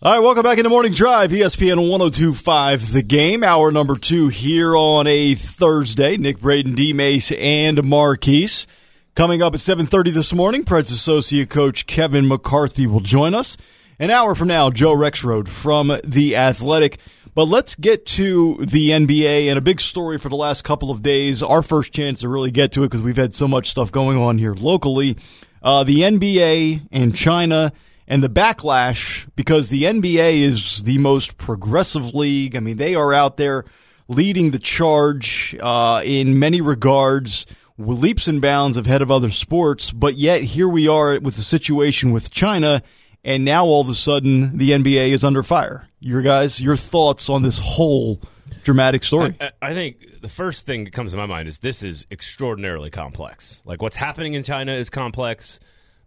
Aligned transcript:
All 0.00 0.12
right, 0.12 0.20
welcome 0.20 0.44
back 0.44 0.58
into 0.58 0.70
Morning 0.70 0.92
Drive, 0.92 1.32
ESPN 1.32 1.90
1025, 1.90 2.92
the 2.92 3.02
game, 3.02 3.42
hour 3.42 3.72
number 3.72 3.98
two 3.98 4.28
here 4.28 4.76
on 4.76 5.08
a 5.08 5.34
Thursday. 5.34 6.16
Nick 6.16 6.38
Braden, 6.38 6.76
D. 6.76 6.92
Mace, 6.92 7.32
and 7.32 7.82
Marquise. 7.82 8.68
Coming 9.16 9.42
up 9.42 9.54
at 9.54 9.58
7.30 9.58 10.12
this 10.12 10.32
morning, 10.32 10.62
Preds 10.62 10.92
associate 10.92 11.50
coach 11.50 11.88
Kevin 11.88 12.28
McCarthy 12.28 12.86
will 12.86 13.00
join 13.00 13.34
us. 13.34 13.56
An 13.98 14.12
hour 14.12 14.36
from 14.36 14.46
now, 14.46 14.70
Joe 14.70 14.94
Rexrode 14.94 15.48
from 15.48 15.92
The 16.04 16.36
Athletic. 16.36 17.00
But 17.34 17.46
let's 17.46 17.74
get 17.74 18.06
to 18.06 18.58
the 18.60 18.90
NBA 18.90 19.48
and 19.48 19.58
a 19.58 19.60
big 19.60 19.80
story 19.80 20.18
for 20.18 20.28
the 20.28 20.36
last 20.36 20.62
couple 20.62 20.92
of 20.92 21.02
days. 21.02 21.42
Our 21.42 21.60
first 21.60 21.92
chance 21.92 22.20
to 22.20 22.28
really 22.28 22.52
get 22.52 22.70
to 22.72 22.84
it 22.84 22.90
because 22.90 23.02
we've 23.02 23.16
had 23.16 23.34
so 23.34 23.48
much 23.48 23.72
stuff 23.72 23.90
going 23.90 24.16
on 24.16 24.38
here 24.38 24.54
locally. 24.54 25.16
Uh, 25.60 25.82
the 25.82 26.02
NBA 26.02 26.86
and 26.92 27.16
China 27.16 27.72
and 28.08 28.22
the 28.22 28.28
backlash 28.28 29.28
because 29.36 29.68
the 29.68 29.84
NBA 29.84 30.40
is 30.40 30.82
the 30.82 30.98
most 30.98 31.36
progressive 31.36 32.14
league. 32.14 32.56
I 32.56 32.60
mean, 32.60 32.78
they 32.78 32.94
are 32.96 33.12
out 33.12 33.36
there 33.36 33.64
leading 34.08 34.50
the 34.50 34.58
charge 34.58 35.54
uh, 35.60 36.02
in 36.04 36.38
many 36.38 36.60
regards, 36.60 37.46
leaps 37.76 38.26
and 38.26 38.40
bounds 38.40 38.76
ahead 38.76 39.02
of 39.02 39.10
other 39.10 39.30
sports. 39.30 39.92
But 39.92 40.16
yet, 40.16 40.42
here 40.42 40.68
we 40.68 40.88
are 40.88 41.20
with 41.20 41.36
the 41.36 41.42
situation 41.42 42.10
with 42.10 42.30
China, 42.30 42.82
and 43.22 43.44
now 43.44 43.66
all 43.66 43.82
of 43.82 43.88
a 43.88 43.94
sudden, 43.94 44.56
the 44.56 44.70
NBA 44.70 45.10
is 45.10 45.22
under 45.22 45.42
fire. 45.42 45.86
Your 46.00 46.22
guys, 46.22 46.60
your 46.60 46.76
thoughts 46.76 47.28
on 47.28 47.42
this 47.42 47.58
whole 47.58 48.20
dramatic 48.64 49.04
story? 49.04 49.36
I, 49.40 49.50
I 49.60 49.74
think 49.74 50.22
the 50.22 50.28
first 50.28 50.64
thing 50.64 50.84
that 50.84 50.92
comes 50.92 51.10
to 51.10 51.16
my 51.18 51.26
mind 51.26 51.48
is 51.48 51.58
this 51.58 51.82
is 51.82 52.06
extraordinarily 52.10 52.90
complex. 52.90 53.60
Like 53.64 53.82
what's 53.82 53.96
happening 53.96 54.34
in 54.34 54.44
China 54.44 54.72
is 54.72 54.88
complex. 54.88 55.60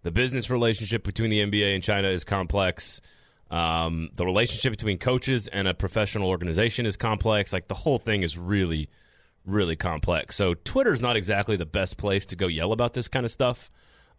The 0.03 0.11
business 0.11 0.49
relationship 0.49 1.03
between 1.03 1.29
the 1.29 1.39
NBA 1.39 1.75
and 1.75 1.83
China 1.83 2.07
is 2.07 2.23
complex. 2.23 3.01
Um, 3.51 4.09
the 4.15 4.25
relationship 4.25 4.71
between 4.71 4.97
coaches 4.97 5.47
and 5.47 5.67
a 5.67 5.73
professional 5.73 6.29
organization 6.29 6.85
is 6.85 6.95
complex. 6.95 7.53
Like 7.53 7.67
the 7.67 7.75
whole 7.75 7.99
thing 7.99 8.23
is 8.23 8.37
really, 8.37 8.89
really 9.45 9.75
complex. 9.75 10.35
So 10.35 10.53
Twitter 10.53 10.93
is 10.93 11.01
not 11.01 11.15
exactly 11.15 11.57
the 11.57 11.65
best 11.65 11.97
place 11.97 12.25
to 12.27 12.35
go 12.35 12.47
yell 12.47 12.71
about 12.71 12.93
this 12.93 13.07
kind 13.07 13.25
of 13.25 13.31
stuff. 13.31 13.69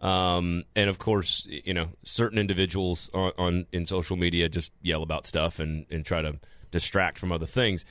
Um, 0.00 0.64
and 0.74 0.90
of 0.90 0.98
course, 0.98 1.46
you 1.48 1.74
know, 1.74 1.88
certain 2.04 2.38
individuals 2.38 3.08
on, 3.14 3.32
on 3.38 3.66
in 3.72 3.86
social 3.86 4.16
media 4.16 4.48
just 4.48 4.72
yell 4.82 5.02
about 5.02 5.26
stuff 5.26 5.60
and, 5.60 5.86
and 5.90 6.04
try 6.04 6.22
to 6.22 6.38
distract 6.70 7.18
from 7.18 7.32
other 7.32 7.46
things. 7.46 7.84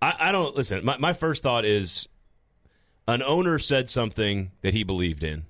I, 0.00 0.14
I 0.18 0.32
don't 0.32 0.56
listen. 0.56 0.84
My, 0.84 0.96
my 0.98 1.12
first 1.12 1.42
thought 1.42 1.64
is 1.64 2.08
an 3.08 3.22
owner 3.22 3.58
said 3.58 3.90
something 3.90 4.52
that 4.60 4.72
he 4.72 4.84
believed 4.84 5.24
in. 5.24 5.44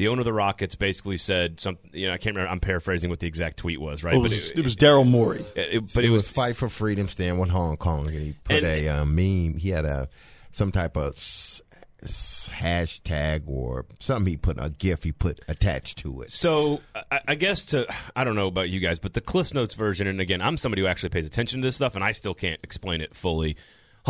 The 0.00 0.08
owner 0.08 0.20
of 0.20 0.24
the 0.24 0.32
Rockets 0.32 0.74
basically 0.76 1.16
said 1.18 1.60
something. 1.60 1.90
You 1.92 2.08
know, 2.08 2.14
I 2.14 2.16
can't 2.18 2.34
remember. 2.34 2.50
I'm 2.50 2.58
paraphrasing 2.60 3.10
what 3.10 3.20
the 3.20 3.26
exact 3.26 3.58
tweet 3.58 3.80
was, 3.80 4.02
right? 4.02 4.14
it 4.14 4.18
was, 4.18 4.50
it 4.52 4.64
was 4.64 4.74
Daryl 4.76 5.06
Morey. 5.06 5.44
it- 5.54 5.74
it- 5.74 5.80
But 5.80 5.92
but 5.94 6.04
it 6.04 6.06
it 6.08 6.10
was 6.10 6.22
was 6.24 6.32
fight 6.32 6.56
for 6.56 6.68
freedom, 6.68 7.08
stand 7.08 7.38
with 7.38 7.50
Hong 7.50 7.76
Kong. 7.76 8.06
And 8.08 8.16
he 8.16 8.34
put 8.44 8.56
And- 8.56 8.66
a 8.66 8.88
uh, 8.88 9.04
meme. 9.04 9.58
He 9.58 9.68
had 9.70 9.84
a 9.84 10.08
some 10.52 10.72
type 10.72 10.96
of 10.96 11.16
s- 11.16 11.60
s- 12.02 12.48
hashtag 12.52 13.42
or 13.46 13.84
something. 13.98 14.30
He 14.30 14.36
put 14.36 14.56
a 14.58 14.70
GIF. 14.70 15.02
He 15.04 15.12
put 15.12 15.40
attached 15.48 15.98
to 15.98 16.22
it. 16.22 16.30
So 16.30 16.80
I, 17.10 17.20
I 17.28 17.34
guess 17.34 17.64
to 17.66 17.86
I 18.16 18.24
don't 18.24 18.36
know 18.36 18.46
about 18.48 18.70
you 18.70 18.80
guys, 18.80 18.98
but 18.98 19.12
the 19.12 19.20
Cliff 19.20 19.52
Notes 19.52 19.74
version, 19.74 20.06
and 20.06 20.20
again, 20.20 20.40
I'm 20.40 20.56
somebody 20.56 20.82
who 20.82 20.88
actually 20.88 21.10
pays 21.10 21.26
attention 21.26 21.60
to 21.60 21.68
this 21.68 21.76
stuff, 21.76 21.94
and 21.94 22.02
I 22.02 22.12
still 22.12 22.34
can't 22.34 22.60
explain 22.64 23.00
it 23.00 23.14
fully. 23.14 23.56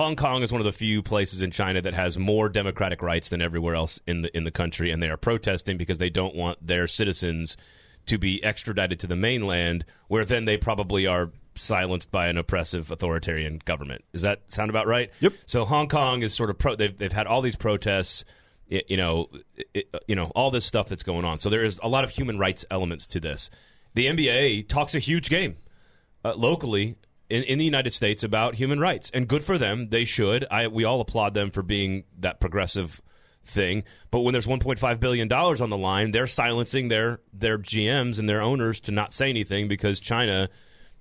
Hong 0.01 0.17
Kong 0.17 0.43
is 0.43 0.51
one 0.51 0.63
of 0.63 0.65
the 0.65 0.73
few 0.73 1.03
places 1.03 1.43
in 1.43 1.51
China 1.51 1.83
that 1.83 1.93
has 1.93 2.17
more 2.17 2.49
democratic 2.49 3.03
rights 3.03 3.29
than 3.29 3.43
everywhere 3.43 3.75
else 3.75 4.01
in 4.07 4.23
the 4.23 4.35
in 4.35 4.45
the 4.45 4.51
country, 4.51 4.91
and 4.91 5.03
they 5.03 5.11
are 5.11 5.19
protesting 5.19 5.77
because 5.77 5.99
they 5.99 6.09
don't 6.09 6.35
want 6.35 6.67
their 6.67 6.87
citizens 6.87 7.59
to 8.07 8.17
be 8.17 8.43
extradited 8.43 8.99
to 9.01 9.07
the 9.07 9.15
mainland, 9.15 9.85
where 10.09 10.25
then 10.25 10.47
they 10.47 10.57
probably 10.57 11.07
are 11.07 11.33
silenced 11.55 12.11
by 12.11 12.29
an 12.29 12.39
oppressive 12.39 12.91
authoritarian 12.91 13.61
government. 13.67 14.03
Does 14.11 14.23
that 14.23 14.41
sound 14.49 14.71
about 14.71 14.87
right? 14.87 15.11
Yep. 15.21 15.35
So 15.45 15.67
Hong 15.67 15.87
Kong 15.87 16.23
is 16.23 16.33
sort 16.33 16.49
of 16.49 16.57
pro. 16.57 16.77
They've 16.77 16.97
they've 16.97 17.13
had 17.13 17.27
all 17.27 17.43
these 17.43 17.57
protests, 17.57 18.25
you 18.69 18.97
know, 18.97 19.29
it, 19.75 19.95
you 20.09 20.17
know 20.17 20.33
all 20.35 20.51
this 20.51 20.65
stuff 20.65 20.89
that's 20.89 21.03
going 21.03 21.27
on. 21.27 21.37
So 21.37 21.51
there 21.51 21.63
is 21.63 21.79
a 21.83 21.89
lot 21.91 22.05
of 22.05 22.11
human 22.11 22.39
rights 22.39 22.65
elements 22.71 23.07
to 23.09 23.21
this. 23.21 23.51
The 23.93 24.07
NBA 24.07 24.67
talks 24.67 24.95
a 24.95 24.99
huge 24.99 25.29
game 25.29 25.59
uh, 26.25 26.33
locally 26.37 26.97
in, 27.31 27.45
in 27.45 27.59
the 27.59 27.65
United 27.65 27.93
States 27.93 28.23
about 28.23 28.57
human 28.57 28.81
rights, 28.81 29.11
and 29.15 29.27
good 29.29 29.45
for 29.45 29.57
them. 29.57 29.89
They 29.89 30.05
should. 30.05 30.47
I 30.51 30.67
we 30.67 30.85
all 30.85 31.01
applaud 31.01 31.35
them 31.35 31.51
for 31.51 31.63
being 31.63 32.05
that 32.19 32.41
progressive 32.41 33.01
thing. 33.45 33.85
But 34.11 34.21
when 34.21 34.33
there's 34.33 34.47
1.5 34.47 35.01
billion 35.01 35.29
dollars 35.29 35.61
on 35.61 35.71
the 35.71 35.77
line, 35.77 36.11
they're 36.11 36.27
silencing 36.27 36.89
their 36.89 37.21
their 37.33 37.59
GMs 37.59 38.19
and 38.19 38.29
their 38.29 38.43
owners 38.43 38.81
to 38.81 38.93
not 38.93 39.15
say 39.15 39.31
anything 39.31 39.69
because 39.69 40.01
China 40.01 40.49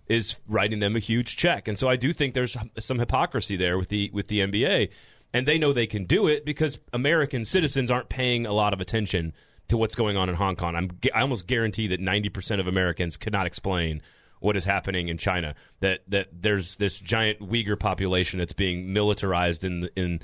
is 0.08 0.40
writing 0.48 0.80
them 0.80 0.96
a 0.96 1.00
huge 1.00 1.38
check. 1.38 1.68
And 1.68 1.78
so 1.78 1.88
I 1.88 1.96
do 1.96 2.14
think 2.14 2.34
there's 2.34 2.58
some 2.80 3.00
hypocrisy 3.00 3.56
there 3.56 3.78
with 3.78 3.90
the 3.90 4.10
with 4.14 4.28
the 4.28 4.40
NBA. 4.40 4.90
And 5.32 5.48
they 5.48 5.60
know 5.60 5.74
they 5.74 5.86
can 5.86 6.06
do 6.06 6.28
it 6.28 6.44
because 6.44 6.80
American 6.92 7.46
citizens 7.46 7.92
aren't 7.92 8.10
paying 8.10 8.48
a 8.48 8.54
lot 8.54 8.74
of 8.74 8.82
attention 8.82 9.34
to 9.68 9.78
what's 9.78 9.94
going 9.94 10.18
on 10.18 10.28
in 10.28 10.34
Hong 10.34 10.56
Kong. 10.56 10.76
I'm, 10.76 10.90
I 11.14 11.22
almost 11.22 11.46
guarantee 11.46 11.88
that 11.90 12.02
90% 12.02 12.60
of 12.60 12.68
Americans 12.68 13.16
cannot 13.16 13.46
explain 13.46 14.02
what 14.40 14.56
is 14.56 14.66
happening 14.66 15.08
in 15.08 15.18
China. 15.18 15.56
That 15.80 16.02
that 16.08 16.28
there's 16.32 16.78
this 16.78 17.00
giant 17.00 17.40
Uyghur 17.40 17.80
population 17.80 18.40
that's 18.40 18.54
being 18.54 18.94
militarized 18.94 19.64
in 19.64 19.90
in 19.96 20.22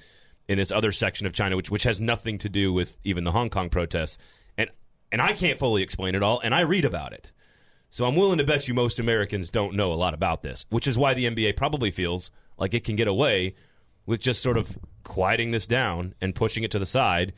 in 0.48 0.58
this 0.58 0.72
other 0.72 0.92
section 0.92 1.28
of 1.28 1.34
China, 1.34 1.56
which 1.56 1.72
which 1.72 1.84
has 1.84 2.00
nothing 2.00 2.38
to 2.40 2.50
do 2.50 2.74
with 2.74 2.98
even 3.04 3.24
the 3.24 3.32
Hong 3.32 3.50
Kong 3.50 3.70
protests. 3.70 4.18
And 4.58 4.70
and 5.12 5.22
I 5.22 5.34
can't 5.34 5.60
fully 5.60 5.84
explain 5.84 6.16
it 6.16 6.24
all, 6.24 6.40
and 6.40 6.54
I 6.54 6.62
read 6.62 6.86
about 6.86 7.14
it. 7.14 7.32
So 7.90 8.06
I'm 8.06 8.16
willing 8.16 8.40
to 8.40 8.44
bet 8.44 8.68
you 8.68 8.74
most 8.74 9.00
Americans 9.00 9.50
don't 9.50 9.76
know 9.76 9.94
a 9.94 9.96
lot 9.96 10.14
about 10.14 10.42
this, 10.42 10.66
which 10.70 10.88
is 10.88 10.98
why 10.98 11.14
the 11.14 11.26
NBA 11.26 11.56
probably 11.56 11.92
feels 11.92 12.32
like 12.58 12.74
it 12.74 12.84
can 12.84 12.96
get 12.96 13.08
away 13.08 13.56
with 14.06 14.20
just 14.20 14.42
sort 14.42 14.58
of 14.58 14.78
quieting 15.04 15.52
this 15.52 15.66
down 15.66 16.14
and 16.20 16.36
pushing 16.36 16.64
it 16.64 16.72
to 16.72 16.80
the 16.80 16.86
side 16.86 17.34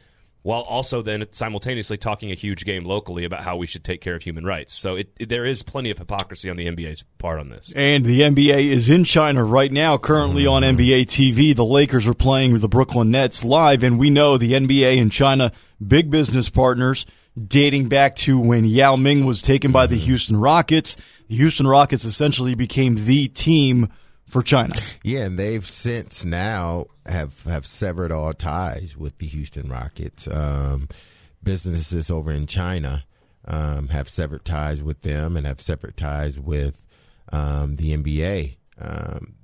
while 0.48 0.62
also 0.62 1.02
then 1.02 1.26
simultaneously 1.32 1.98
talking 1.98 2.32
a 2.32 2.34
huge 2.34 2.64
game 2.64 2.86
locally 2.86 3.26
about 3.26 3.44
how 3.44 3.58
we 3.58 3.68
should 3.68 3.84
take 3.84 4.00
care 4.00 4.16
of 4.16 4.24
human 4.24 4.46
rights. 4.46 4.74
So 4.74 4.96
it, 4.96 5.10
it- 5.20 5.28
there 5.28 5.46
is 5.46 5.62
plenty 5.62 5.92
of 5.92 5.98
hypocrisy 5.98 6.50
on 6.50 6.56
the 6.56 6.68
NBA's 6.68 7.04
part 7.18 7.42
on 7.42 7.50
this. 7.50 7.74
And 7.76 8.06
the 8.06 8.22
NBA 8.22 8.64
is 8.64 8.90
in 8.90 9.04
China 9.04 9.44
right 9.44 9.70
now, 9.70 9.98
currently 9.98 10.48
on 10.48 10.62
NBA 10.62 11.08
TV. 11.08 11.54
The 11.54 11.66
Lakers 11.66 12.08
are 12.08 12.14
playing 12.14 12.60
the 12.60 12.70
Brooklyn 12.70 13.12
Nets 13.12 13.44
live, 13.44 13.84
and 13.84 14.00
we 14.00 14.10
know 14.10 14.38
the 14.38 14.54
NBA 14.54 15.02
and 15.02 15.12
China, 15.12 15.52
big 15.86 16.10
business 16.10 16.48
partners, 16.48 17.06
dating 17.38 17.90
back 17.90 18.16
to 18.16 18.40
when 18.40 18.64
Yao 18.64 18.96
Ming 18.96 19.26
was 19.26 19.42
taken 19.42 19.74
by 19.74 19.86
the 19.86 19.98
mm-hmm. 19.98 20.06
Houston 20.06 20.38
Rockets. 20.38 20.96
The 21.28 21.36
Houston 21.36 21.68
Rockets 21.68 22.06
essentially 22.06 22.56
became 22.56 22.96
the 22.96 23.28
team 23.28 23.90
for 24.28 24.44
China. 24.44 24.76
Yeah, 25.04 25.26
and 25.26 25.40
they've 25.40 25.66
since 25.68 26.24
now 26.26 26.88
have 27.06 27.44
have 27.46 27.66
severed 27.66 28.12
all 28.12 28.34
ties 28.34 28.96
with 28.98 29.18
the 29.20 29.28
Houston 29.28 29.70
Rockets. 29.70 30.28
Um, 30.28 30.88
businesses 31.44 32.10
over 32.12 32.32
in 32.32 32.46
China 32.46 33.06
um, 33.46 33.88
have 33.90 34.10
severed 34.10 34.44
ties 34.46 34.84
with 34.84 35.02
them 35.02 35.38
and 35.38 35.48
have 35.48 35.62
severed 35.62 35.96
ties 35.98 36.40
with 36.40 36.84
um, 37.32 37.76
the 37.76 37.96
NBA. 37.96 38.58
Um, 38.80 39.36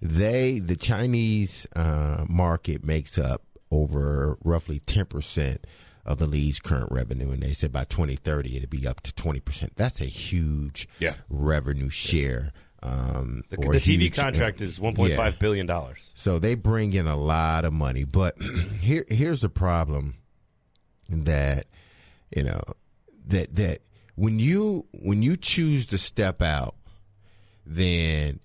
they 0.00 0.58
the 0.58 0.76
Chinese 0.76 1.66
uh, 1.74 2.24
market 2.28 2.84
makes 2.84 3.18
up 3.18 3.42
over 3.70 4.36
roughly 4.44 4.78
ten 4.78 5.06
percent 5.06 5.66
of 6.04 6.18
the 6.18 6.26
league's 6.26 6.60
current 6.60 6.92
revenue, 6.92 7.30
and 7.32 7.42
they 7.42 7.52
said 7.52 7.72
by 7.72 7.82
2030 7.84 8.56
it'll 8.56 8.68
be 8.68 8.86
up 8.86 9.00
to 9.00 9.12
20 9.14 9.40
percent. 9.40 9.72
That's 9.74 10.00
a 10.00 10.04
huge 10.04 10.88
Yeah. 11.00 11.14
revenue 11.28 11.90
share. 11.90 12.52
Um, 12.86 13.42
The, 13.50 13.56
the 13.56 13.80
TV 13.80 13.98
huge- 14.02 14.14
contract 14.14 14.62
is 14.62 14.78
$1.5 14.78 15.08
Yeah. 15.08 15.30
billion 15.30 15.66
dollars. 15.66 16.12
So 16.14 16.38
they 16.38 16.54
bring 16.54 16.92
in 16.92 17.06
a 17.08 17.16
lot 17.16 17.64
of 17.64 17.72
money, 17.72 18.04
but 18.04 18.40
here 18.80 19.04
here's 19.08 19.40
the 19.40 19.48
problem 19.48 20.14
that 21.08 21.66
you 22.34 22.42
know 22.44 22.62
that 23.26 23.54
that 23.56 23.80
when 24.14 24.38
you 24.38 24.86
when 24.92 25.22
you 25.22 25.36
choose 25.36 25.86
to 25.86 25.98
step 25.98 26.40
out, 26.42 26.76
then 27.64 28.38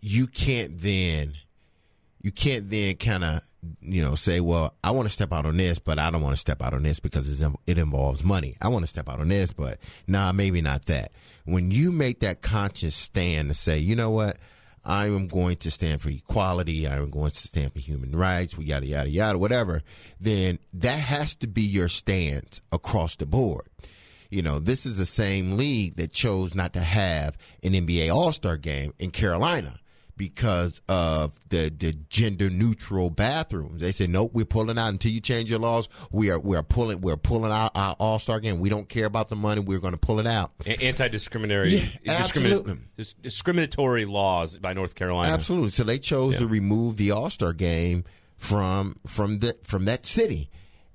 you 0.00 0.26
can't 0.26 0.78
then 0.80 1.34
you 2.20 2.32
can't 2.32 2.68
then 2.70 2.96
kind 2.96 3.24
of 3.24 3.42
you 3.80 4.02
know 4.02 4.14
say 4.14 4.40
well 4.40 4.74
i 4.82 4.90
want 4.90 5.06
to 5.06 5.12
step 5.12 5.32
out 5.32 5.46
on 5.46 5.56
this 5.56 5.78
but 5.78 5.98
i 5.98 6.10
don't 6.10 6.22
want 6.22 6.34
to 6.34 6.40
step 6.40 6.60
out 6.60 6.74
on 6.74 6.82
this 6.82 6.98
because 6.98 7.40
it 7.66 7.78
involves 7.78 8.24
money. 8.24 8.56
I 8.60 8.68
want 8.68 8.82
to 8.82 8.88
step 8.88 9.08
out 9.08 9.20
on 9.20 9.28
this 9.28 9.52
but 9.52 9.78
nah 10.06 10.32
maybe 10.32 10.60
not 10.60 10.86
that. 10.86 11.12
When 11.44 11.70
you 11.70 11.92
make 11.92 12.20
that 12.20 12.42
conscious 12.42 12.94
stand 12.94 13.48
to 13.48 13.54
say 13.54 13.78
you 13.78 13.96
know 13.96 14.10
what? 14.10 14.38
I 14.84 15.06
am 15.06 15.28
going 15.28 15.56
to 15.58 15.70
stand 15.70 16.00
for 16.00 16.08
equality. 16.08 16.88
I 16.88 16.96
am 16.96 17.10
going 17.10 17.30
to 17.30 17.38
stand 17.38 17.72
for 17.72 17.78
human 17.78 18.16
rights. 18.16 18.58
Yada 18.58 18.86
yada 18.86 19.08
yada 19.08 19.38
whatever 19.38 19.82
then 20.20 20.58
that 20.74 20.98
has 20.98 21.34
to 21.36 21.46
be 21.46 21.62
your 21.62 21.88
stance 21.88 22.60
across 22.72 23.16
the 23.16 23.26
board. 23.26 23.68
You 24.30 24.42
know, 24.42 24.58
this 24.58 24.86
is 24.86 24.96
the 24.96 25.06
same 25.06 25.56
league 25.56 25.96
that 25.96 26.10
chose 26.10 26.54
not 26.54 26.72
to 26.72 26.80
have 26.80 27.36
an 27.62 27.72
NBA 27.72 28.12
All 28.12 28.32
Star 28.32 28.56
game 28.56 28.94
in 28.98 29.10
Carolina 29.10 29.78
because 30.28 30.80
of 30.88 31.32
the, 31.48 31.72
the 31.76 31.92
gender 32.08 32.48
neutral 32.48 33.10
bathrooms. 33.10 33.80
They 33.80 33.90
said, 33.90 34.08
nope, 34.10 34.30
we're 34.32 34.44
pulling 34.44 34.78
out 34.78 34.90
until 34.90 35.10
you 35.10 35.20
change 35.20 35.50
your 35.50 35.58
laws. 35.58 35.88
We 36.12 36.30
are 36.30 36.38
we 36.38 36.56
are 36.56 36.62
pulling 36.62 37.00
we're 37.00 37.16
pulling 37.16 37.50
out 37.50 37.72
our 37.74 37.96
All 37.98 38.20
Star 38.20 38.38
game. 38.38 38.60
We 38.60 38.68
don't 38.68 38.88
care 38.88 39.06
about 39.06 39.28
the 39.30 39.34
money. 39.34 39.60
We're 39.60 39.80
going 39.80 39.94
to 39.94 39.98
pull 39.98 40.20
it 40.20 40.26
out. 40.26 40.52
Anti 40.64 41.08
discriminatory, 41.08 41.70
Yeah, 42.04 42.12
absolutely. 42.12 42.78
discriminatory 43.20 44.04
laws 44.04 44.58
by 44.58 44.74
North 44.74 44.94
Carolina. 44.94 45.32
Absolutely. 45.32 45.70
So 45.70 45.82
they 45.82 45.98
chose 45.98 46.36
to 46.36 46.46
remove 46.46 46.98
the 46.98 47.10
All 47.10 47.28
Star 47.30 47.52
game 47.52 48.04
from 48.36 49.00
from 49.06 49.40
the 49.40 49.56
from 49.64 49.86
that 49.86 50.06
city, 50.06 50.50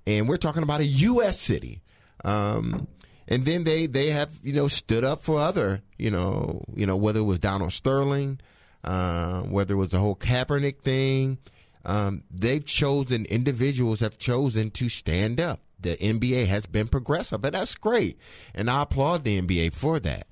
and 0.06 0.30
we're 0.30 0.38
talking 0.38 0.64
about 0.64 0.80
a 0.80 0.86
U.S. 0.86 1.40
city. 1.40 1.82
Um, 2.24 2.88
and 3.28 3.46
then 3.46 3.66
they 3.66 3.88
they 3.88 4.08
have 4.08 4.32
you 4.42 4.54
know 4.54 4.70
stood 4.70 5.04
up 5.04 5.20
for 5.22 5.40
other 5.40 5.82
you 5.98 6.10
know 6.12 6.64
you 6.74 6.86
know 6.86 6.96
whether 6.96 7.20
it 7.20 7.24
was 7.24 7.40
Donald 7.40 7.74
Sterling, 7.74 8.40
uh, 8.88 9.42
whether 9.42 9.74
it 9.74 9.78
was 9.78 9.90
the 9.90 10.00
whole 10.00 10.16
Kaepernick 10.16 10.80
thing. 10.80 11.38
Um, 11.86 12.24
they've 12.32 12.66
chosen 12.66 13.26
individuals 13.26 14.00
have 14.00 14.18
chosen 14.18 14.72
to 14.72 14.90
stand 14.90 15.42
up. 15.42 15.60
The 15.80 15.98
NBA 15.98 16.48
has 16.48 16.66
been 16.66 16.88
progressive, 16.88 17.44
and 17.44 17.54
that's 17.54 17.76
great, 17.76 18.18
and 18.56 18.70
I 18.70 18.82
applaud 18.82 19.24
the 19.24 19.40
NBA 19.40 19.74
for 19.74 20.00
that. 20.00 20.28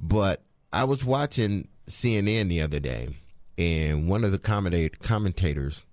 But 0.00 0.42
I 0.72 0.84
was 0.84 1.04
watching 1.04 1.68
CNN 1.88 2.48
the 2.48 2.62
other 2.62 2.80
day, 2.80 3.10
and 3.58 4.08
one 4.08 4.24
of 4.24 4.32
the 4.32 4.38
commentators 4.38 5.84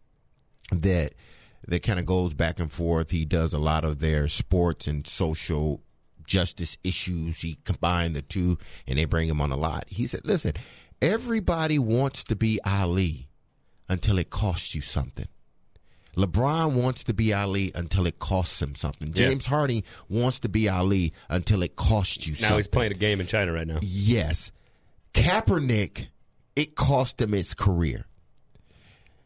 that 0.72 1.14
that 1.68 1.82
kind 1.82 2.00
of 2.00 2.06
goes 2.06 2.34
back 2.34 2.60
and 2.60 2.72
forth. 2.72 3.12
He 3.12 3.26
does 3.26 3.54
a 3.54 3.60
lot 3.60 3.86
of 3.86 4.00
their 4.00 4.28
sports 4.28 4.86
and 4.86 5.08
social 5.08 5.82
justice 6.26 6.78
issues. 6.84 7.42
He 7.42 7.58
combined 7.64 8.16
the 8.16 8.22
two, 8.22 8.58
and 8.88 8.98
they 8.98 9.06
bring 9.06 9.30
him 9.30 9.42
on 9.42 9.52
a 9.52 9.58
lot. 9.58 9.86
He 9.88 10.08
said, 10.08 10.26
"Listen, 10.26 10.54
everybody 11.04 11.78
wants 11.80 12.24
to 12.26 12.36
be 12.36 12.60
Ali 12.66 13.28
until 13.90 14.18
it 14.18 14.30
costs 14.30 14.74
you 14.74 14.82
something." 14.82 15.28
LeBron 16.16 16.74
wants 16.74 17.04
to 17.06 17.14
be 17.14 17.34
Ali 17.34 17.72
until 17.74 18.06
it 18.06 18.20
costs 18.20 18.62
him 18.62 18.76
something. 18.76 19.08
Yeah. 19.10 19.30
James 19.30 19.48
Harden 19.48 19.82
wants 20.10 20.40
to 20.42 20.50
be 20.50 20.70
Ali 20.70 21.12
until 21.28 21.64
it 21.64 21.76
costs 21.76 22.28
you 22.28 22.34
Now 22.34 22.40
something. 22.40 22.58
he's 22.58 22.68
playing 22.68 22.92
a 22.92 22.96
game 22.96 23.20
in 23.20 23.26
China 23.26 23.52
right 23.52 23.66
now. 23.66 23.80
Yes. 23.82 24.52
Kaepernick, 25.16 26.08
it 26.56 26.76
cost 26.76 27.20
him 27.20 27.32
his 27.32 27.54
career. 27.56 28.06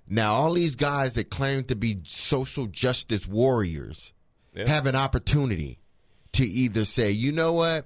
Now, 0.10 0.34
all 0.36 0.54
these 0.54 0.76
guys 0.76 1.14
that 1.16 1.30
claim 1.30 1.66
to 1.66 1.76
be 1.76 2.00
social 2.06 2.68
justice 2.68 3.28
warriors 3.28 4.14
Yeah. 4.56 4.70
have 4.70 4.86
an 4.86 4.96
opportunity 4.96 5.80
to 6.34 6.46
either 6.46 6.86
say, 6.86 7.12
you 7.12 7.34
know 7.34 7.52
what, 7.52 7.86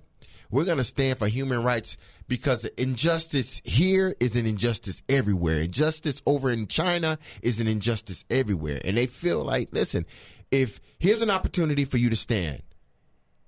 we're 0.51 0.65
going 0.65 0.77
to 0.77 0.83
stand 0.83 1.17
for 1.17 1.27
human 1.27 1.63
rights 1.63 1.97
because 2.31 2.63
injustice 2.77 3.61
here 3.65 4.15
is 4.21 4.37
an 4.37 4.45
injustice 4.45 5.03
everywhere. 5.09 5.59
Injustice 5.59 6.21
over 6.25 6.49
in 6.49 6.65
China 6.65 7.19
is 7.41 7.59
an 7.59 7.67
injustice 7.67 8.23
everywhere. 8.29 8.79
And 8.85 8.95
they 8.95 9.05
feel 9.05 9.43
like, 9.43 9.67
listen, 9.73 10.05
if 10.49 10.79
here's 10.97 11.21
an 11.21 11.29
opportunity 11.29 11.83
for 11.83 11.97
you 11.97 12.09
to 12.09 12.15
stand, 12.15 12.61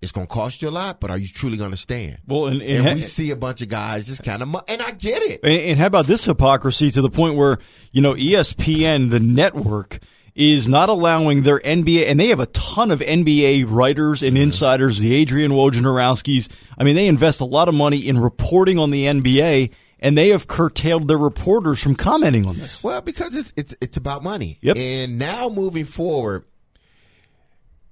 it's 0.02 0.12
going 0.12 0.28
to 0.28 0.34
cost 0.34 0.62
you 0.62 0.68
a 0.68 0.70
lot, 0.70 1.00
but 1.00 1.12
are 1.12 1.18
you 1.18 1.30
truly 1.30 1.56
going 1.56 1.72
to 1.72 1.78
stand? 1.78 2.18
Well, 2.28 2.48
and, 2.48 2.62
and, 2.62 2.72
and 2.72 2.88
ha- 2.90 2.94
we 2.96 3.00
see 3.00 3.32
a 3.32 3.38
bunch 3.38 3.62
of 3.62 3.70
guys 3.70 4.08
just 4.08 4.22
kind 4.22 4.42
of, 4.42 4.50
mu- 4.50 4.60
and 4.68 4.82
I 4.82 4.92
get 4.92 5.22
it. 5.24 5.40
and, 5.46 5.54
and 5.54 5.80
how 5.80 5.86
about 5.86 6.08
this 6.08 6.26
hypocrisy 6.26 6.92
to 6.92 7.02
the 7.02 7.10
point 7.10 7.36
where 7.36 7.60
you 7.94 8.02
know 8.02 8.16
ESPN, 8.16 9.12
the 9.12 9.22
network, 9.22 10.00
is 10.36 10.68
not 10.68 10.90
allowing 10.90 11.44
their 11.44 11.60
NBA, 11.60 12.10
and 12.10 12.20
they 12.20 12.28
have 12.28 12.40
a 12.40 12.48
ton 12.48 12.92
of 12.92 13.00
NBA 13.02 13.66
writers 13.68 14.24
and 14.24 14.36
mm-hmm. 14.36 14.44
insiders, 14.44 15.00
the 15.00 15.16
Adrian 15.16 15.52
Wojnarowskis. 15.52 16.54
I 16.78 16.84
mean, 16.84 16.96
they 16.96 17.08
invest 17.08 17.42
a 17.42 17.46
lot 17.46 17.68
of 17.68 17.76
money 17.76 18.08
in 18.08 18.20
reporting 18.20 18.80
on 18.80 18.90
the 18.90 19.06
NBA, 19.06 19.72
and 20.00 20.18
they 20.18 20.30
have 20.30 20.48
curtailed 20.48 21.08
their 21.08 21.18
reporters 21.18 21.82
from 21.82 21.96
commenting 21.96 22.48
on 22.48 22.58
this. 22.58 22.84
Well, 22.84 23.02
because 23.02 23.36
it's 23.36 23.54
it's 23.56 23.76
it's 23.80 23.98
about 23.98 24.24
money. 24.24 24.58
Yep. 24.62 24.78
And 24.78 25.20
now 25.20 25.50
moving 25.50 25.86
forward, 25.86 26.46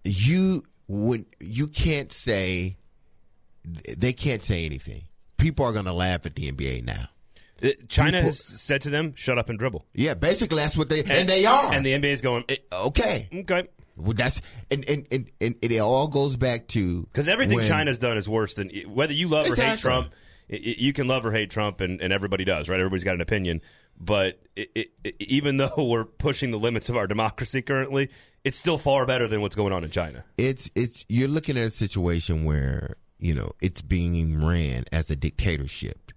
you 0.04 0.64
when 0.88 1.26
you 1.40 1.68
can't 1.68 2.12
say 2.12 2.78
they 3.64 4.14
can't 4.14 4.44
say 4.44 4.66
anything. 4.66 5.04
People 5.38 5.66
are 5.66 5.74
going 5.74 5.86
to 5.86 5.94
laugh 5.94 6.26
at 6.26 6.36
the 6.36 6.52
NBA 6.52 6.84
now. 6.84 7.08
Uh, 7.64 7.70
China 7.88 8.12
People- 8.18 8.26
has 8.28 8.44
said 8.62 8.82
to 8.82 8.90
them, 8.90 9.14
"Shut 9.16 9.38
up 9.38 9.50
and 9.50 9.60
dribble," 9.60 9.86
Yeah, 9.94 10.14
basically 10.16 10.58
that's 10.62 10.76
what 10.76 10.90
they 10.90 11.04
and, 11.04 11.30
they 11.30 11.46
are. 11.46 11.72
And 11.74 11.86
the 11.86 11.94
NBA 11.94 12.12
is 12.14 12.22
going, 12.22 12.44
okay. 12.72 13.28
"Okay," 13.32 13.68
Well, 13.98 14.14
that's 14.14 14.42
and 14.72 14.84
and, 14.90 15.06
and 15.12 15.30
and 15.40 15.56
it 15.62 15.78
all 15.80 16.08
goes 16.08 16.38
back 16.38 16.68
to 16.70 17.04
because 17.04 17.28
everything 17.28 17.58
when- 17.58 17.68
China's 17.68 17.98
done 17.98 18.18
is 18.18 18.28
worse 18.28 18.56
than 18.56 18.70
whether 18.88 19.14
you 19.14 19.28
love 19.28 19.50
or 19.50 19.56
hate 19.56 19.80
Trump. 19.80 20.12
You 20.50 20.92
can 20.92 21.08
love 21.08 21.26
or 21.26 21.32
hate 21.32 21.50
Trump, 21.50 21.80
and, 21.80 22.02
and 22.02 22.12
everybody 22.12 22.44
does, 22.44 22.68
right? 22.68 22.78
Everybody's 22.78 23.06
got 23.06 23.16
an 23.16 23.22
opinion. 23.22 23.62
But 23.98 24.42
it, 24.56 24.70
it, 24.76 24.88
it- 25.04 25.16
even 25.22 25.58
though 25.58 25.74
we're 25.78 26.04
pushing 26.06 26.52
the 26.52 26.58
limits 26.60 26.90
of 26.90 26.98
our 26.98 27.08
democracy 27.08 27.62
currently, 27.62 28.10
it's 28.44 28.58
still 28.58 28.78
far 28.78 29.06
better 29.06 29.28
than 29.28 29.42
what's 29.42 29.56
going 29.56 29.72
on 29.72 29.84
in 29.84 29.92
China. 29.92 30.26
it's 30.38 30.70
it's 30.76 31.06
you're 31.08 31.28
looking 31.30 31.58
at 31.58 31.68
a 31.68 31.72
situation 31.72 32.44
where 32.44 32.96
you 33.20 33.34
know 33.36 33.52
it's 33.62 33.82
being 33.82 34.44
ran 34.44 34.84
as 34.92 35.12
a 35.12 35.16
dictatorship 35.16 36.12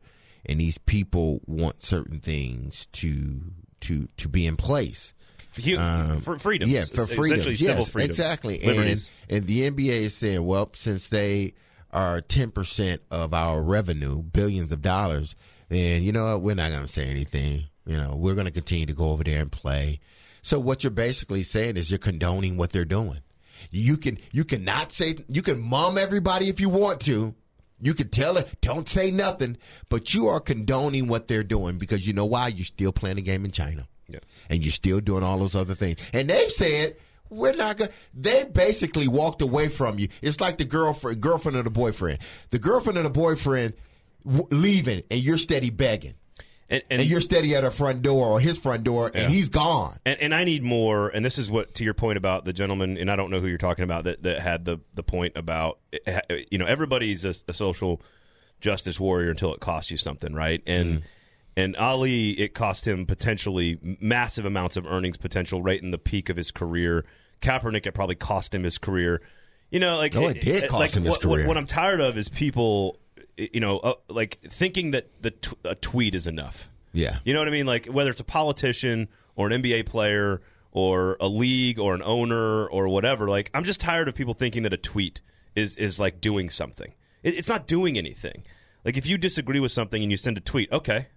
and 0.47 0.61
these 0.61 0.79
people 0.79 1.41
want 1.47 1.83
certain 1.83 2.21
things 2.21 2.87
to 2.93 3.41
to 3.81 4.09
to 4.17 4.29
be 4.29 4.47
in 4.47 4.57
place. 4.57 5.13
For, 5.37 5.79
Um, 5.79 6.21
for 6.21 6.37
yeah 6.53 6.85
for 6.85 7.07
freedom. 7.07 7.39
essentially 7.39 7.55
yes 7.55 7.89
freedom, 7.89 8.11
exactly. 8.11 8.59
Liberties. 8.59 9.09
and 9.29 9.39
and 9.39 9.47
the 9.47 9.71
NBA 9.71 9.93
is 10.03 10.17
saying 10.17 10.45
well 10.45 10.69
since 10.75 11.09
they 11.09 11.55
are 11.93 12.21
10% 12.21 12.99
of 13.13 13.33
our 13.33 13.63
revenue 13.63 14.21
billions 14.21 14.73
of 14.73 14.83
dollars 14.83 15.37
then 15.69 16.03
you 16.03 16.11
know 16.13 16.25
what? 16.25 16.43
We're 16.43 16.55
not 16.57 16.71
going 16.71 16.83
to 16.87 16.93
say 16.93 17.07
anything. 17.09 17.65
You 17.87 17.97
know 17.97 18.17
we're 18.17 18.35
going 18.35 18.47
to 18.47 18.51
continue 18.53 18.87
to 18.87 18.95
go 18.95 19.11
over 19.11 19.23
there 19.23 19.41
and 19.41 19.53
play. 19.53 20.01
So 20.43 20.59
what 20.59 20.83
you're 20.83 20.91
basically 20.91 21.43
saying 21.45 21.77
is 21.77 21.91
you're 21.91 21.99
condoning 21.99 22.57
what 22.57 22.73
they're 22.73 22.85
doing. 22.85 23.21
You 23.71 23.97
can 23.97 24.19
you 24.33 24.45
cannot 24.45 24.91
say 24.93 25.15
you 25.29 25.41
can 25.43 25.61
mum 25.61 25.97
everybody 25.99 26.49
if 26.49 26.61
you 26.61 26.69
want 26.69 27.01
to. 27.03 27.35
You 27.81 27.95
can 27.95 28.09
tell 28.09 28.37
it, 28.37 28.61
don't 28.61 28.89
say 28.89 29.11
nothing, 29.11 29.57
but 29.89 30.15
you 30.15 30.29
are 30.29 30.41
condoning 30.41 31.09
what 31.09 31.29
they're 31.29 31.43
doing 31.43 31.79
because 31.79 32.07
you 32.07 32.13
know 32.13 32.25
why? 32.25 32.49
You're 32.49 32.65
still 32.65 32.93
playing 32.93 33.19
a 33.19 33.23
game 33.23 33.45
in 33.45 33.51
China. 33.51 33.87
Yeah. 34.09 34.21
And 34.49 34.65
you're 34.65 34.73
still 34.73 35.01
doing 35.01 35.25
all 35.25 35.39
those 35.39 35.55
other 35.55 35.75
things. 35.75 35.99
And 36.13 36.31
they've 36.31 36.51
said, 36.51 36.97
we're 37.31 37.55
not 37.55 37.79
going 37.79 37.91
they 38.13 38.45
basically 38.45 39.09
walked 39.09 39.43
away 39.43 39.69
from 39.69 39.99
you. 39.99 40.09
It's 40.23 40.41
like 40.41 40.59
the 40.59 40.65
girlfriend, 40.65 41.21
girlfriend 41.21 41.57
of 41.57 41.65
the 41.65 41.71
boyfriend. 41.71 42.19
The 42.51 42.59
girlfriend 42.59 42.99
of 42.99 43.05
the 43.05 43.11
boyfriend 43.11 43.75
w- 44.25 44.47
leaving 44.51 45.03
and 45.11 45.21
you're 45.21 45.39
steady 45.39 45.71
begging. 45.71 46.15
And, 46.71 46.83
and, 46.91 47.01
And 47.01 47.11
you're 47.11 47.21
steady 47.21 47.55
at 47.55 47.63
her 47.63 47.71
front 47.71 48.03
door 48.03 48.27
or 48.27 48.41
his 48.41 48.57
front 48.59 48.85
door 48.85 49.11
and 49.15 49.31
he's 49.31 49.51
gone. 49.51 49.99
And, 50.07 50.21
and 50.21 50.35
I 50.35 50.45
need 50.45 50.63
more. 50.63 51.09
And 51.09 51.25
this 51.25 51.39
is 51.39 51.51
what, 51.51 51.75
to 51.75 51.85
your 51.85 51.95
point 51.95 52.17
about 52.17 52.45
the 52.45 52.53
gentleman, 52.53 52.97
and 52.97 53.11
I 53.11 53.17
don't 53.17 53.31
know 53.31 53.41
who 53.41 53.47
you're 53.47 53.59
talking 53.59 53.85
about 53.85 54.05
that, 54.05 54.23
that 54.23 54.41
had 54.41 54.65
the, 54.65 54.79
the 54.95 55.03
point 55.03 55.35
about, 55.37 55.79
you 56.51 56.59
know, 56.59 56.65
everybody's 56.67 57.25
a, 57.25 57.35
a 57.49 57.53
social 57.53 58.01
justice 58.61 58.99
warrior 58.99 59.31
until 59.31 59.53
it 59.53 59.61
costs 59.61 59.91
you 59.91 59.99
something, 59.99 60.33
right? 60.35 60.63
And 60.67 60.89
mm-hmm. 60.89 61.05
and 61.57 61.77
Ali, 61.77 62.31
it 62.31 62.55
cost 62.55 62.89
him 62.89 63.05
potentially 63.05 63.79
massive 64.01 64.47
amounts 64.47 64.77
of 64.77 64.87
earnings 64.87 65.19
potential 65.19 65.61
right 65.63 65.81
in 65.81 65.91
the 65.91 65.99
peak 65.99 66.31
of 66.31 66.37
his 66.37 66.51
career. 66.51 67.05
Kaepernick, 67.43 67.87
it 67.87 67.93
probably 67.93 68.15
cost 68.15 68.55
him 68.55 68.65
his 68.65 68.79
career. 68.79 69.21
You 69.71 69.81
know, 69.81 69.97
like 69.97 70.17
Oh, 70.17 70.29
it 70.29 70.41
did 70.41 70.69
cost 70.69 70.81
like, 70.81 70.93
him 70.95 71.05
his 71.05 71.11
what, 71.13 71.25
what- 71.27 71.47
What 71.47 71.59
I'm 71.59 71.67
tired 71.67 72.01
of 72.01 72.17
is 72.17 72.31
people, 72.31 72.99
you 73.37 73.61
know, 73.61 73.79
uh, 73.79 73.95
like 74.09 74.39
thinking 74.49 74.91
that 74.93 75.09
the 75.21 75.31
t- 75.33 75.57
a 75.65 75.75
tweet 75.75 76.15
is 76.15 76.27
enough. 76.27 76.69
Yeah. 76.93 77.19
You 77.25 77.35
know 77.35 77.41
what 77.41 77.49
I 77.49 77.51
mean? 77.51 77.67
Like 77.67 77.87
whether 77.87 78.11
it's 78.11 78.21
a 78.21 78.25
politician 78.25 79.09
or 79.37 79.49
an 79.49 79.63
NBA 79.63 79.87
player 79.87 80.41
or 80.71 81.17
a 81.21 81.29
league 81.29 81.79
or 81.79 81.95
an 81.95 82.03
owner 82.03 82.67
or 82.67 82.89
whatever. 82.89 83.29
Like 83.29 83.51
I'm 83.55 83.65
just 83.65 83.81
tired 83.81 84.09
of 84.09 84.15
people 84.15 84.35
thinking 84.35 84.63
that 84.65 84.73
a 84.73 84.79
tweet 84.79 85.21
is 85.55 85.77
is 85.77 85.99
like 85.99 86.21
doing 86.21 86.51
something. 86.51 86.93
It, 87.23 87.35
it's 87.35 87.49
not 87.49 87.67
doing 87.67 87.97
anything. 87.99 88.45
Like 88.85 88.97
if 88.97 89.07
you 89.07 89.17
disagree 89.17 89.61
with 89.61 89.73
something 89.73 90.03
and 90.03 90.11
you 90.11 90.17
send 90.17 90.37
a 90.37 90.41
tweet, 90.41 90.71
okay, 90.71 91.09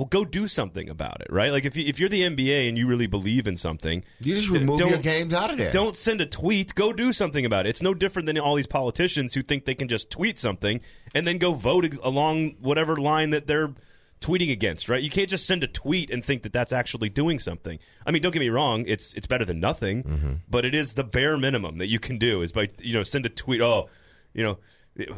well 0.00 0.06
go 0.08 0.24
do 0.24 0.48
something 0.48 0.88
about 0.88 1.20
it, 1.20 1.26
right? 1.30 1.52
Like 1.52 1.66
if 1.66 1.76
you, 1.76 1.84
if 1.86 2.00
you're 2.00 2.08
the 2.08 2.22
NBA 2.22 2.68
and 2.70 2.78
you 2.78 2.86
really 2.86 3.06
believe 3.06 3.46
in 3.46 3.56
something, 3.58 4.02
You 4.20 4.34
just 4.34 4.48
remove 4.48 4.80
your 4.80 4.96
games 4.96 5.34
out 5.34 5.50
of 5.50 5.58
there. 5.58 5.70
don't 5.70 5.94
send 5.96 6.22
a 6.22 6.26
tweet. 6.26 6.74
Go 6.74 6.92
do 6.94 7.12
something 7.12 7.44
about 7.44 7.66
it. 7.66 7.70
It's 7.70 7.82
no 7.82 7.92
different 7.92 8.24
than 8.24 8.38
all 8.38 8.54
these 8.54 8.66
politicians 8.66 9.34
who 9.34 9.42
think 9.42 9.66
they 9.66 9.74
can 9.74 9.88
just 9.88 10.08
tweet 10.10 10.38
something 10.38 10.80
and 11.14 11.26
then 11.26 11.36
go 11.36 11.52
vote 11.52 11.84
ex- 11.84 11.98
along 12.02 12.56
whatever 12.60 12.96
line 12.96 13.28
that 13.30 13.46
they're 13.46 13.74
tweeting 14.22 14.50
against. 14.50 14.88
Right? 14.88 15.02
You 15.02 15.10
can't 15.10 15.28
just 15.28 15.46
send 15.46 15.64
a 15.64 15.66
tweet 15.66 16.10
and 16.10 16.24
think 16.24 16.44
that 16.44 16.52
that's 16.54 16.72
actually 16.72 17.10
doing 17.10 17.38
something. 17.38 17.78
I 18.06 18.10
mean, 18.10 18.22
don't 18.22 18.32
get 18.32 18.40
me 18.40 18.48
wrong. 18.48 18.84
It's 18.86 19.12
it's 19.14 19.26
better 19.26 19.44
than 19.44 19.60
nothing, 19.60 20.02
Mm-hmm. 20.04 20.32
but 20.48 20.64
it 20.64 20.74
is 20.74 20.94
the 20.94 21.04
bare 21.04 21.36
minimum 21.36 21.76
that 21.78 21.88
you 21.88 21.98
can 21.98 22.16
do 22.16 22.40
is 22.42 22.52
by 22.52 22.68
you 22.80 22.94
know 22.94 23.02
send 23.02 23.26
a 23.26 23.28
tweet. 23.28 23.60
Oh, 23.60 23.88
you 24.32 24.42
know. 24.44 24.56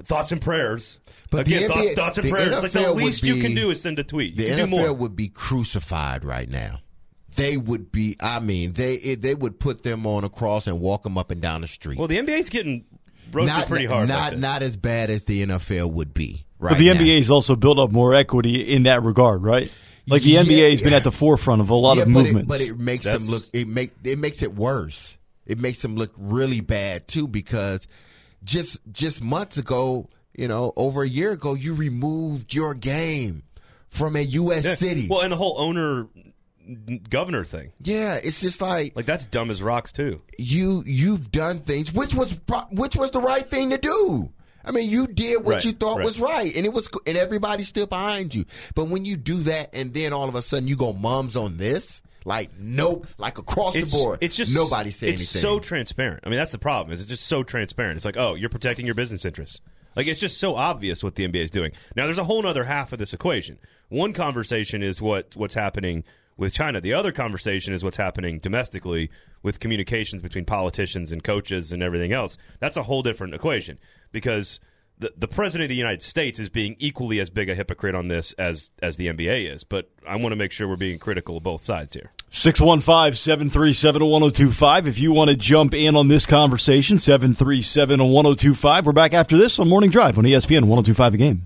Thoughts 0.05 0.33
and 0.33 0.41
prayers. 0.41 0.99
But 1.31 1.47
the 1.47 1.55
Again, 1.57 1.69
thoughts, 1.71 1.81
NBA 1.89 1.95
thoughts 1.95 2.19
and 2.19 2.27
the 2.27 2.31
prayers. 2.31 2.63
like 2.63 2.73
the 2.73 2.79
NFL 2.81 2.95
would 2.95 3.05
least 3.05 3.23
you 3.25 3.41
can 3.43 3.55
do 3.55 3.71
is 3.71 3.81
send 3.81 3.99
a 3.99 4.05
tweet. 4.05 4.37
The 4.37 4.45
you 4.45 4.49
can 4.57 4.71
do 4.71 4.77
NFL 4.77 4.79
more. 4.79 4.93
would 4.95 5.17
be 5.17 5.29
crucified 5.29 6.25
right 6.25 6.49
now. 6.49 6.81
They 7.37 7.57
would 7.57 7.91
be. 7.93 8.17
I 8.21 8.41
mean, 8.41 8.73
they 8.73 8.95
it, 8.95 9.23
they 9.23 9.35
would 9.35 9.59
put 9.59 9.83
them 9.83 10.07
on 10.07 10.25
a 10.25 10.29
cross 10.29 10.67
and 10.67 10.81
walk 10.81 11.03
them 11.05 11.17
up 11.17 11.31
and 11.31 11.41
down 11.41 11.63
the 11.63 11.67
street. 11.69 11.99
Well, 11.99 12.09
the 12.09 12.19
NBA's 12.19 12.51
getting 12.51 12.85
roasted 13.33 13.57
not 13.59 13.69
pretty 13.69 13.87
hard. 13.87 14.09
Not 14.09 14.33
like 14.33 14.39
not 14.41 14.63
as 14.63 14.77
bad 14.77 15.09
as 15.11 15.25
the 15.25 15.47
NFL 15.47 15.93
would 15.93 16.13
be. 16.13 16.45
Right. 16.59 16.71
But 16.73 16.79
the 16.79 16.93
now. 16.93 17.01
NBA's 17.01 17.31
also 17.31 17.57
built 17.57 17.79
up 17.79 17.91
more 17.91 18.15
equity 18.15 18.61
in 18.75 18.83
that 18.83 19.03
regard, 19.03 19.43
right? 19.43 19.71
Like 20.07 20.23
the 20.23 20.31
Yeah, 20.31 20.43
NBA 20.43 20.73
has 20.73 20.83
been 20.83 20.93
at 20.93 21.05
the 21.05 21.13
forefront 21.13 21.61
of 21.63 21.71
a 21.71 21.75
lot 21.75 21.97
yeah, 21.97 22.03
of 22.03 22.09
but 22.09 22.13
movements. 22.25 22.43
It, 22.43 22.49
but 22.49 22.61
it 22.61 22.79
makes 22.79 23.05
That's- 23.07 23.25
them 23.25 23.33
look. 23.35 23.43
It 23.55 23.67
make 23.67 23.93
it 24.05 24.19
makes 24.19 24.43
it 24.43 24.55
worse. 24.55 25.17
It 25.47 25.59
makes 25.59 25.81
them 25.81 25.97
look 25.97 26.13
really 26.19 26.61
bad 26.61 27.09
too 27.09 27.27
because 27.27 27.87
just 28.45 28.79
just 28.93 29.23
months 29.23 29.57
ago, 29.59 30.09
you 30.37 30.49
know, 30.49 30.73
over 30.77 31.03
a 31.03 31.09
year 31.09 31.33
ago, 31.33 31.55
you 31.55 31.75
removed 31.75 32.55
your 32.55 32.75
game 32.75 33.43
from 33.89 34.17
a 34.17 34.21
U.S. 34.21 34.65
Yeah. 34.65 34.75
city. 34.75 35.07
Well, 35.09 35.21
and 35.21 35.33
the 35.33 35.37
whole 35.37 35.59
owner 35.61 36.09
governor 37.11 37.45
thing. 37.45 37.73
yeah, 37.83 38.19
it's 38.23 38.41
just 38.41 38.61
like 38.61 38.95
Like 38.95 39.07
that's 39.07 39.27
dumb 39.27 39.51
as 39.51 39.61
rocks 39.63 39.93
too. 39.93 40.23
you 40.39 40.85
you've 40.87 41.33
done 41.33 41.59
things 41.59 41.93
which 41.93 42.15
was 42.15 42.39
which 42.71 42.95
was 42.97 43.11
the 43.11 43.21
right 43.21 43.47
thing 43.47 43.71
to 43.71 43.79
do. 43.79 44.33
I 44.65 44.71
mean, 44.71 44.89
you 44.89 45.09
did 45.09 45.45
what 45.45 45.55
Right, 45.57 45.65
you 45.65 45.73
thought 45.73 45.97
right. 45.97 46.05
was 46.05 46.21
right, 46.21 46.55
and 46.55 46.65
it 46.65 46.73
was, 46.73 46.89
and 47.05 47.17
everybody 47.19 47.65
stood 47.65 47.89
behind 47.91 48.33
you. 48.33 48.45
But 48.77 48.85
when 48.87 49.05
you 49.05 49.17
do 49.17 49.39
that, 49.39 49.75
and 49.75 49.93
then 49.93 50.13
all 50.13 50.29
of 50.29 50.37
a 50.37 50.43
sudden 50.43 50.69
you 50.69 50.77
go 50.77 50.93
mums 50.93 51.37
on 51.37 51.57
this, 51.57 52.01
like 52.25 52.51
nope, 52.59 53.07
like 53.19 53.39
across 53.39 53.75
It's, 53.77 53.91
the 53.91 53.97
board, 53.99 54.19
it's 54.21 54.37
just 54.37 54.55
nobody 54.55 54.91
said 54.91 55.11
it's 55.11 55.21
anything. 55.35 55.41
so 55.43 55.59
transparent. 55.59 56.21
I 56.25 56.29
mean, 56.31 56.39
that's 56.39 56.53
the 56.53 56.59
problem. 56.59 56.93
Is 56.93 57.01
it's 57.01 57.09
just 57.09 57.27
so 57.27 57.43
transparent. 57.43 57.97
It's 57.97 58.05
like, 58.05 58.17
oh, 58.17 58.35
you're 58.35 58.51
protecting 58.51 58.87
your 58.87 58.95
business 58.95 59.25
interests. 59.25 59.61
Like 59.95 60.07
it's 60.07 60.21
just 60.21 60.39
so 60.39 60.55
obvious 60.55 61.05
what 61.05 61.17
the 61.17 61.29
NBA 61.29 61.45
is 61.45 61.51
doing. 61.51 61.73
Now, 61.97 62.05
there's 62.05 62.19
a 62.19 62.25
whole 62.25 62.47
other 62.47 62.65
half 62.65 62.93
of 62.93 62.99
this 62.99 63.13
equation. 63.13 63.59
One 63.89 64.13
conversation 64.13 64.83
is 64.83 65.03
what 65.03 65.37
what's 65.37 65.55
happening 65.55 66.05
with 66.37 66.53
China. 66.55 66.81
The 66.81 66.95
other 66.95 67.13
conversation 67.13 67.75
is 67.75 67.85
what's 67.85 67.99
happening 67.99 68.39
domestically 68.39 69.11
with 69.43 69.61
communications 69.61 70.23
between 70.23 70.45
politicians 70.47 71.13
and 71.13 71.23
coaches 71.23 71.73
and 71.73 71.83
everything 71.83 72.13
else. 72.13 72.39
That's 72.59 72.77
a 72.79 72.85
whole 72.85 73.03
different 73.03 73.35
equation 73.35 73.79
because 74.13 74.59
the 75.03 75.13
the 75.17 75.29
president 75.29 75.65
of 75.65 75.69
the 75.69 75.77
United 75.77 76.03
States 76.03 76.39
is 76.39 76.49
being 76.49 76.77
equally 76.79 77.21
as 77.21 77.29
big 77.29 77.51
a 77.51 77.55
hypocrite 77.55 77.95
on 77.95 78.09
this 78.09 78.33
as 78.35 78.71
as 78.81 78.97
the 78.97 79.09
NBA 79.09 79.53
is. 79.53 79.65
But 79.65 79.91
I 80.09 80.17
want 80.17 80.33
to 80.33 80.37
make 80.37 80.53
sure 80.53 80.67
we're 80.67 80.77
being 80.77 80.99
critical 80.99 81.37
of 81.37 81.43
both 81.43 81.63
sides 81.63 81.93
here. 81.93 82.13
615 82.31 83.15
737 83.15 84.03
1025. 84.03 84.87
If 84.87 84.99
you 84.99 85.13
want 85.13 85.31
to 85.31 85.37
jump 85.37 85.75
in 85.75 85.97
on 85.97 86.09
this 86.09 86.25
conversation, 86.25 86.97
737 86.97 88.01
1025. 88.01 88.87
We're 88.87 88.93
back 88.93 89.13
after 89.13 89.37
this 89.37 89.59
on 89.59 89.69
Morning 89.69 89.91
Drive 89.91 90.17
on 90.17 90.25
ESPN 90.25 90.65
1025 90.65 91.15
a 91.15 91.17
game. 91.19 91.43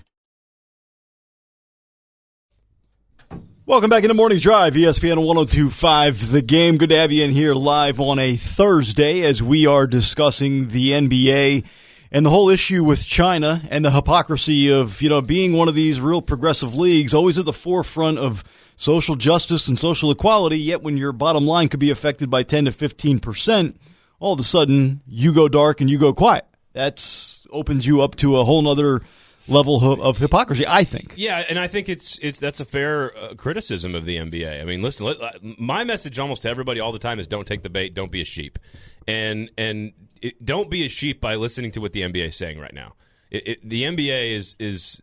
Welcome 3.65 3.91
back 3.91 4.05
into 4.05 4.15
Morning 4.15 4.39
Drive, 4.39 4.75
ESPN 4.75 5.25
1025 5.25 6.31
the 6.31 6.43
game. 6.43 6.77
Good 6.77 6.91
to 6.91 6.97
have 6.97 7.11
you 7.11 7.25
in 7.25 7.33
here 7.33 7.53
live 7.53 8.01
on 8.01 8.21
a 8.21 8.37
Thursday 8.37 9.23
as 9.23 9.43
we 9.43 9.67
are 9.67 9.89
discussing 9.89 10.69
the 10.69 10.91
NBA 10.91 11.65
and 12.11 12.25
the 12.25 12.31
whole 12.31 12.49
issue 12.49 12.85
with 12.85 13.05
China 13.07 13.63
and 13.71 13.85
the 13.85 13.91
hypocrisy 13.91 14.71
of, 14.71 15.03
you 15.03 15.09
know, 15.09 15.21
being 15.21 15.53
one 15.53 15.69
of 15.69 15.75
these 15.75 16.01
real 16.01 16.23
progressive 16.23 16.77
leagues, 16.77 17.15
always 17.15 17.39
at 17.39 17.45
the 17.45 17.53
forefront 17.53 18.19
of 18.19 18.45
social 18.77 19.17
justice 19.17 19.69
and 19.69 19.79
social 19.79 20.11
equality, 20.11 20.59
yet 20.59 20.83
when 20.83 20.97
your 20.97 21.13
bottom 21.13 21.47
line 21.47 21.69
could 21.69 21.81
be 21.81 21.91
affected 21.91 22.31
by 22.31 22.43
10 22.43 22.67
to 22.67 22.71
15%, 22.71 23.75
all 24.21 24.35
of 24.35 24.41
a 24.41 24.45
sudden 24.45 25.01
you 25.07 25.33
go 25.33 25.49
dark 25.49 25.81
and 25.81 25.91
you 25.91 25.99
go 25.99 26.13
quiet. 26.13 26.45
That 26.75 27.05
opens 27.51 27.87
you 27.87 28.03
up 28.03 28.17
to 28.17 28.37
a 28.37 28.45
whole 28.45 28.61
nother 28.63 29.01
level 29.49 30.03
of, 30.03 30.19
hypocrisy, 30.19 30.65
I 30.67 30.85
think. 30.85 31.15
Yeah, 31.17 31.43
and 31.49 31.59
I 31.59 31.69
think 31.69 31.89
it's 31.89 32.19
it's 32.21 32.39
that's 32.39 32.61
a 32.61 32.65
fair 32.65 33.17
uh, 33.17 33.35
criticism 33.35 33.95
of 33.95 34.05
the 34.05 34.17
NBA. 34.17 34.61
I 34.61 34.65
mean, 34.65 34.83
listen, 34.83 35.07
let, 35.07 35.21
uh, 35.21 35.31
my 35.59 35.85
message 35.85 36.19
almost 36.19 36.43
to 36.43 36.51
everybody 36.51 36.81
all 36.81 36.93
the 36.93 36.99
time 36.99 37.19
is 37.19 37.27
don't 37.27 37.47
take 37.47 37.63
the 37.63 37.71
bait, 37.71 37.95
don't 37.95 38.11
be 38.11 38.21
a 38.21 38.25
sheep, 38.25 38.59
and 39.07 39.51
and 39.57 39.93
it, 40.23 40.45
don't 40.45 40.71
be 40.71 40.85
a 40.85 40.89
sheep 40.89 41.21
by 41.21 41.37
listening 41.37 41.71
to 41.73 41.81
what 41.81 41.93
the 41.93 42.03
NBA 42.03 42.29
is 42.29 42.37
saying 42.37 42.59
right 42.59 42.75
now. 42.75 42.95
It, 43.31 43.69
the 43.69 43.83
NBA 43.83 44.37
is 44.37 44.57
is 44.59 45.03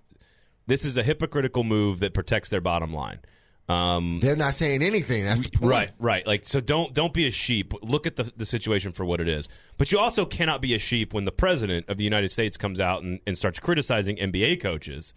this 0.68 0.86
is 0.86 0.98
a 0.98 1.04
hypocritical 1.04 1.64
move 1.64 2.00
that 2.00 2.14
protects 2.14 2.50
their 2.50 2.62
bottom 2.62 2.94
line. 2.94 3.20
Um, 3.70 4.20
They're 4.22 4.36
not 4.36 4.56
saying 4.56 4.82
anything. 4.82 5.24
That's 5.24 5.42
the 5.42 5.50
point. 5.50 5.70
Right, 5.70 5.92
right. 5.98 6.28
Like 6.28 6.46
so 6.46 6.60
don't 6.60 6.94
don't 6.94 7.14
be 7.14 7.28
a 7.28 7.32
sheep. 7.32 7.74
Look 7.82 8.06
at 8.08 8.16
the 8.16 8.32
the 8.36 8.46
situation 8.46 8.92
for 8.92 9.06
what 9.06 9.22
it 9.22 9.28
is. 9.28 9.50
But 9.78 9.92
you 9.92 10.00
also 10.00 10.26
cannot 10.26 10.62
be 10.62 10.76
a 10.76 10.80
sheep 10.80 11.14
when 11.14 11.26
the 11.26 11.32
president 11.32 11.90
of 11.90 11.98
the 11.98 12.04
United 12.04 12.32
States 12.32 12.58
comes 12.58 12.80
out 12.80 13.04
and, 13.04 13.20
and 13.26 13.38
starts 13.38 13.60
criticizing 13.60 14.18
NBA 14.18 14.62
coaches 14.62 15.14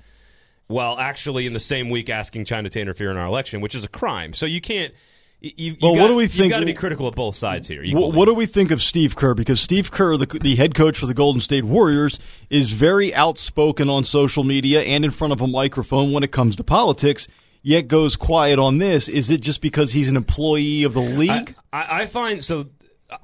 while 0.68 0.98
actually 0.98 1.46
in 1.46 1.52
the 1.52 1.60
same 1.60 1.90
week 1.90 2.10
asking 2.10 2.44
China 2.44 2.68
to 2.68 2.80
interfere 2.80 3.10
in 3.10 3.16
our 3.16 3.26
election, 3.26 3.60
which 3.60 3.74
is 3.74 3.84
a 3.84 3.88
crime. 3.88 4.32
So 4.32 4.46
you 4.46 4.60
can't 4.60 4.92
you, 5.40 5.76
Well, 5.80 5.96
what 5.96 6.08
do 6.08 6.14
we 6.14 6.26
think? 6.26 6.44
You've 6.44 6.50
got 6.50 6.60
to 6.60 6.66
be 6.66 6.72
critical 6.72 7.06
of 7.06 7.14
both 7.14 7.36
sides 7.36 7.68
here. 7.68 7.80
What, 7.80 7.86
equally. 7.86 8.16
what 8.16 8.24
do 8.26 8.34
we 8.34 8.46
think 8.46 8.70
of 8.70 8.80
Steve 8.80 9.16
Kerr? 9.16 9.34
Because 9.34 9.60
Steve 9.60 9.90
Kerr, 9.90 10.16
the, 10.16 10.26
the 10.26 10.56
head 10.56 10.74
coach 10.74 10.98
for 10.98 11.06
the 11.06 11.14
Golden 11.14 11.40
State 11.40 11.64
Warriors, 11.64 12.18
is 12.48 12.72
very 12.72 13.14
outspoken 13.14 13.90
on 13.90 14.04
social 14.04 14.44
media 14.44 14.82
and 14.82 15.04
in 15.04 15.10
front 15.10 15.32
of 15.32 15.40
a 15.40 15.46
microphone 15.46 16.12
when 16.12 16.22
it 16.22 16.32
comes 16.32 16.56
to 16.56 16.64
politics, 16.64 17.28
yet 17.62 17.88
goes 17.88 18.16
quiet 18.16 18.58
on 18.58 18.78
this. 18.78 19.08
Is 19.08 19.30
it 19.30 19.40
just 19.40 19.60
because 19.60 19.92
he's 19.92 20.08
an 20.08 20.16
employee 20.16 20.84
of 20.84 20.94
the 20.94 21.00
league? 21.00 21.54
I, 21.72 22.02
I 22.02 22.06
find 22.06 22.44
so. 22.44 22.66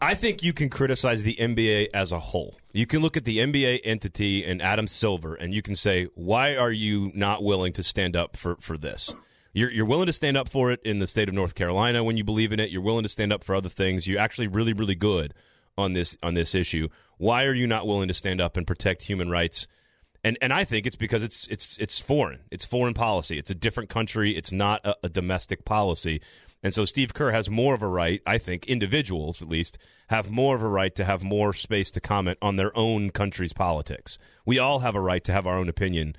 I 0.01 0.15
think 0.15 0.45
you 0.45 0.53
can 0.53 0.69
criticize 0.69 1.25
the 1.25 1.35
NBA 1.35 1.89
as 1.93 2.13
a 2.13 2.21
whole. 2.21 2.57
You 2.73 2.87
can 2.87 3.03
look 3.03 3.17
at 3.17 3.25
the 3.25 3.39
NBA 3.39 3.81
entity 3.85 4.45
and 4.45 4.63
Adam 4.63 4.87
Silver, 4.87 5.35
and 5.35 5.53
you 5.53 5.61
can 5.61 5.75
say, 5.75 6.09
"Why 6.15 6.57
are 6.57 6.71
you 6.71 7.11
not 7.15 7.43
willing 7.43 7.73
to 7.75 7.83
stand 7.83 8.17
up 8.17 8.37
for 8.37 8.57
for 8.61 8.79
this?" 8.79 9.15
You're, 9.53 9.71
you're 9.71 9.87
willing 9.87 10.07
to 10.07 10.13
stand 10.13 10.37
up 10.37 10.49
for 10.49 10.73
it 10.73 10.81
in 10.85 10.99
the 10.99 11.07
state 11.07 11.29
of 11.29 11.35
North 11.35 11.55
Carolina 11.55 12.03
when 12.03 12.17
you 12.17 12.25
believe 12.25 12.53
in 12.53 12.61
it. 12.61 12.71
You're 12.71 12.83
willing 12.83 13.03
to 13.03 13.09
stand 13.09 13.33
up 13.33 13.45
for 13.45 13.55
other 13.55 13.69
things. 13.69 14.07
You're 14.07 14.21
actually 14.21 14.47
really, 14.47 14.73
really 14.73 14.95
good 14.95 15.35
on 15.77 15.93
this 15.93 16.17
on 16.23 16.35
this 16.35 16.55
issue. 16.55 16.89
Why 17.19 17.45
are 17.45 17.55
you 17.55 17.67
not 17.67 17.87
willing 17.87 18.09
to 18.09 18.15
stand 18.15 18.41
up 18.41 18.57
and 18.57 18.67
protect 18.67 19.03
human 19.03 19.31
rights? 19.31 19.67
And 20.25 20.39
and 20.41 20.53
I 20.53 20.65
think 20.65 20.87
it's 20.87 20.97
because 20.97 21.23
it's 21.23 21.47
it's 21.49 21.77
it's 21.79 22.01
foreign. 22.01 22.41
It's 22.51 22.65
foreign 22.65 22.95
policy. 22.95 23.39
It's 23.39 23.51
a 23.51 23.55
different 23.55 23.91
country. 23.91 24.37
It's 24.37 24.53
not 24.53 24.85
a, 24.85 24.97
a 25.05 25.09
domestic 25.09 25.65
policy. 25.65 26.21
And 26.63 26.73
so 26.73 26.85
Steve 26.85 27.13
Kerr 27.13 27.33
has 27.33 27.51
more 27.51 27.75
of 27.75 27.83
a 27.83 27.89
right, 27.89 28.23
I 28.25 28.39
think, 28.39 28.67
individuals 28.67 29.43
at 29.43 29.49
least 29.49 29.79
have 30.09 30.31
more 30.31 30.55
of 30.55 30.63
a 30.63 30.69
right 30.69 30.95
to 30.95 31.05
have 31.05 31.25
more 31.25 31.53
space 31.53 31.91
to 31.91 32.01
comment 32.01 32.39
on 32.41 32.55
their 32.55 32.77
own 32.79 33.11
country's 33.11 33.53
politics. 33.53 34.17
We 34.47 34.61
all 34.61 34.79
have 34.79 34.95
a 34.95 35.01
right 35.01 35.25
to 35.25 35.33
have 35.33 35.45
our 35.45 35.57
own 35.57 35.69
opinion 35.69 36.15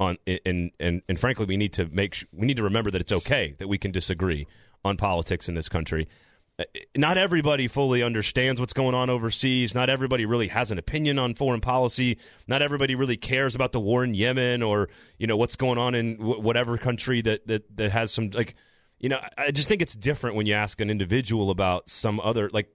on 0.00 0.16
and 0.46 0.70
and 0.78 1.02
and 1.08 1.18
frankly 1.18 1.44
we 1.44 1.56
need 1.56 1.72
to 1.72 1.86
make 1.86 2.14
sh- 2.14 2.24
we 2.32 2.46
need 2.46 2.56
to 2.56 2.62
remember 2.62 2.90
that 2.90 3.00
it's 3.00 3.12
okay 3.12 3.54
that 3.58 3.68
we 3.68 3.78
can 3.78 3.90
disagree 3.90 4.46
on 4.84 4.96
politics 4.96 5.48
in 5.48 5.54
this 5.54 5.68
country. 5.68 6.08
Uh, 6.58 6.64
Not 6.96 7.18
everybody 7.18 7.68
fully 7.68 8.02
understands 8.02 8.60
what's 8.60 8.72
going 8.72 8.94
on 8.94 9.10
overseas. 9.10 9.74
Not 9.74 9.90
everybody 9.90 10.24
really 10.26 10.48
has 10.48 10.70
an 10.70 10.78
opinion 10.78 11.18
on 11.18 11.34
foreign 11.34 11.60
policy. 11.60 12.18
Not 12.46 12.62
everybody 12.62 12.94
really 12.94 13.16
cares 13.16 13.54
about 13.54 13.72
the 13.72 13.80
war 13.80 14.04
in 14.04 14.14
Yemen 14.14 14.62
or 14.62 14.88
you 15.18 15.26
know 15.26 15.36
what's 15.36 15.56
going 15.56 15.78
on 15.78 15.94
in 15.94 16.16
wh- 16.16 16.42
whatever 16.42 16.78
country 16.78 17.20
that 17.22 17.46
that 17.46 17.76
that 17.76 17.90
has 17.92 18.12
some 18.12 18.30
like 18.30 18.54
you 19.00 19.08
know 19.08 19.18
I 19.36 19.50
just 19.50 19.68
think 19.68 19.82
it's 19.82 19.94
different 19.94 20.36
when 20.36 20.46
you 20.46 20.54
ask 20.54 20.80
an 20.80 20.90
individual 20.90 21.50
about 21.50 21.88
some 21.88 22.20
other 22.20 22.48
like 22.52 22.68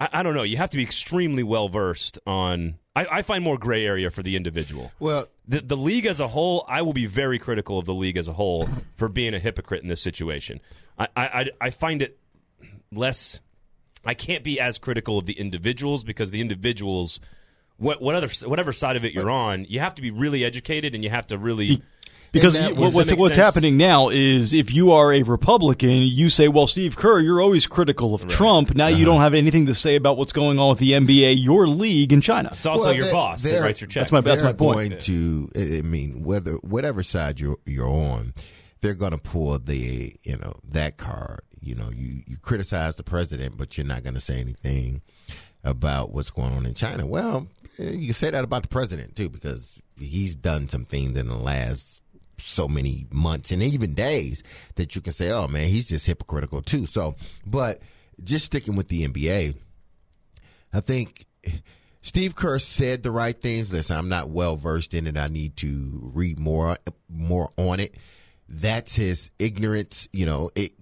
I, 0.00 0.08
I 0.14 0.22
don't 0.22 0.34
know. 0.34 0.42
You 0.42 0.56
have 0.56 0.70
to 0.70 0.76
be 0.76 0.82
extremely 0.82 1.42
well 1.42 1.68
versed 1.68 2.18
on. 2.26 2.76
I, 2.94 3.06
I 3.10 3.22
find 3.22 3.42
more 3.44 3.58
gray 3.58 3.84
area 3.84 4.10
for 4.10 4.22
the 4.22 4.36
individual. 4.36 4.92
Well, 4.98 5.26
The, 5.46 5.60
the 5.60 5.76
league 5.76 6.06
as 6.06 6.18
a 6.20 6.28
whole, 6.28 6.64
I 6.68 6.82
will 6.82 6.92
be 6.92 7.06
very 7.06 7.38
critical 7.38 7.78
of 7.78 7.84
the 7.86 7.94
league 7.94 8.16
as 8.16 8.28
a 8.28 8.32
whole 8.32 8.68
for 8.94 9.08
being 9.08 9.34
a 9.34 9.38
hypocrite 9.38 9.82
in 9.82 9.88
this 9.88 10.00
situation. 10.00 10.60
I, 10.98 11.08
I, 11.16 11.26
I- 11.26 11.50
I 11.60 11.70
find 11.70 12.02
it 12.02 12.18
less. 12.92 13.40
I 14.04 14.14
can't 14.14 14.44
be 14.44 14.60
as 14.60 14.78
critical 14.78 15.18
of 15.18 15.26
the 15.26 15.32
individuals 15.34 16.04
because 16.04 16.30
the 16.30 16.40
individuals, 16.40 17.20
what, 17.76 18.00
what 18.00 18.14
other, 18.14 18.28
whatever 18.48 18.72
side 18.72 18.96
of 18.96 19.04
it 19.04 19.12
you're 19.12 19.30
on, 19.30 19.64
you 19.68 19.80
have 19.80 19.94
to 19.96 20.02
be 20.02 20.10
really 20.10 20.44
educated 20.44 20.94
and 20.94 21.02
you 21.04 21.10
have 21.10 21.26
to 21.28 21.38
really. 21.38 21.82
Because 22.36 22.56
what- 22.56 22.76
was- 22.76 22.94
what's, 22.94 22.94
Does 22.94 23.10
that 23.10 23.10
make 23.16 23.20
what's 23.20 23.36
happening 23.36 23.76
now 23.76 24.08
is 24.08 24.52
if 24.52 24.72
you 24.72 24.92
are 24.92 25.12
a 25.12 25.22
Republican, 25.22 26.02
you 26.02 26.28
say, 26.30 26.48
well, 26.48 26.66
Steve 26.66 26.96
Kerr, 26.96 27.20
you're 27.20 27.40
always 27.40 27.66
critical 27.66 28.14
of 28.14 28.26
Trump. 28.28 28.74
Now 28.74 28.86
Uh-huh. 28.86 28.96
you 28.96 29.04
don't 29.04 29.20
have 29.20 29.34
anything 29.34 29.66
to 29.66 29.74
say 29.74 29.96
about 29.96 30.16
what's 30.16 30.32
going 30.32 30.58
on 30.58 30.70
with 30.70 30.78
the 30.78 30.92
NBA, 30.92 31.32
your 31.32 31.66
league 31.66 32.12
in 32.12 32.20
China. 32.20 32.50
It's 32.52 32.66
also 32.66 32.84
Well, 32.86 32.94
your 32.94 33.04
they- 33.06 33.12
boss 33.12 33.42
that 33.42 33.60
writes 33.60 33.80
your 33.80 33.88
check. 33.88 34.02
That's 34.02 34.12
my- 34.12 34.20
that's 34.20 34.40
they're 34.42 34.54
point. 34.54 34.90
going 34.90 34.98
to. 34.98 35.50
I 35.56 35.78
I 35.78 35.82
mean, 35.82 36.22
whether 36.22 36.52
whatever 36.56 37.02
side 37.02 37.40
you're 37.40 37.58
you're 37.66 37.88
on, 37.88 38.32
they're 38.80 38.94
going 38.94 39.12
to 39.12 39.18
pull 39.18 39.58
the 39.58 40.14
you 40.24 40.36
know 40.36 40.54
that 40.68 40.96
card. 40.96 41.40
You 41.60 41.74
know, 41.74 41.90
you 41.90 42.22
you 42.26 42.36
criticize 42.36 42.96
the 42.96 43.02
president, 43.02 43.56
but 43.56 43.76
you're 43.76 43.86
not 43.86 44.02
going 44.04 44.14
to 44.14 44.20
say 44.20 44.38
anything 44.40 45.00
about 45.64 46.12
what's 46.12 46.30
going 46.30 46.52
on 46.52 46.64
in 46.66 46.74
China. 46.74 47.06
Well, 47.06 47.48
eh, 47.78 47.90
you 47.90 48.06
can 48.06 48.14
say 48.14 48.30
that 48.30 48.44
about 48.44 48.62
the 48.62 48.68
president 48.68 49.16
too, 49.16 49.28
because 49.28 49.78
he's 49.98 50.34
done 50.34 50.68
some 50.68 50.84
things 50.84 51.16
in 51.16 51.26
the 51.28 51.34
last 51.36 52.02
so 52.38 52.68
many 52.68 53.06
months 53.10 53.50
and 53.50 53.62
even 53.62 53.94
days 53.94 54.42
that 54.76 54.94
you 54.94 55.00
can 55.00 55.12
say, 55.12 55.30
"Oh 55.30 55.46
man, 55.48 55.68
he's 55.68 55.88
just 55.88 56.06
hypocritical 56.06 56.62
too." 56.62 56.86
So, 56.86 57.16
but 57.44 57.80
just 58.22 58.46
sticking 58.46 58.76
with 58.76 58.88
the 58.88 59.06
NBA, 59.06 59.56
I 60.72 60.80
think 60.80 61.26
Steve 62.02 62.36
Kerr 62.36 62.58
said 62.58 63.02
the 63.02 63.10
right 63.10 63.40
things. 63.40 63.72
Listen, 63.72 63.96
I'm 63.96 64.08
not 64.08 64.28
well 64.28 64.56
versed 64.56 64.94
in 64.94 65.06
it. 65.06 65.16
I 65.16 65.26
need 65.26 65.56
to 65.58 66.10
read 66.14 66.38
more 66.38 66.76
more 67.08 67.50
on 67.56 67.80
it. 67.80 67.96
That's 68.48 68.94
his 68.94 69.30
ignorance. 69.38 70.08
You 70.12 70.26
know, 70.26 70.50
it, 70.54 70.72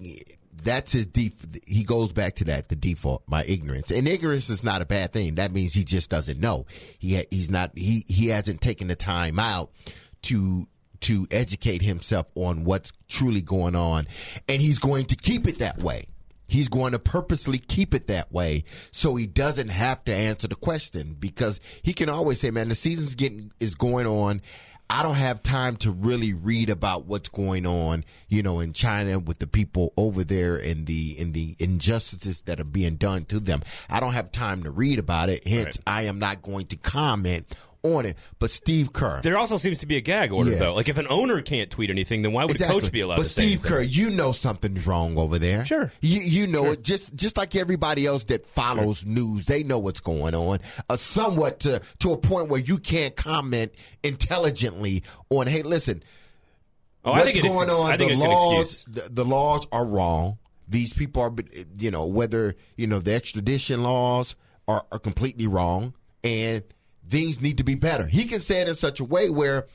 that's 0.63 0.93
his 0.93 1.07
deep. 1.07 1.35
He 1.67 1.85
goes 1.85 2.13
back 2.13 2.37
to 2.37 2.45
that 2.45 2.69
the 2.69 2.77
default, 2.77 3.23
my 3.27 3.45
ignorance, 3.45 3.91
and 3.91 4.07
ignorance 4.07 4.51
is 4.51 4.63
not 4.63 4.83
a 4.83 4.87
bad 4.87 5.13
thing. 5.13 5.37
That 5.37 5.53
means 5.53 5.75
he 5.75 5.85
just 5.85 6.11
doesn't 6.11 6.41
know. 6.41 6.67
He 6.99 7.23
he's 7.31 7.51
not 7.51 7.71
he 7.77 8.05
he 8.07 8.29
hasn't 8.29 8.61
taken 8.61 8.89
the 8.89 8.95
time 8.95 9.39
out 9.39 9.71
to 10.25 10.67
to 11.01 11.27
educate 11.31 11.83
himself 11.83 12.27
on 12.35 12.65
what's 12.65 12.93
truly 13.09 13.43
going 13.43 13.77
on, 13.77 14.07
and 14.49 14.61
he's 14.61 14.79
going 14.79 15.07
to 15.07 15.17
keep 15.17 15.47
it 15.47 15.59
that 15.59 15.79
way. 15.79 16.07
He's 16.47 16.69
going 16.69 16.93
to 16.93 16.99
purposely 16.99 17.59
keep 17.59 17.95
it 17.95 18.07
that 18.09 18.31
way 18.31 18.65
so 18.91 19.17
he 19.17 19.27
doesn't 19.27 19.71
have 19.71 20.05
to 20.05 20.15
answer 20.15 20.47
the 20.47 20.55
question 20.55 21.17
because 21.19 21.59
he 21.83 21.93
can 21.93 22.09
always 22.09 22.41
say, 22.41 22.51
"Man, 22.51 22.69
the 22.69 22.75
season's 22.75 23.15
getting 23.15 23.53
is 23.61 23.75
going 23.75 24.07
on." 24.07 24.43
I 24.91 25.03
don't 25.03 25.15
have 25.15 25.43
time 25.43 25.77
to 25.79 25.91
really 25.91 26.35
read 26.35 26.69
about 26.69 27.07
what's 27.07 27.31
going 27.31 27.67
on, 27.67 28.05
you 28.29 28.43
know, 28.43 28.61
in 28.61 28.75
China 28.75 29.19
with 29.19 29.39
the 29.39 29.47
people 29.47 29.95
over 29.97 30.25
there 30.25 30.57
and 30.57 30.87
the 30.87 31.19
in 31.19 31.33
the 31.33 31.57
injustices 31.59 32.43
that 32.43 32.61
are 32.61 32.65
being 32.65 32.97
done 32.97 33.25
to 33.27 33.41
them. 33.41 33.63
I 33.89 33.99
don't 33.99 34.13
have 34.13 34.31
time 34.31 34.63
to 34.65 34.71
read 34.71 34.99
about 34.99 35.31
it. 35.31 35.47
Hence, 35.49 35.79
I 35.87 36.03
am 36.03 36.19
not 36.19 36.43
going 36.43 36.67
to 36.67 36.77
comment 36.77 37.47
on 37.85 38.07
it. 38.07 38.17
But 38.39 38.51
Steve 38.51 38.93
Kerr, 38.93 39.21
There 39.23 39.37
also 39.39 39.59
seems 39.59 39.79
to 39.81 39.87
be 39.87 39.97
a 39.97 40.01
gag 40.01 40.33
order, 40.33 40.51
Yeah. 40.53 40.59
though. 40.59 40.75
Like 40.75 40.89
if 40.89 40.97
an 40.99 41.07
owner 41.09 41.41
can't 41.43 41.71
tweet 41.71 41.91
anything, 41.91 42.23
then 42.23 42.33
why 42.33 42.43
would 42.45 42.53
Exactly. 42.53 42.77
a 42.79 42.81
coach 42.81 42.91
be 42.91 43.01
allowed 43.03 43.17
but 43.17 43.23
to 43.25 43.29
say 43.29 43.43
But 43.43 43.49
Steve? 43.49 43.63
Kerr, 43.63 43.83
you 43.83 44.11
know 44.11 44.33
something's 44.33 44.87
wrong 44.87 45.19
over 45.19 45.39
there. 45.39 45.65
Sure. 45.67 45.93
You 46.01 46.21
you 46.21 46.47
know 46.47 46.73
it 46.73 46.83
just 46.83 47.15
just 47.15 47.37
like 47.37 47.55
everybody 47.55 48.07
else 48.07 48.25
that 48.25 48.49
follows 48.49 49.05
news, 49.05 49.45
they 49.47 49.63
know 49.63 49.79
what's 49.79 50.01
going 50.01 50.35
on. 50.35 50.59
Uh, 50.89 50.97
somewhat 50.97 51.61
to 51.61 51.81
to 52.01 52.13
a 52.13 52.17
point 52.17 52.49
where 52.49 52.61
you 52.61 52.79
can't 52.79 53.15
comment 53.15 53.73
intelligently 54.03 55.03
on. 55.31 55.47
Hey, 55.47 55.63
listen, 55.63 56.03
Oh, 57.05 57.13
I 57.13 57.19
what's 57.21 57.25
think 57.33 57.45
it 57.45 57.49
is- 57.49 57.55
going 57.55 57.69
on? 57.71 57.93
I 57.93 57.97
think 57.99 58.09
the 58.09 58.15
it's 58.15 58.23
an 58.23 58.29
laws, 58.31 58.61
excuse. 58.63 58.85
The, 59.05 59.09
the 59.13 59.25
laws 59.27 59.67
are 59.71 59.85
wrong. 59.85 60.39
These 60.67 60.95
people 60.95 61.21
are, 61.23 61.33
you 61.79 61.91
know, 61.91 62.07
whether 62.07 62.55
you 62.77 62.87
know 62.87 62.99
the 62.99 63.13
extradition 63.13 63.83
laws 63.83 64.37
are, 64.67 64.87
are 64.91 64.99
completely 64.99 65.47
wrong, 65.47 65.93
and 66.23 66.63
things 67.09 67.41
need 67.41 67.59
to 67.59 67.65
be 67.65 67.75
better. 67.75 68.07
He 68.07 68.25
can 68.25 68.41
say 68.41 68.61
it 68.61 68.69
in 68.69 68.75
such 68.75 69.01
a 69.01 69.05
way 69.05 69.29
where, 69.31 69.67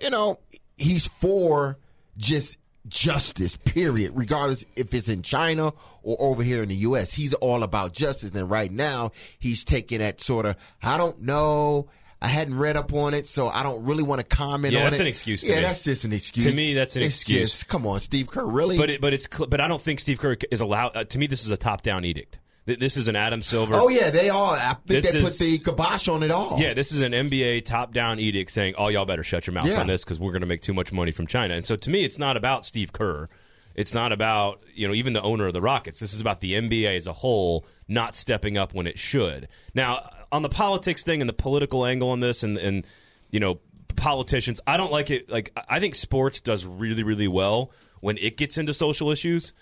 you 0.00 0.10
know, 0.10 0.38
he's 0.76 1.06
for 1.06 1.78
just 2.16 2.56
justice. 2.86 3.56
Period. 3.56 4.12
Regardless 4.14 4.64
if 4.76 4.94
it's 4.94 5.08
in 5.08 5.22
China 5.22 5.72
or 6.02 6.16
over 6.18 6.42
here 6.42 6.62
in 6.62 6.68
the 6.68 6.74
U.S., 6.76 7.12
he's 7.12 7.34
all 7.34 7.62
about 7.62 7.92
justice. 7.92 8.30
And 8.32 8.50
right 8.50 8.70
now, 8.70 9.12
he's 9.38 9.64
taking 9.64 9.98
that 10.00 10.20
sort 10.20 10.46
of, 10.46 10.56
I 10.82 10.96
don't 10.96 11.20
know. 11.22 11.88
I 12.20 12.26
hadn't 12.26 12.58
read 12.58 12.76
up 12.76 12.92
on 12.94 13.14
it, 13.14 13.28
so 13.28 13.46
I 13.46 13.62
don't 13.62 13.84
really 13.84 14.02
want 14.02 14.20
to 14.20 14.26
comment 14.26 14.74
Yeah, 14.74 14.80
on 14.80 14.86
it. 14.88 14.90
that's 14.90 15.00
an 15.00 15.06
excuse 15.06 15.42
to 15.42 15.46
yeah, 15.46 15.54
me. 15.56 15.60
that's 15.62 15.84
just 15.84 16.04
an 16.04 16.12
excuse. 16.12 16.46
To 16.46 16.52
me, 16.52 16.74
that's 16.74 16.96
an 16.96 17.02
It's 17.02 17.20
excuse. 17.20 17.50
just- 17.52 17.68
come 17.68 17.86
on, 17.86 18.00
Steve 18.00 18.26
Kerr, 18.26 18.44
really? 18.44 18.76
But 18.76 18.90
it, 18.90 19.00
but 19.00 19.12
it's 19.12 19.28
but 19.28 19.60
I 19.60 19.68
don't 19.68 19.80
think 19.80 20.00
Steve 20.00 20.18
Kerr 20.18 20.36
is 20.50 20.60
allowed. 20.60 20.96
Uh, 20.96 21.04
to 21.04 21.16
me, 21.18 21.28
this 21.28 21.44
is 21.44 21.52
a 21.52 21.56
top 21.56 21.82
down 21.82 22.04
edict. 22.04 22.40
Th- 22.68 22.78
This 22.78 22.96
is 22.96 23.08
an 23.08 23.16
Adam 23.16 23.42
Silver. 23.42 23.74
oh 23.74 23.88
yeah, 23.88 24.10
they 24.10 24.28
are. 24.30 24.52
I 24.54 24.74
think 24.86 25.02
This 25.02 25.12
they 25.12 25.20
put 25.22 25.36
the 25.38 25.58
kibosh 25.58 26.06
on 26.06 26.22
it 26.22 26.30
all. 26.30 26.56
Yeah, 26.60 26.74
this 26.74 26.92
is 26.92 27.00
an 27.00 27.10
NBA 27.12 27.64
top 27.64 27.92
down 27.92 28.20
edict 28.20 28.52
saying, 28.52 28.74
"Oh, 28.78 28.86
y'all 28.88 29.04
better 29.06 29.24
shut 29.24 29.46
your 29.48 29.54
mouths 29.54 29.70
Yeah. 29.70 29.80
on 29.80 29.86
this 29.88 30.04
because 30.04 30.20
we're 30.20 30.30
going 30.32 30.42
to 30.42 30.46
make 30.46 30.60
too 30.60 30.74
much 30.74 30.92
money 30.92 31.10
from 31.10 31.26
China." 31.26 31.54
And 31.54 31.64
so, 31.64 31.74
to 31.74 31.90
me, 31.90 32.04
it's 32.04 32.18
not 32.18 32.36
about 32.36 32.64
Steve 32.64 32.92
Kerr. 32.92 33.28
It's 33.74 33.92
not 33.94 34.12
about 34.12 34.62
you 34.74 34.86
know 34.86 34.94
even 34.94 35.12
the 35.14 35.22
owner 35.22 35.46
of 35.46 35.52
the 35.54 35.60
Rockets. 35.62 35.98
This 36.00 36.12
is 36.14 36.20
about 36.20 36.40
the 36.40 36.52
NBA 36.54 36.94
as 36.96 37.06
a 37.06 37.12
whole 37.12 37.64
not 37.88 38.14
stepping 38.14 38.56
up 38.58 38.74
when 38.74 38.86
it 38.86 38.98
should. 38.98 39.48
Now, 39.74 40.08
on 40.30 40.42
the 40.42 40.48
politics 40.48 41.02
thing 41.02 41.20
and 41.22 41.28
the 41.28 41.32
political 41.34 41.86
angle 41.86 42.10
on 42.10 42.20
this, 42.20 42.42
and 42.42 42.58
and 42.58 42.84
you 43.30 43.40
know 43.40 43.60
politicians, 43.96 44.60
I 44.66 44.76
don't 44.76 44.92
like 44.92 45.10
it. 45.10 45.30
Like 45.30 45.52
I 45.68 45.80
think 45.80 45.94
sports 45.94 46.40
does 46.40 46.64
really 46.64 47.02
really 47.02 47.28
well 47.28 47.70
when 48.00 48.16
it 48.18 48.36
gets 48.36 48.58
into 48.58 48.74
social 48.74 49.10
issues. 49.10 49.52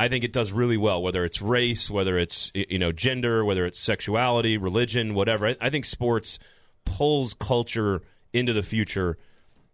I 0.00 0.08
think 0.08 0.24
it 0.24 0.32
does 0.32 0.50
really 0.50 0.78
well, 0.78 1.02
whether 1.02 1.26
it's 1.26 1.42
race, 1.42 1.90
whether 1.90 2.18
it's 2.18 2.50
you 2.54 2.78
know 2.78 2.90
gender, 2.90 3.44
whether 3.44 3.66
it's 3.66 3.78
sexuality, 3.78 4.56
religion, 4.56 5.12
whatever. 5.12 5.48
I, 5.48 5.56
I 5.60 5.68
think 5.68 5.84
sports 5.84 6.38
pulls 6.86 7.34
culture 7.34 8.00
into 8.32 8.54
the 8.54 8.62
future 8.62 9.18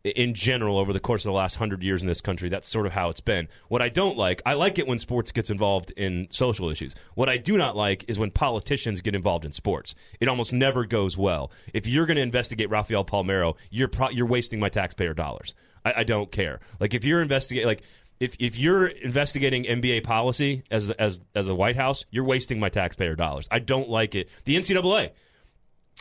in 0.03 0.35
general 0.35 0.79
over 0.79 0.93
the 0.93 0.99
course 0.99 1.25
of 1.25 1.29
the 1.29 1.33
last 1.37 1.55
hundred 1.55 1.85
years 1.85 2.03
in 2.03 2.09
this 2.09 2.21
country. 2.21 2.49
That's 2.49 2.67
sort 2.67 2.87
of 2.87 2.93
how 2.93 3.09
it's 3.09 3.21
been. 3.21 3.47
What 3.69 3.83
I 3.83 3.89
don't 3.89 4.17
like, 4.17 4.43
I 4.45 4.55
like 4.55 4.81
it 4.81 4.89
when 4.89 4.99
sports 4.99 5.31
gets 5.31 5.49
involved 5.49 5.93
in 5.93 6.27
social 6.31 6.71
issues. 6.71 6.97
What 7.15 7.29
I 7.29 7.37
do 7.37 7.57
not 7.57 7.77
like 7.77 8.05
is 8.09 8.19
when 8.19 8.33
politicians 8.33 9.03
get 9.03 9.15
involved 9.15 9.45
in 9.45 9.53
sports. 9.53 9.95
It 10.19 10.27
almost 10.27 10.53
never 10.53 10.85
goes 10.85 11.17
well. 11.17 11.53
If 11.73 11.87
you're 11.87 12.07
going 12.07 12.17
to 12.17 12.23
investigate 12.23 12.69
Rafael 12.69 13.05
Palmeiro, 13.05 13.55
you're 13.71 13.87
pro- 13.87 14.11
you're 14.11 14.27
wasting 14.27 14.59
my 14.59 14.71
taxpayer 14.71 15.15
dollars. 15.15 15.55
I, 15.85 15.95
I 15.99 16.05
don't 16.05 16.33
care. 16.33 16.59
Like 16.81 16.95
if 16.95 17.05
you're 17.05 17.23
investigating, 17.23 17.69
like 17.69 17.83
if 18.21 18.37
if 18.39 18.59
you're 18.59 18.87
investigating 18.87 19.65
NBA 19.65 20.05
policy 20.05 20.63
as 20.71 20.91
as 20.91 21.21
as 21.35 21.49
a 21.49 21.55
White 21.55 21.77
House, 21.77 22.05
you're 22.11 22.25
wasting 22.25 22.59
my 22.59 22.69
taxpayer 22.69 23.15
dollars. 23.15 23.47
I 23.51 23.59
don't 23.59 23.89
like 23.89 24.15
it. 24.15 24.31
The 24.45 24.57
NCAA, 24.57 25.11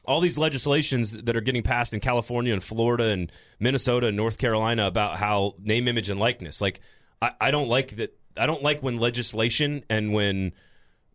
all 0.05 0.21
these 0.21 0.37
legislations 0.37 1.11
that 1.11 1.35
are 1.35 1.41
getting 1.41 1.63
passed 1.63 1.93
in 1.93 1.99
California 1.99 2.53
and 2.53 2.63
Florida 2.63 3.05
and 3.05 3.31
Minnesota 3.59 4.07
and 4.07 4.17
North 4.17 4.37
Carolina 4.37 4.87
about 4.87 5.17
how 5.17 5.55
name, 5.59 5.87
image, 5.87 6.09
and 6.09 6.19
likeness. 6.19 6.61
Like 6.61 6.81
I, 7.21 7.31
I 7.41 7.51
don't 7.51 7.67
like 7.67 7.95
that. 7.97 8.17
I 8.37 8.45
don't 8.45 8.63
like 8.63 8.81
when 8.81 8.97
legislation 8.97 9.83
and 9.89 10.13
when 10.13 10.53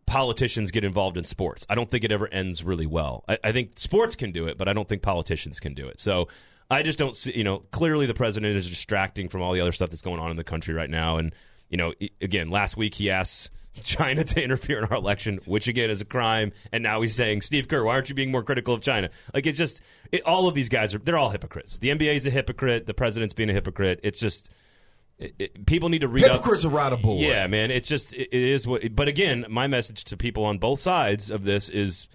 politicians 0.05 0.71
get 0.71 0.83
involved 0.83 1.17
in 1.17 1.23
sports. 1.23 1.65
I 1.69 1.75
don't 1.75 1.89
think 1.89 2.03
it 2.03 2.11
ever 2.11 2.27
ends 2.27 2.63
really 2.63 2.87
well. 2.87 3.23
I, 3.29 3.37
I 3.45 3.51
think 3.51 3.79
sports 3.79 4.15
can 4.15 4.31
do 4.31 4.47
it, 4.47 4.57
but 4.57 4.67
I 4.67 4.73
don't 4.73 4.87
think 4.87 5.01
politicians 5.01 5.59
can 5.59 5.73
do 5.73 5.87
it. 5.87 5.99
So 5.99 6.27
I 6.71 6.81
just 6.83 6.97
don't 6.97 7.15
see. 7.15 7.37
You 7.37 7.43
know, 7.43 7.59
clearly 7.71 8.05
the 8.05 8.13
president 8.13 8.55
is 8.55 8.69
distracting 8.69 9.29
from 9.29 9.41
all 9.41 9.53
the 9.53 9.61
other 9.61 9.71
stuff 9.71 9.89
that's 9.89 10.01
going 10.01 10.19
on 10.19 10.31
in 10.31 10.37
the 10.37 10.43
country 10.43 10.73
right 10.73 10.89
now. 10.89 11.17
And 11.17 11.33
you 11.69 11.77
know, 11.77 11.93
again, 12.21 12.49
last 12.49 12.77
week 12.77 12.95
he 12.95 13.11
asked. 13.11 13.49
China 13.83 14.21
to 14.25 14.43
interfere 14.43 14.79
in 14.79 14.83
our 14.83 14.95
election, 14.95 15.39
which 15.45 15.69
again 15.69 15.89
is 15.89 16.01
a 16.01 16.05
crime, 16.05 16.51
and 16.73 16.83
now 16.83 16.99
he's 16.99 17.15
saying, 17.15 17.39
"Steve 17.39 17.69
Kerr, 17.69 17.85
why 17.85 17.93
aren't 17.93 18.09
you 18.09 18.15
being 18.15 18.29
more 18.29 18.43
critical 18.43 18.73
of 18.73 18.81
China?" 18.81 19.09
Like 19.33 19.45
it's 19.45 19.57
just 19.57 19.81
it, 20.11 20.23
all 20.25 20.49
of 20.49 20.55
these 20.55 20.67
guys 20.67 20.93
are—they're 20.93 21.17
all 21.17 21.29
hypocrites. 21.29 21.79
The 21.79 21.87
NBA 21.87 22.15
is 22.15 22.25
a 22.25 22.31
hypocrite. 22.31 22.85
The 22.85 22.93
president's 22.93 23.33
being 23.33 23.49
a 23.49 23.53
hypocrite. 23.53 24.01
It's 24.03 24.19
just 24.19 24.49
it, 25.19 25.35
it, 25.39 25.65
people 25.65 25.87
need 25.87 26.01
to 26.01 26.09
read 26.09 26.25
up- 26.25 26.31
Hypocrites 26.31 26.65
around 26.65 26.91
the 26.91 26.97
board. 26.97 27.21
yeah, 27.21 27.47
man. 27.47 27.71
It's 27.71 27.87
just 27.87 28.13
it, 28.13 28.27
it 28.33 28.41
is 28.41 28.67
what. 28.67 28.93
But 28.93 29.07
again, 29.07 29.45
my 29.49 29.67
message 29.67 30.03
to 30.05 30.17
people 30.17 30.43
on 30.43 30.57
both 30.57 30.81
sides 30.81 31.29
of 31.29 31.45
this 31.45 31.69
is: 31.69 32.09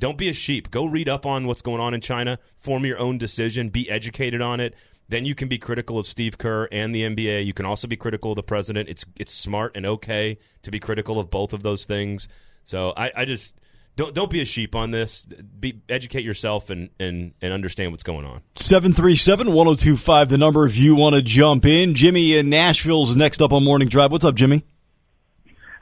don't 0.00 0.18
be 0.18 0.28
a 0.28 0.32
sheep. 0.32 0.70
Go 0.70 0.86
read 0.86 1.08
up 1.08 1.26
on 1.26 1.46
what's 1.46 1.62
going 1.62 1.80
on 1.80 1.94
in 1.94 2.00
China. 2.00 2.38
Form 2.58 2.84
your 2.84 2.98
own 2.98 3.18
decision. 3.18 3.68
Be 3.68 3.88
educated 3.88 4.40
on 4.40 4.58
it. 4.58 4.74
Then 5.08 5.24
you 5.24 5.34
can 5.34 5.48
be 5.48 5.58
critical 5.58 5.98
of 5.98 6.06
Steve 6.06 6.38
Kerr 6.38 6.68
and 6.72 6.94
the 6.94 7.02
NBA. 7.02 7.44
You 7.44 7.52
can 7.52 7.66
also 7.66 7.86
be 7.86 7.96
critical 7.96 8.32
of 8.32 8.36
the 8.36 8.42
president. 8.42 8.88
It's 8.88 9.04
it's 9.18 9.32
smart 9.32 9.76
and 9.76 9.84
okay 9.84 10.38
to 10.62 10.70
be 10.70 10.80
critical 10.80 11.20
of 11.20 11.30
both 11.30 11.52
of 11.52 11.62
those 11.62 11.84
things. 11.84 12.28
So 12.64 12.92
I, 12.96 13.12
I 13.16 13.24
just 13.24 13.54
don't 13.96 14.14
don't 14.14 14.30
be 14.30 14.40
a 14.40 14.44
sheep 14.44 14.74
on 14.74 14.92
this. 14.92 15.26
Be 15.58 15.82
educate 15.88 16.24
yourself 16.24 16.70
and 16.70 16.90
and 16.98 17.34
and 17.42 17.52
understand 17.52 17.92
what's 17.92 18.04
going 18.04 18.24
on. 18.24 18.40
737 18.54 19.52
1025, 19.52 20.28
the 20.28 20.38
number 20.38 20.64
if 20.64 20.76
you 20.76 20.94
want 20.94 21.16
to 21.16 21.22
jump 21.22 21.66
in. 21.66 21.94
Jimmy 21.94 22.36
in 22.36 22.48
Nashville's 22.48 23.16
next 23.16 23.42
up 23.42 23.52
on 23.52 23.64
Morning 23.64 23.88
Drive. 23.88 24.12
What's 24.12 24.24
up, 24.24 24.36
Jimmy? 24.36 24.64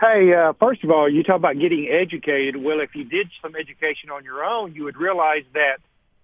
Hey, 0.00 0.32
uh, 0.32 0.52
first 0.60 0.84
of 0.84 0.92
all, 0.92 1.08
you 1.08 1.24
talk 1.24 1.36
about 1.36 1.58
getting 1.58 1.88
educated. 1.88 2.56
Well, 2.56 2.78
if 2.80 2.94
you 2.94 3.02
did 3.02 3.30
some 3.42 3.56
education 3.56 4.10
on 4.10 4.22
your 4.22 4.44
own, 4.44 4.74
you 4.74 4.84
would 4.84 4.96
realize 4.96 5.42
that 5.54 5.78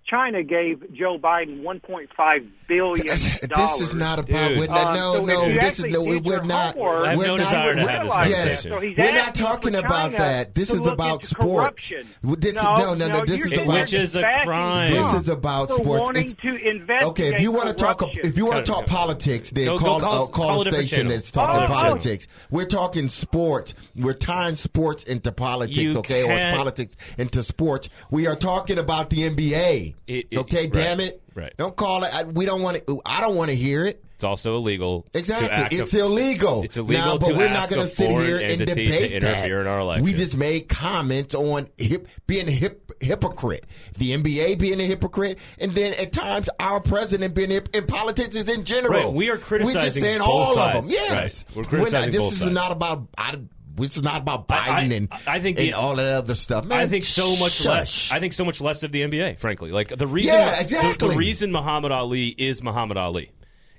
China 0.07 0.43
gave 0.43 0.93
Joe 0.93 1.19
Biden 1.19 1.63
1.5 1.63 2.49
billion 2.69 3.07
dollars. 3.07 3.39
This 3.41 3.81
is 3.81 3.95
not 3.95 4.19
about 4.19 4.49
Dude. 4.51 4.59
we're 4.59 4.67
not, 4.67 4.87
Um, 4.89 4.95
no 4.97 5.15
so 5.15 5.25
no 5.25 5.53
this 5.61 5.79
is 5.81 5.87
no 5.87 6.03
we're 6.03 6.43
not 6.43 6.75
homework- 6.75 7.17
we're 7.17 7.27
no 7.27 7.37
not 7.37 7.45
desire 7.45 7.75
to 7.75 7.81
have 7.81 7.87
this 7.89 8.01
realize 8.03 8.29
yes. 8.29 8.63
So 8.63 8.79
we're 8.81 9.13
not 9.15 9.35
talking 9.35 9.75
about 9.75 10.13
that 10.13 10.55
this 10.55 10.71
is 10.71 10.87
about 10.87 11.25
sports 11.25 11.35
corruption. 11.83 12.07
This- 12.23 12.55
no, 12.55 12.77
no 12.77 12.95
no 12.95 13.09
no 13.09 13.25
this 13.25 13.47
is 13.47 13.53
about 13.53 13.67
Which 13.67 13.93
is 13.95 14.15
a 14.15 14.23
crime. 14.45 14.93
this 14.93 15.15
is 15.15 15.29
about 15.31 15.71
sports 15.71 16.03
wanting 16.05 16.35
to 16.35 16.49
investigate 16.57 17.03
Okay, 17.05 17.35
if 17.35 17.41
you 17.41 17.51
want 17.53 17.69
to 17.69 17.75
talk, 17.75 18.03
if 18.17 18.37
you 18.37 18.45
want 18.47 18.65
to 18.65 18.71
talk 18.71 18.81
cut 18.87 18.89
politics, 18.89 19.51
then 19.53 19.67
Go- 19.67 19.79
go 19.79 19.85
call 19.85 20.01
call- 20.01 20.13
uh, 20.13 20.17
call, 20.27 20.29
call 20.29 20.59
a 20.59 20.69
a 20.69 20.73
station 20.73 21.09
that's 21.09 21.31
talking 21.31 21.61
Oh, 21.61 21.65
oh. 21.65 21.67
politics. 21.67 22.27
We're 22.51 22.67
talking 22.67 23.09
sports. 23.09 23.75
We're 23.97 24.13
tying 24.13 24.55
sports 24.55 25.05
into 25.05 25.33
politics, 25.33 25.79
You 25.79 25.99
okay, 25.99 26.23
or 26.25 26.27
can't- 26.29 26.57
politics 26.57 26.97
into 27.19 27.43
sports. 27.43 27.89
We 28.11 28.27
are 28.27 28.37
talking 28.37 28.79
about 28.79 29.11
the 29.11 29.23
NBA. 29.31 29.94
It- 30.07 30.27
it- 30.31 30.39
okay, 30.39 30.63
right, 30.65 30.73
damn 30.73 31.01
it. 31.01 31.23
right. 31.35 31.53
Don't 31.57 31.75
call 31.77 32.05
it. 32.05 32.15
I, 32.15 32.25
we 32.25 32.45
don't 32.47 32.63
want 32.63 32.85
to. 32.87 33.01
I 33.07 33.21
don't 33.21 33.37
want 33.37 33.51
to 33.51 33.57
hear 33.57 33.85
it. 33.85 34.01
It's 34.17 34.23
also 34.25 34.57
illegal. 34.57 35.05
Exactly. 35.13 35.49
act 35.51 35.73
It's 35.75 35.93
a- 35.93 35.99
illegal. 36.01 36.63
It's 36.63 36.77
illegal 36.77 37.05
now, 37.05 37.19
but 37.19 37.37
we're 37.37 37.49
not 37.49 37.69
going 37.69 37.81
to 37.83 37.89
sit 37.89 38.11
here 38.11 38.39
and 38.39 38.59
debate 38.65 39.21
that. 39.23 39.51
in 39.51 39.67
our 39.67 39.81
election. 39.81 40.05
We 40.05 40.15
just 40.15 40.37
made 40.37 40.69
comments 40.69 41.35
on 41.35 41.67
hip, 41.77 42.07
being 42.29 42.47
a 42.47 42.53
hip, 42.53 42.93
hypocrite. 43.01 43.67
The 43.99 44.13
NBA 44.17 44.59
being 44.61 44.81
a 44.81 44.85
hypocrite, 44.85 45.39
and 45.59 45.73
then 45.73 45.95
at 46.01 46.13
times 46.13 46.49
our 46.61 46.81
president 46.81 47.35
being 47.35 47.51
hip, 47.51 47.71
and 47.75 47.89
politicians 47.89 48.49
in 48.49 48.65
general. 48.65 48.93
Right, 49.07 49.13
we 49.13 49.31
are 49.31 49.33
We're 49.33 49.39
just 49.39 49.49
criticizing 49.49 50.03
saying 50.03 50.19
both 50.21 50.29
all 50.29 50.55
sides. 50.55 50.79
of 50.79 50.85
them. 50.85 50.93
Yes. 50.93 51.45
Right. 51.49 51.57
We're 51.57 51.65
criticizing 51.65 51.71
not, 51.71 51.91
criticizing 51.91 52.13
this 52.13 52.33
is 52.35 52.39
sides. 52.41 52.53
not 52.53 52.73
about. 52.73 53.09
I, 53.19 53.39
this 53.77 53.97
is 53.97 54.03
not 54.03 54.23
about 54.23 54.47
I- 54.51 54.55
I- 54.57 54.85
Biden 54.85 54.97
and 54.97 55.09
I 55.27 55.41
think 55.41 55.57
the- 55.57 55.67
and 55.67 55.75
all 55.75 55.97
that 55.97 56.17
other 56.17 56.35
stuff. 56.35 56.65
Man, 56.65 56.79
I 56.79 56.87
think 56.87 57.05
so 57.05 57.37
much 57.37 57.53
shush. 57.53 57.67
less. 57.67 58.13
I 58.13 58.21
think 58.21 58.33
so 58.33 58.45
much 58.45 58.61
less 58.61 58.83
of 58.83 58.93
the 58.93 59.03
NBA. 59.03 59.39
Frankly, 59.39 59.71
like 59.71 59.89
the 59.89 60.07
reason. 60.07 60.35
Yeah, 60.35 60.57
the- 60.57 60.61
exactly. 60.61 61.09
The, 61.09 61.17
reason 61.17 61.53
Muhammad 61.53 61.93
Ali 61.93 62.29
is 62.29 62.63
Muhammad 62.63 62.97
Ali 62.97 63.31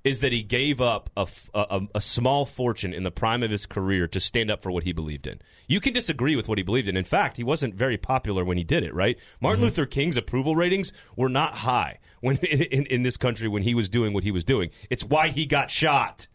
is 0.06 0.20
that 0.20 0.32
he 0.32 0.44
gave 0.44 0.80
up 0.80 1.10
a, 1.18 1.28
a, 1.56 1.82
a, 1.96 2.00
small 2.00 2.46
fortune 2.46 2.94
in 2.94 3.02
the 3.02 3.10
prime 3.10 3.42
of 3.42 3.50
his 3.50 3.66
career 3.66 4.08
to 4.08 4.20
stand 4.20 4.52
up 4.52 4.62
for 4.62 4.70
what 4.70 4.84
he 4.84 4.94
believed 4.94 5.26
in. 5.26 5.42
You 5.68 5.82
can 5.82 5.94
disagree 5.94 6.36
with 6.36 6.48
what 6.48 6.60
he 6.60 6.64
believed 6.64 6.88
in. 6.88 6.96
In 6.96 7.04
fact, 7.04 7.38
he 7.38 7.44
wasn't 7.44 7.74
very 7.74 7.98
popular 7.98 8.46
when 8.46 8.56
he 8.56 8.64
did 8.64 8.84
it, 8.84 8.94
right? 8.94 9.18
Martin 9.42 9.62
mm-hmm. 9.62 9.66
Luther 9.66 9.88
King's 9.88 10.16
approval 10.16 10.56
ratings 10.56 10.94
were 11.16 11.28
not 11.28 11.56
high 11.56 11.98
when 12.22 12.38
in, 12.44 12.86
in 12.86 13.02
this 13.02 13.18
country 13.18 13.48
when 13.48 13.64
he 13.64 13.74
was 13.74 13.90
doing 13.90 14.14
what 14.14 14.24
he 14.24 14.32
was 14.32 14.44
doing. 14.44 14.70
It's 14.92 15.04
why 15.04 15.30
he 15.30 15.48
got 15.48 15.72
shot. 15.72 16.28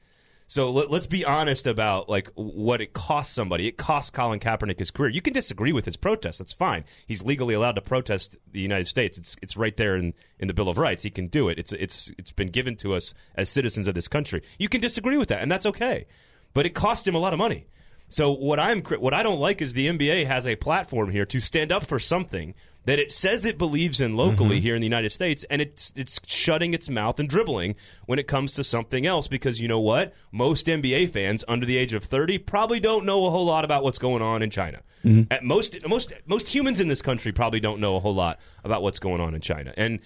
So 0.51 0.73
let, 0.73 0.91
us 0.91 1.07
be 1.07 1.25
honest 1.25 1.69
about 1.69 2.09
like 2.09 2.29
what 2.35 2.81
it 2.81 2.93
costs 2.93 3.33
somebody. 3.33 3.69
It 3.69 3.77
cost 3.77 4.13
Colin 4.13 4.41
Kaepernick 4.41 4.81
his 4.81 4.91
career. 4.91 5.09
You 5.09 5.23
can 5.23 5.33
disagree 5.33 5.71
with 5.71 5.85
his 5.85 5.97
protest. 5.97 6.41
That's 6.41 6.53
fine. 6.53 6.83
He's 7.07 7.23
legally 7.23 7.55
allowed 7.55 7.77
to 7.77 7.81
protest 7.81 8.37
the 8.51 8.59
United 8.59 8.87
States. 8.89 9.17
It's 9.17 9.37
it's 9.41 9.57
right 9.57 9.77
there 9.77 9.95
in, 9.95 10.13
in 10.41 10.49
the 10.49 10.55
Bill 10.55 10.69
of 10.69 10.77
Rights. 10.77 11.05
He 11.05 11.11
can 11.11 11.29
do 11.29 11.49
it. 11.49 11.61
It's 11.61 11.73
it's 11.73 12.11
it's 12.19 12.33
been 12.33 12.49
given 12.49 12.75
to 12.79 12.95
us 12.95 13.15
as 13.37 13.49
citizens 13.49 13.87
of 13.87 13.95
this 13.95 14.09
country. 14.09 14.43
You 14.59 14.69
can 14.69 14.81
disagree 14.81 15.17
with 15.17 15.29
that, 15.29 15.41
and 15.41 15.53
that's 15.53 15.67
okay. 15.67 16.07
But 16.53 16.67
it 16.67 16.71
cost 16.71 17.07
him 17.07 17.15
a 17.15 17.21
lot 17.21 17.33
of 17.33 17.39
money. 17.39 17.69
So 18.11 18.33
what 18.33 18.59
I'm 18.59 18.83
what 18.83 19.15
I 19.15 19.23
don't 19.23 19.39
like 19.39 19.63
is 19.63 19.73
the 19.73 19.87
NBA 19.87 20.27
has 20.27 20.47
a 20.47 20.57
platform 20.57 21.11
here 21.11 21.25
to 21.27 21.41
stand 21.41 21.71
up 21.73 21.87
for 21.87 21.99
something 21.99 22.55
that 22.85 22.99
it 22.99 23.13
says 23.13 23.45
it 23.45 23.57
believes 23.57 24.01
in 24.01 24.17
locally 24.17 24.57
mm-hmm. 24.57 24.63
here 24.63 24.75
in 24.75 24.81
the 24.81 24.87
United 24.87 25.11
States, 25.11 25.45
and 25.49 25.63
it's 25.63 25.93
it's 25.95 26.21
shutting 26.27 26.75
its 26.75 26.89
mouth 26.89 27.21
and 27.21 27.29
dribbling 27.29 27.77
when 28.07 28.19
it 28.19 28.27
comes 28.27 28.53
to 28.55 28.65
something 28.65 29.07
else. 29.07 29.29
Because 29.29 29.61
you 29.61 29.69
know 29.69 29.79
what, 29.79 30.13
most 30.33 30.67
NBA 30.67 31.11
fans 31.11 31.45
under 31.47 31.65
the 31.65 31.77
age 31.77 31.93
of 31.93 32.03
thirty 32.03 32.37
probably 32.37 32.81
don't 32.81 33.07
know 33.07 33.27
a 33.27 33.31
whole 33.31 33.45
lot 33.45 33.65
about 33.65 33.85
what's 33.85 33.99
going 33.99 34.23
on 34.23 34.43
in 34.43 34.51
China. 34.51 34.81
Mm-hmm. 35.05 35.33
At 35.33 35.45
most 35.45 35.87
most 35.87 36.13
most 36.27 36.49
humans 36.49 36.81
in 36.81 36.89
this 36.89 37.03
country 37.03 37.31
probably 37.31 37.61
don't 37.61 37.81
know 37.81 37.95
a 37.95 38.01
whole 38.01 38.15
lot 38.15 38.41
about 38.65 38.83
what's 38.83 38.99
going 38.99 39.21
on 39.21 39.37
in 39.37 39.41
China, 39.41 39.73
and 39.77 40.01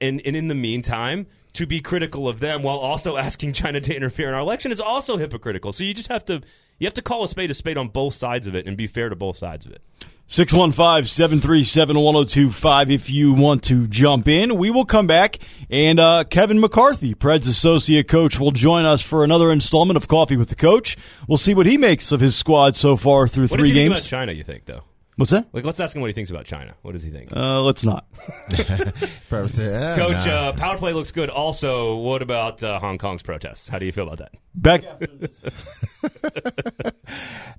and, 0.00 0.20
and 0.24 0.36
in 0.36 0.48
the 0.48 0.54
meantime, 0.54 1.26
to 1.54 1.66
be 1.66 1.80
critical 1.80 2.28
of 2.28 2.40
them 2.40 2.62
while 2.62 2.78
also 2.78 3.16
asking 3.26 3.54
China 3.54 3.80
to 3.80 3.94
interfere 3.94 4.28
in 4.28 4.34
our 4.34 4.40
election 4.40 4.70
is 4.70 4.80
also 4.80 5.16
hypocritical. 5.16 5.72
So 5.72 5.82
you 5.82 5.94
just 5.94 6.08
have 6.08 6.24
to 6.26 6.42
you 6.78 6.86
have 6.86 6.94
to 6.94 7.02
call 7.02 7.24
a 7.24 7.28
spade 7.28 7.50
a 7.50 7.54
spade 7.54 7.78
on 7.78 7.88
both 7.88 8.14
sides 8.14 8.46
of 8.46 8.54
it 8.54 8.66
and 8.66 8.76
be 8.76 8.86
fair 8.86 9.08
to 9.08 9.16
both 9.16 9.36
sides 9.36 9.66
of 9.66 9.72
it. 9.72 9.82
615 10.28 11.04
737 11.06 11.96
1025 11.96 12.90
if 12.90 13.08
you 13.08 13.32
want 13.32 13.62
to 13.62 13.86
jump 13.86 14.26
in. 14.26 14.56
We 14.56 14.70
will 14.70 14.84
come 14.84 15.06
back, 15.06 15.38
and 15.70 16.00
uh, 16.00 16.24
Kevin 16.24 16.58
McCarthy, 16.58 17.14
Preds 17.14 17.48
associate 17.48 18.08
coach, 18.08 18.40
will 18.40 18.50
join 18.50 18.84
us 18.84 19.02
for 19.02 19.22
another 19.22 19.52
installment 19.52 19.96
of 19.96 20.08
Coffee 20.08 20.36
with 20.36 20.48
the 20.48 20.56
Coach. 20.56 20.96
We'll 21.28 21.36
see 21.36 21.54
what 21.54 21.66
he 21.66 21.78
makes 21.78 22.10
of 22.10 22.18
his 22.18 22.34
squad 22.34 22.74
so 22.74 22.96
far 22.96 23.28
through 23.28 23.46
what 23.46 23.60
three 23.60 23.70
games. 23.70 23.92
about 23.92 24.02
China, 24.02 24.32
you 24.32 24.42
think, 24.42 24.64
though? 24.64 24.82
What's 25.16 25.30
that? 25.30 25.48
Like, 25.52 25.64
let's 25.64 25.80
ask 25.80 25.96
him 25.96 26.02
what 26.02 26.08
he 26.08 26.12
thinks 26.12 26.30
about 26.30 26.44
China. 26.44 26.74
What 26.82 26.92
does 26.92 27.02
he 27.02 27.10
think? 27.10 27.34
Uh, 27.34 27.62
let's 27.62 27.84
not. 27.84 28.06
say, 28.50 28.64
Coach, 29.30 30.26
nah. 30.26 30.48
uh, 30.48 30.52
power 30.52 30.76
play 30.76 30.92
looks 30.92 31.10
good. 31.10 31.30
Also, 31.30 31.96
what 31.96 32.20
about 32.20 32.62
uh, 32.62 32.78
Hong 32.78 32.98
Kong's 32.98 33.22
protests? 33.22 33.68
How 33.68 33.78
do 33.78 33.86
you 33.86 33.92
feel 33.92 34.08
about 34.08 34.18
that? 34.18 34.32
Back. 34.54 34.84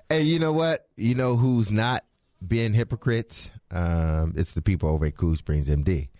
hey, 0.08 0.22
you 0.22 0.38
know 0.38 0.52
what? 0.52 0.86
You 0.96 1.16
know 1.16 1.36
who's 1.36 1.68
not 1.68 2.04
being 2.46 2.74
hypocrites? 2.74 3.50
Um, 3.72 4.34
it's 4.36 4.54
the 4.54 4.62
people 4.62 4.88
over 4.88 5.06
at 5.06 5.16
Cool 5.16 5.34
Springs 5.34 5.68
MD. 5.68 6.10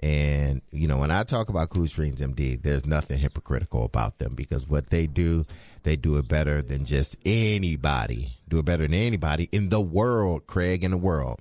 And, 0.00 0.62
you 0.70 0.86
know, 0.86 0.98
when 0.98 1.10
I 1.10 1.24
talk 1.24 1.48
about 1.48 1.70
Cool 1.70 1.88
Springs 1.88 2.20
MD, 2.20 2.62
there's 2.62 2.86
nothing 2.86 3.18
hypocritical 3.18 3.84
about 3.84 4.18
them 4.18 4.34
because 4.34 4.68
what 4.68 4.90
they 4.90 5.06
do, 5.06 5.44
they 5.84 5.96
do 5.96 6.16
it 6.16 6.26
better 6.26 6.62
than 6.62 6.84
just 6.84 7.16
anybody, 7.24 8.38
do 8.48 8.58
it 8.58 8.64
better 8.64 8.84
than 8.84 8.94
anybody 8.94 9.48
in 9.52 9.68
the 9.68 9.80
world, 9.80 10.46
Craig, 10.46 10.82
in 10.82 10.90
the 10.90 10.96
world. 10.96 11.40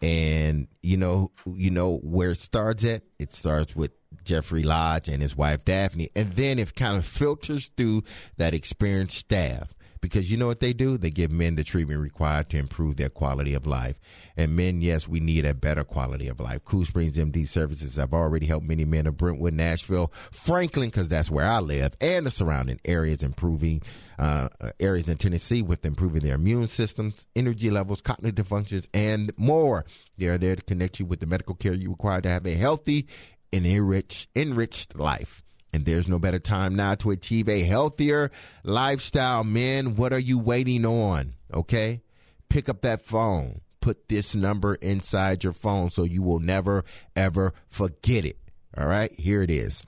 And, 0.00 0.66
you 0.82 0.96
know, 0.96 1.30
you 1.46 1.70
know 1.70 1.98
where 1.98 2.32
it 2.32 2.38
starts 2.38 2.84
at? 2.84 3.02
It 3.18 3.32
starts 3.32 3.76
with 3.76 3.92
Jeffrey 4.24 4.62
Lodge 4.62 5.08
and 5.08 5.22
his 5.22 5.36
wife 5.36 5.64
Daphne. 5.64 6.10
And 6.16 6.32
then 6.32 6.58
it 6.58 6.74
kind 6.74 6.96
of 6.96 7.06
filters 7.06 7.70
through 7.76 8.02
that 8.36 8.54
experienced 8.54 9.18
staff 9.18 9.74
because 10.02 10.30
you 10.30 10.36
know 10.36 10.48
what 10.48 10.60
they 10.60 10.74
do? 10.74 10.98
They 10.98 11.10
give 11.10 11.30
men 11.30 11.54
the 11.54 11.64
treatment 11.64 12.00
required 12.00 12.50
to 12.50 12.58
improve 12.58 12.96
their 12.96 13.08
quality 13.08 13.54
of 13.54 13.66
life. 13.66 13.98
And 14.36 14.56
men, 14.56 14.82
yes, 14.82 15.08
we 15.08 15.20
need 15.20 15.46
a 15.46 15.54
better 15.54 15.84
quality 15.84 16.28
of 16.28 16.40
life. 16.40 16.64
Cool 16.64 16.84
Springs 16.84 17.16
MD 17.16 17.46
services 17.46 17.96
have 17.96 18.12
already 18.12 18.46
helped 18.46 18.66
many 18.66 18.84
men 18.84 19.06
of 19.06 19.16
Brentwood, 19.16 19.54
Nashville, 19.54 20.12
Franklin, 20.32 20.90
because 20.90 21.08
that's 21.08 21.30
where 21.30 21.46
I 21.46 21.60
live, 21.60 21.96
and 22.00 22.26
the 22.26 22.30
surrounding 22.30 22.80
areas 22.84 23.22
improving 23.22 23.80
uh, 24.18 24.48
areas 24.80 25.08
in 25.08 25.16
Tennessee 25.16 25.62
with 25.62 25.86
improving 25.86 26.22
their 26.22 26.34
immune 26.34 26.66
systems, 26.66 27.26
energy 27.34 27.70
levels, 27.70 28.00
cognitive 28.00 28.48
functions, 28.48 28.88
and 28.92 29.32
more. 29.36 29.84
They 30.18 30.26
are 30.26 30.38
there 30.38 30.56
to 30.56 30.62
connect 30.62 30.98
you 30.98 31.06
with 31.06 31.20
the 31.20 31.26
medical 31.26 31.54
care 31.54 31.72
you 31.72 31.90
require 31.90 32.20
to 32.20 32.28
have 32.28 32.46
a 32.46 32.54
healthy 32.54 33.06
and 33.52 33.66
enriched, 33.66 34.28
enriched 34.34 34.96
life. 34.96 35.41
And 35.72 35.84
there's 35.84 36.08
no 36.08 36.18
better 36.18 36.38
time 36.38 36.76
now 36.76 36.94
to 36.96 37.10
achieve 37.10 37.48
a 37.48 37.62
healthier 37.62 38.30
lifestyle. 38.62 39.42
Men, 39.42 39.96
what 39.96 40.12
are 40.12 40.18
you 40.18 40.38
waiting 40.38 40.84
on? 40.84 41.34
Okay? 41.52 42.02
Pick 42.48 42.68
up 42.68 42.82
that 42.82 43.04
phone. 43.04 43.62
Put 43.80 44.08
this 44.08 44.36
number 44.36 44.74
inside 44.76 45.42
your 45.42 45.54
phone 45.54 45.90
so 45.90 46.04
you 46.04 46.22
will 46.22 46.40
never, 46.40 46.84
ever 47.16 47.54
forget 47.68 48.24
it. 48.24 48.38
All 48.76 48.86
right? 48.86 49.12
Here 49.18 49.42
it 49.42 49.50
is 49.50 49.82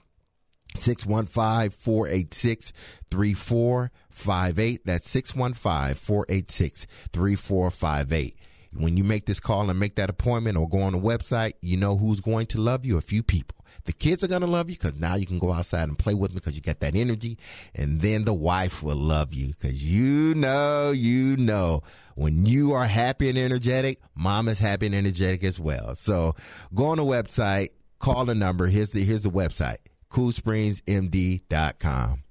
615 0.75 1.69
486 1.69 2.73
3458. 3.11 4.85
That's 4.85 5.09
615 5.09 5.95
486 5.95 6.87
3458. 7.13 8.35
When 8.73 8.97
you 8.97 9.03
make 9.03 9.25
this 9.25 9.39
call 9.39 9.69
and 9.69 9.79
make 9.79 9.95
that 9.95 10.09
appointment 10.09 10.57
or 10.57 10.67
go 10.67 10.81
on 10.81 10.93
the 10.93 10.99
website, 10.99 11.53
you 11.61 11.77
know 11.77 11.97
who's 11.97 12.19
going 12.19 12.47
to 12.47 12.59
love 12.59 12.85
you? 12.85 12.97
A 12.97 13.01
few 13.01 13.23
people. 13.23 13.54
The 13.83 13.93
kids 13.93 14.23
are 14.23 14.27
going 14.27 14.41
to 14.41 14.47
love 14.47 14.69
you 14.69 14.75
because 14.75 14.99
now 14.99 15.15
you 15.15 15.25
can 15.25 15.39
go 15.39 15.51
outside 15.51 15.89
and 15.89 15.99
play 15.99 16.13
with 16.13 16.31
them 16.31 16.39
because 16.39 16.55
you 16.55 16.61
got 16.61 16.79
that 16.79 16.95
energy. 16.95 17.37
And 17.75 17.99
then 18.01 18.23
the 18.25 18.33
wife 18.33 18.81
will 18.81 18.95
love 18.95 19.33
you 19.33 19.47
because 19.47 19.83
you 19.83 20.33
know, 20.35 20.91
you 20.91 21.35
know, 21.37 21.83
when 22.15 22.45
you 22.45 22.73
are 22.73 22.85
happy 22.85 23.29
and 23.29 23.37
energetic, 23.37 23.99
mom 24.15 24.47
is 24.47 24.59
happy 24.59 24.85
and 24.87 24.95
energetic 24.95 25.43
as 25.43 25.59
well. 25.59 25.95
So 25.95 26.35
go 26.73 26.87
on 26.87 26.97
the 26.97 27.03
website, 27.03 27.69
call 27.99 28.25
the 28.25 28.35
number. 28.35 28.67
Here's 28.67 28.91
the, 28.91 29.03
here's 29.03 29.23
the 29.23 29.29
website, 29.29 29.77
coolspringsmd.com. 30.09 32.24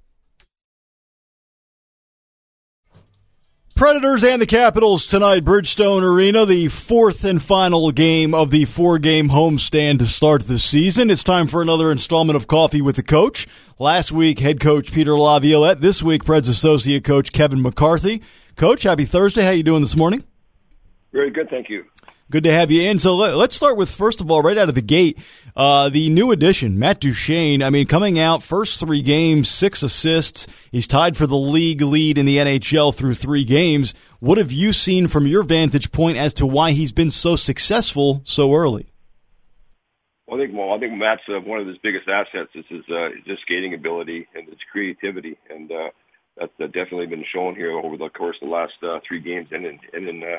Predators 3.77 4.23
and 4.23 4.41
the 4.41 4.47
Capitals 4.47 5.05
tonight, 5.05 5.43
Bridgestone 5.43 6.03
Arena, 6.03 6.47
the 6.47 6.69
fourth 6.69 7.25
and 7.25 7.43
final 7.43 7.91
game 7.91 8.33
of 8.33 8.53
the 8.53 8.67
four 8.67 9.01
game 9.01 9.31
homestand 9.31 9.99
to 9.99 10.07
start 10.07 10.43
the 10.43 10.61
season. 10.61 11.11
It's 11.11 11.25
time 11.25 11.49
for 11.49 11.61
another 11.61 11.91
installment 11.91 12.37
of 12.37 12.47
Coffee 12.47 12.81
with 12.81 12.95
the 12.95 13.03
Coach. 13.03 13.49
Last 13.81 14.13
week, 14.13 14.39
head 14.39 14.61
coach 14.61 14.93
Peter 14.93 15.19
Laviolette. 15.19 15.81
This 15.81 16.05
week, 16.05 16.23
Preds 16.23 16.49
associate 16.49 17.03
coach 17.03 17.33
Kevin 17.33 17.61
McCarthy. 17.61 18.23
Coach, 18.55 18.85
happy 18.85 19.05
Thursday. 19.05 19.43
How 19.43 19.51
you 19.51 19.65
doing 19.65 19.83
this 19.83 19.97
morning? 19.97 20.23
Very 21.13 21.31
good, 21.33 21.51
thank 21.51 21.69
you. 21.69 21.85
Good 22.31 22.45
to 22.45 22.53
have 22.53 22.71
you 22.71 22.83
in. 22.89 22.99
So 22.99 23.17
let, 23.17 23.35
us 23.35 23.55
start 23.55 23.77
with 23.77 23.91
first 23.91 24.21
of 24.21 24.31
all, 24.31 24.41
right 24.41 24.57
out 24.57 24.71
of 24.71 24.75
the 24.75 24.83
gate, 24.83 25.19
uh, 25.55 25.91
the 25.91 26.09
new 26.09 26.33
addition, 26.33 26.79
Matt 26.79 27.01
Duchene. 27.01 27.63
I 27.63 27.69
mean, 27.69 27.87
coming 27.87 28.19
out 28.19 28.43
first 28.43 28.81
three 28.81 29.03
games, 29.03 29.49
six 29.49 29.83
assists. 29.83 30.47
He's 30.73 30.87
tied 30.87 31.17
for 31.17 31.27
the 31.27 31.37
league 31.37 31.83
lead 31.83 32.17
in 32.17 32.25
the 32.25 32.39
NHL 32.39 32.95
through 32.95 33.15
three 33.15 33.45
games. 33.45 33.93
What 34.21 34.39
have 34.39 34.51
you 34.51 34.73
seen 34.73 35.07
from 35.07 35.27
your 35.27 35.43
vantage 35.43 35.93
point 35.93 36.17
as 36.17 36.33
to 36.35 36.47
why 36.47 36.73
he's 36.73 36.93
been 36.93 37.11
so 37.11 37.37
successful 37.37 38.23
so 38.25 38.55
early? 38.55 38.89
Well, 40.27 40.41
I 40.41 40.45
think 40.45 40.57
well, 40.57 40.73
I 40.73 40.79
think 40.79 40.95
Matt's 40.95 41.23
uh, 41.29 41.41
one 41.41 41.61
of 41.61 41.67
his 41.67 41.79
biggest 41.79 42.09
assets 42.09 42.51
is 42.55 42.65
his, 42.69 42.89
uh, 42.89 43.11
his 43.27 43.39
skating 43.41 43.75
ability 43.75 44.27
and 44.35 44.49
his 44.49 44.59
creativity, 44.73 45.37
and 45.51 45.71
uh, 45.71 45.91
that's 46.39 46.53
uh, 46.59 46.67
definitely 46.67 47.07
been 47.07 47.25
shown 47.25 47.55
here 47.55 47.73
over 47.73 47.99
the 47.99 48.09
course 48.09 48.39
of 48.41 48.49
the 48.49 48.55
last 48.55 48.75
uh, 48.83 48.99
three 49.07 49.21
games 49.21 49.49
and 49.53 49.67
in, 49.67 49.79
and 49.93 50.09
in 50.09 50.23
uh, 50.23 50.39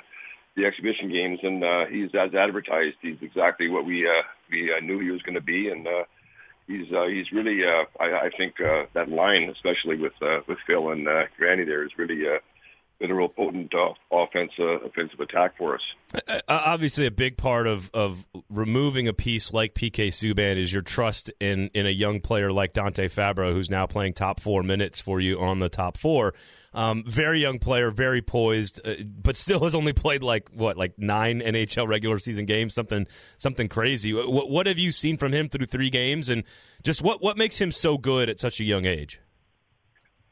the 0.55 0.65
exhibition 0.65 1.09
games, 1.09 1.39
and 1.43 1.63
uh, 1.63 1.85
he's 1.85 2.09
as 2.15 2.33
advertised. 2.33 2.97
He's 3.01 3.17
exactly 3.21 3.69
what 3.69 3.85
we 3.85 4.07
uh, 4.07 4.23
we 4.49 4.73
uh, 4.73 4.79
knew 4.79 4.99
he 4.99 5.11
was 5.11 5.21
going 5.21 5.35
to 5.35 5.41
be, 5.41 5.69
and 5.69 5.87
uh, 5.87 6.03
he's 6.67 6.91
uh, 6.93 7.05
he's 7.05 7.31
really. 7.31 7.63
Uh, 7.65 7.83
I, 7.99 8.27
I 8.27 8.29
think 8.37 8.59
uh, 8.61 8.85
that 8.93 9.09
line, 9.09 9.49
especially 9.49 9.97
with 9.97 10.13
uh, 10.21 10.39
with 10.47 10.57
Phil 10.65 10.89
and 10.91 11.07
uh, 11.07 11.23
Granny, 11.37 11.65
there 11.65 11.83
is 11.83 11.91
really 11.97 12.27
uh, 12.27 12.39
been 12.99 13.11
a 13.11 13.15
real 13.15 13.27
potent 13.27 13.73
uh, 13.73 13.93
offensive 14.11 14.81
offensive 14.85 15.19
attack 15.19 15.57
for 15.57 15.75
us. 15.75 15.81
Uh, 16.27 16.39
obviously, 16.47 17.05
a 17.05 17.11
big 17.11 17.37
part 17.37 17.67
of 17.67 17.91
of 17.93 18.25
removing 18.49 19.07
a 19.07 19.13
piece 19.13 19.53
like 19.53 19.73
PK 19.73 20.07
Subban 20.07 20.57
is 20.57 20.71
your 20.71 20.81
trust 20.81 21.31
in 21.39 21.69
in 21.73 21.85
a 21.85 21.91
young 21.91 22.21
player 22.21 22.51
like 22.51 22.73
Dante 22.73 23.07
Fabbro, 23.07 23.53
who's 23.53 23.69
now 23.69 23.85
playing 23.85 24.13
top 24.13 24.39
four 24.39 24.63
minutes 24.63 25.01
for 25.01 25.19
you 25.19 25.39
on 25.39 25.59
the 25.59 25.69
top 25.69 25.97
four. 25.97 26.33
Um, 26.73 27.05
very 27.07 27.39
young 27.39 27.57
player, 27.59 27.89
very 27.89 28.21
poised, 28.21 28.81
uh, 28.85 28.95
but 29.01 29.37
still 29.37 29.63
has 29.63 29.73
only 29.73 29.93
played 29.93 30.21
like 30.21 30.49
what, 30.53 30.77
like 30.77 30.99
nine 30.99 31.39
NHL 31.39 31.87
regular 31.87 32.19
season 32.19 32.45
games, 32.45 32.73
something 32.73 33.07
something 33.37 33.69
crazy. 33.69 34.13
What, 34.13 34.49
what 34.49 34.67
have 34.67 34.77
you 34.77 34.91
seen 34.91 35.15
from 35.17 35.31
him 35.31 35.47
through 35.47 35.67
three 35.67 35.89
games, 35.89 36.27
and 36.27 36.43
just 36.83 37.01
what 37.01 37.21
what 37.21 37.37
makes 37.37 37.59
him 37.59 37.71
so 37.71 37.97
good 37.97 38.29
at 38.29 38.39
such 38.39 38.59
a 38.59 38.65
young 38.65 38.85
age? 38.85 39.19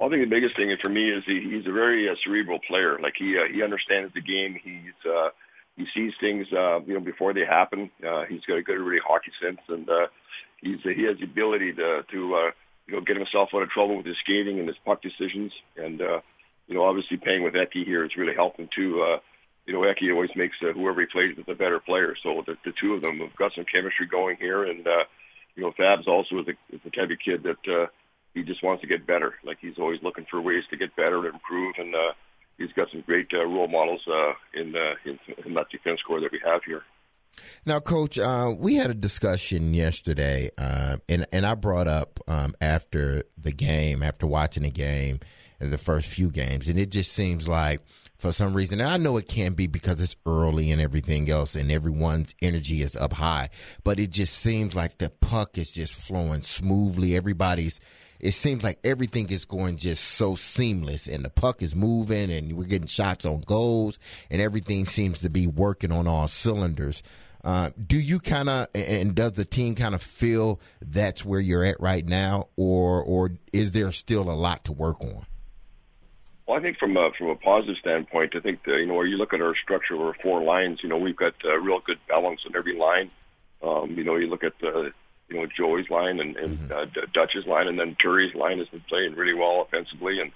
I 0.05 0.09
think 0.09 0.21
the 0.21 0.35
biggest 0.35 0.55
thing 0.55 0.75
for 0.81 0.89
me 0.89 1.09
is 1.09 1.23
he, 1.25 1.41
he's 1.41 1.67
a 1.67 1.71
very 1.71 2.09
uh, 2.09 2.15
cerebral 2.23 2.59
player. 2.67 2.99
Like 2.99 3.13
he 3.17 3.37
uh, 3.37 3.51
he 3.53 3.63
understands 3.63 4.13
the 4.13 4.21
game. 4.21 4.57
He's 4.63 5.11
uh, 5.11 5.29
he 5.75 5.85
sees 5.93 6.13
things 6.19 6.47
uh, 6.51 6.81
you 6.81 6.95
know 6.95 6.99
before 6.99 7.33
they 7.33 7.45
happen. 7.45 7.89
Uh, 8.05 8.23
he's 8.29 8.45
got 8.45 8.57
a 8.57 8.63
good 8.63 8.79
really 8.79 9.01
hockey 9.05 9.31
sense, 9.41 9.59
and 9.69 9.89
uh, 9.89 10.07
he's 10.61 10.79
he 10.83 11.03
has 11.03 11.17
the 11.17 11.25
ability 11.25 11.73
to 11.73 12.03
to 12.11 12.35
uh, 12.35 12.51
you 12.87 12.95
know, 12.95 13.01
get 13.01 13.17
himself 13.17 13.49
out 13.53 13.61
of 13.61 13.69
trouble 13.69 13.97
with 13.97 14.05
his 14.05 14.17
skating 14.19 14.59
and 14.59 14.67
his 14.67 14.77
puck 14.85 15.01
decisions. 15.01 15.51
And, 15.77 16.01
uh, 16.01 16.19
you 16.67 16.75
know, 16.75 16.83
obviously 16.83 17.17
playing 17.17 17.43
with 17.43 17.53
Eki 17.53 17.85
here 17.85 18.03
has 18.03 18.15
really 18.17 18.35
helped 18.35 18.59
him 18.59 18.69
too. 18.75 19.01
Uh, 19.01 19.19
you 19.65 19.73
know, 19.73 19.81
Eki 19.81 20.11
always 20.11 20.31
makes 20.35 20.57
uh, 20.61 20.73
whoever 20.73 21.01
he 21.01 21.07
plays 21.07 21.35
with 21.37 21.47
a 21.47 21.55
better 21.55 21.79
player. 21.79 22.15
So 22.21 22.43
the, 22.45 22.57
the 22.65 22.73
two 22.79 22.93
of 22.93 23.01
them 23.01 23.19
have 23.19 23.35
got 23.35 23.53
some 23.53 23.65
chemistry 23.71 24.07
going 24.07 24.37
here. 24.37 24.65
And, 24.65 24.85
uh, 24.85 25.03
you 25.55 25.63
know, 25.63 25.71
Fabs 25.79 26.07
also 26.07 26.39
is, 26.39 26.47
a, 26.47 26.75
is 26.75 26.81
the 26.83 26.91
type 26.91 27.09
of 27.09 27.19
kid 27.23 27.43
that 27.43 27.73
uh, 27.73 27.87
he 28.33 28.43
just 28.43 28.63
wants 28.63 28.81
to 28.81 28.87
get 28.87 29.05
better. 29.05 29.35
Like 29.43 29.57
he's 29.59 29.77
always 29.77 30.01
looking 30.01 30.25
for 30.29 30.41
ways 30.41 30.63
to 30.69 30.77
get 30.77 30.95
better, 30.95 31.21
to 31.21 31.29
improve. 31.29 31.75
And 31.77 31.93
uh, 31.93 32.13
he's 32.57 32.71
got 32.73 32.89
some 32.91 33.01
great 33.01 33.27
uh, 33.33 33.45
role 33.45 33.67
models 33.67 34.01
uh, 34.07 34.33
in, 34.53 34.75
uh, 34.75 34.95
in, 35.05 35.19
in 35.45 35.53
that 35.53 35.69
defense 35.69 36.01
corps 36.01 36.21
that 36.21 36.31
we 36.31 36.41
have 36.43 36.63
here. 36.63 36.83
Now, 37.65 37.79
Coach, 37.79 38.19
uh, 38.19 38.53
we 38.57 38.75
had 38.75 38.89
a 38.89 38.95
discussion 38.95 39.73
yesterday, 39.73 40.51
uh, 40.57 40.97
and 41.09 41.25
and 41.31 41.45
I 41.45 41.55
brought 41.55 41.87
up 41.87 42.19
um, 42.27 42.55
after 42.61 43.23
the 43.37 43.51
game, 43.51 44.03
after 44.03 44.27
watching 44.27 44.63
the 44.63 44.69
game, 44.69 45.19
the 45.59 45.77
first 45.77 46.07
few 46.07 46.29
games, 46.29 46.69
and 46.69 46.77
it 46.77 46.91
just 46.91 47.11
seems 47.11 47.47
like 47.47 47.81
for 48.17 48.31
some 48.31 48.53
reason, 48.53 48.79
and 48.79 48.89
I 48.89 48.97
know 48.97 49.17
it 49.17 49.27
can 49.27 49.53
be 49.53 49.67
because 49.67 49.99
it's 49.99 50.15
early 50.25 50.71
and 50.71 50.79
everything 50.79 51.29
else, 51.29 51.55
and 51.55 51.71
everyone's 51.71 52.35
energy 52.41 52.81
is 52.81 52.95
up 52.95 53.13
high, 53.13 53.49
but 53.83 53.99
it 53.99 54.11
just 54.11 54.35
seems 54.35 54.75
like 54.75 54.97
the 54.97 55.09
puck 55.09 55.57
is 55.57 55.71
just 55.71 55.95
flowing 55.95 56.41
smoothly. 56.41 57.15
Everybody's 57.15 57.79
it 58.23 58.31
seems 58.31 58.63
like 58.63 58.79
everything 58.85 59.29
is 59.29 59.43
going 59.43 59.75
just 59.75 60.01
so 60.01 60.35
seamless 60.35 61.07
and 61.07 61.25
the 61.25 61.29
puck 61.29 61.61
is 61.61 61.75
moving 61.75 62.31
and 62.31 62.53
we're 62.53 62.63
getting 62.63 62.87
shots 62.87 63.25
on 63.25 63.41
goals 63.41 63.99
and 64.31 64.41
everything 64.41 64.85
seems 64.85 65.19
to 65.19 65.29
be 65.29 65.45
working 65.45 65.91
on 65.91 66.07
all 66.07 66.29
cylinders. 66.29 67.03
Uh, 67.43 67.71
do 67.85 67.99
you 67.99 68.19
kind 68.19 68.47
of 68.47 68.67
and 68.73 69.13
does 69.13 69.33
the 69.33 69.43
team 69.43 69.75
kind 69.75 69.93
of 69.93 70.01
feel 70.01 70.61
that's 70.81 71.25
where 71.25 71.41
you're 71.41 71.65
at 71.65 71.77
right 71.81 72.05
now, 72.05 72.47
or 72.55 73.03
or 73.03 73.31
is 73.51 73.73
there 73.73 73.91
still 73.91 74.29
a 74.29 74.31
lot 74.31 74.63
to 74.63 74.71
work 74.71 75.01
on? 75.01 75.25
Well, 76.47 76.57
I 76.57 76.61
think 76.61 76.77
from 76.77 76.95
a 76.95 77.11
from 77.17 77.27
a 77.27 77.35
positive 77.35 77.75
standpoint, 77.75 78.37
I 78.37 78.39
think 78.39 78.63
that, 78.63 78.79
you 78.79 78.85
know, 78.85 78.93
when 78.93 79.07
you 79.07 79.17
look 79.17 79.33
at 79.33 79.41
our 79.41 79.55
structure 79.55 80.01
our 80.01 80.13
four 80.23 80.41
lines, 80.41 80.81
you 80.81 80.87
know, 80.87 80.97
we've 80.97 81.17
got 81.17 81.33
a 81.43 81.59
real 81.59 81.81
good 81.81 81.99
balance 82.07 82.45
in 82.45 82.55
every 82.55 82.77
line. 82.77 83.11
Um, 83.61 83.91
you 83.97 84.05
know, 84.05 84.15
you 84.15 84.27
look 84.27 84.45
at 84.45 84.57
the 84.59 84.93
you 85.33 85.39
know 85.39 85.47
Joey's 85.47 85.89
line 85.89 86.19
and, 86.19 86.37
and 86.37 86.59
mm-hmm. 86.59 86.71
uh, 86.71 87.05
Dutch's 87.13 87.45
line, 87.45 87.67
and 87.67 87.79
then 87.79 87.95
Turi's 88.01 88.35
line 88.35 88.59
has 88.59 88.67
been 88.67 88.83
playing 88.87 89.15
really 89.15 89.33
well 89.33 89.61
offensively, 89.61 90.19
and 90.19 90.31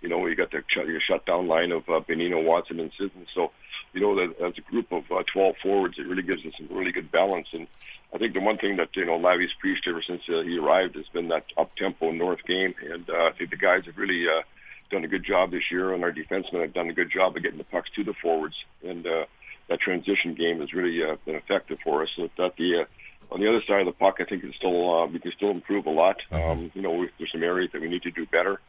you 0.00 0.08
know 0.08 0.26
you 0.26 0.34
got 0.34 0.50
the 0.50 0.62
your 0.74 1.00
shutdown 1.00 1.46
line 1.46 1.70
of 1.70 1.82
uh, 1.88 2.00
Bonino, 2.00 2.42
Watson, 2.42 2.80
and 2.80 2.90
Sisson. 2.92 3.26
So 3.34 3.52
you 3.92 4.00
know 4.00 4.14
that 4.16 4.40
as 4.40 4.54
a 4.56 4.62
group 4.62 4.90
of 4.90 5.04
uh, 5.10 5.22
12 5.32 5.56
forwards, 5.62 5.98
it 5.98 6.06
really 6.06 6.22
gives 6.22 6.44
us 6.46 6.54
some 6.56 6.68
really 6.70 6.92
good 6.92 7.12
balance. 7.12 7.48
And 7.52 7.66
I 8.14 8.18
think 8.18 8.32
the 8.32 8.40
one 8.40 8.56
thing 8.56 8.76
that 8.76 8.96
you 8.96 9.04
know 9.04 9.18
Lavi's 9.18 9.52
preached 9.60 9.86
ever 9.86 10.02
since 10.02 10.22
uh, 10.28 10.40
he 10.40 10.58
arrived 10.58 10.96
has 10.96 11.08
been 11.12 11.28
that 11.28 11.44
up 11.58 11.76
tempo 11.76 12.10
north 12.10 12.44
game, 12.46 12.74
and 12.90 13.08
uh, 13.10 13.24
I 13.24 13.32
think 13.36 13.50
the 13.50 13.56
guys 13.56 13.84
have 13.86 13.98
really. 13.98 14.26
Uh, 14.28 14.42
done 14.90 15.04
a 15.04 15.08
good 15.08 15.22
job 15.22 15.50
this 15.50 15.70
year, 15.70 15.92
and 15.92 16.02
our 16.02 16.10
defensemen 16.10 16.62
have 16.62 16.72
done 16.72 16.88
a 16.88 16.94
good 16.94 17.10
job 17.10 17.36
of 17.36 17.42
getting 17.42 17.58
the 17.58 17.64
pucks 17.64 17.90
to 17.94 18.02
the 18.02 18.14
forwards. 18.22 18.54
And 18.82 19.06
uh, 19.06 19.26
that 19.68 19.80
transition 19.80 20.34
game 20.34 20.60
has 20.60 20.72
really 20.72 21.02
uh, 21.02 21.16
been 21.24 21.34
effective 21.34 21.78
for 21.84 22.02
us. 22.02 22.08
So 22.16 22.28
that 22.38 22.56
the 22.56 22.80
uh, 22.80 22.84
on 23.30 23.40
the 23.40 23.48
other 23.48 23.62
side 23.66 23.80
of 23.80 23.86
the 23.86 23.92
puck, 23.92 24.16
I 24.20 24.24
think 24.24 24.44
it's 24.44 24.56
still 24.56 25.02
uh, 25.02 25.06
we 25.06 25.18
can 25.18 25.32
still 25.32 25.50
improve 25.50 25.86
a 25.86 25.90
lot. 25.90 26.22
Uh-huh. 26.30 26.52
Um, 26.52 26.70
you 26.74 26.82
know, 26.82 26.92
we, 26.92 27.10
there's 27.18 27.32
some 27.32 27.42
areas 27.42 27.70
that 27.72 27.80
we 27.80 27.88
need 27.88 28.02
to 28.02 28.10
do 28.10 28.26
better. 28.26 28.60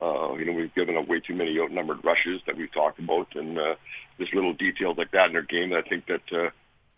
Uh, 0.00 0.34
you 0.34 0.44
know, 0.44 0.52
we've 0.52 0.74
given 0.74 0.96
up 0.96 1.08
way 1.08 1.20
too 1.20 1.34
many 1.34 1.58
outnumbered 1.58 2.04
rushes 2.04 2.40
that 2.46 2.56
we've 2.56 2.72
talked 2.72 2.98
about, 2.98 3.34
and 3.34 3.58
uh, 3.58 3.74
there's 4.16 4.32
little 4.32 4.52
details 4.52 4.96
like 4.96 5.10
that 5.10 5.30
in 5.30 5.36
our 5.36 5.42
game 5.42 5.70
that 5.70 5.84
I 5.84 5.88
think 5.88 6.06
that 6.06 6.32
uh, 6.32 6.50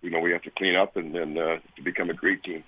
you 0.02 0.11
know 0.11 0.20
we 0.20 0.33
have 0.33 0.42
to 0.42 0.50
clean 0.50 0.76
up 0.76 0.96
and, 0.96 1.16
and 1.16 1.38
uh, 1.38 1.59
to 1.76 1.83
become 1.83 2.11
a 2.11 2.14
great 2.14 2.42
team. 2.42 2.64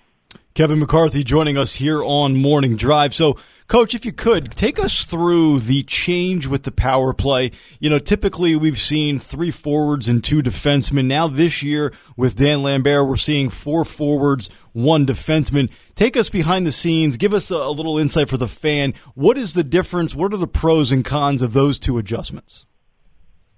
Kevin 0.54 0.80
McCarthy 0.80 1.24
joining 1.24 1.56
us 1.56 1.76
here 1.76 2.04
on 2.04 2.36
Morning 2.36 2.76
Drive. 2.76 3.14
So, 3.14 3.38
Coach, 3.68 3.94
if 3.94 4.04
you 4.04 4.12
could 4.12 4.50
take 4.50 4.78
us 4.78 5.02
through 5.02 5.60
the 5.60 5.82
change 5.84 6.46
with 6.46 6.64
the 6.64 6.70
power 6.70 7.14
play. 7.14 7.52
You 7.80 7.88
know, 7.88 7.98
typically 7.98 8.54
we've 8.54 8.78
seen 8.78 9.18
three 9.18 9.50
forwards 9.50 10.10
and 10.10 10.22
two 10.22 10.42
defensemen. 10.42 11.06
Now, 11.06 11.26
this 11.26 11.62
year 11.62 11.90
with 12.18 12.36
Dan 12.36 12.62
Lambert, 12.62 13.06
we're 13.06 13.16
seeing 13.16 13.48
four 13.48 13.86
forwards, 13.86 14.50
one 14.74 15.06
defenseman. 15.06 15.70
Take 15.94 16.18
us 16.18 16.28
behind 16.28 16.66
the 16.66 16.72
scenes. 16.72 17.16
Give 17.16 17.32
us 17.32 17.50
a, 17.50 17.56
a 17.56 17.70
little 17.70 17.96
insight 17.96 18.28
for 18.28 18.36
the 18.36 18.46
fan. 18.46 18.92
What 19.14 19.38
is 19.38 19.54
the 19.54 19.64
difference? 19.64 20.14
What 20.14 20.34
are 20.34 20.38
the 20.38 20.46
pros 20.46 20.92
and 20.92 21.02
cons 21.02 21.40
of 21.40 21.54
those 21.54 21.78
two 21.78 21.96
adjustments? 21.96 22.66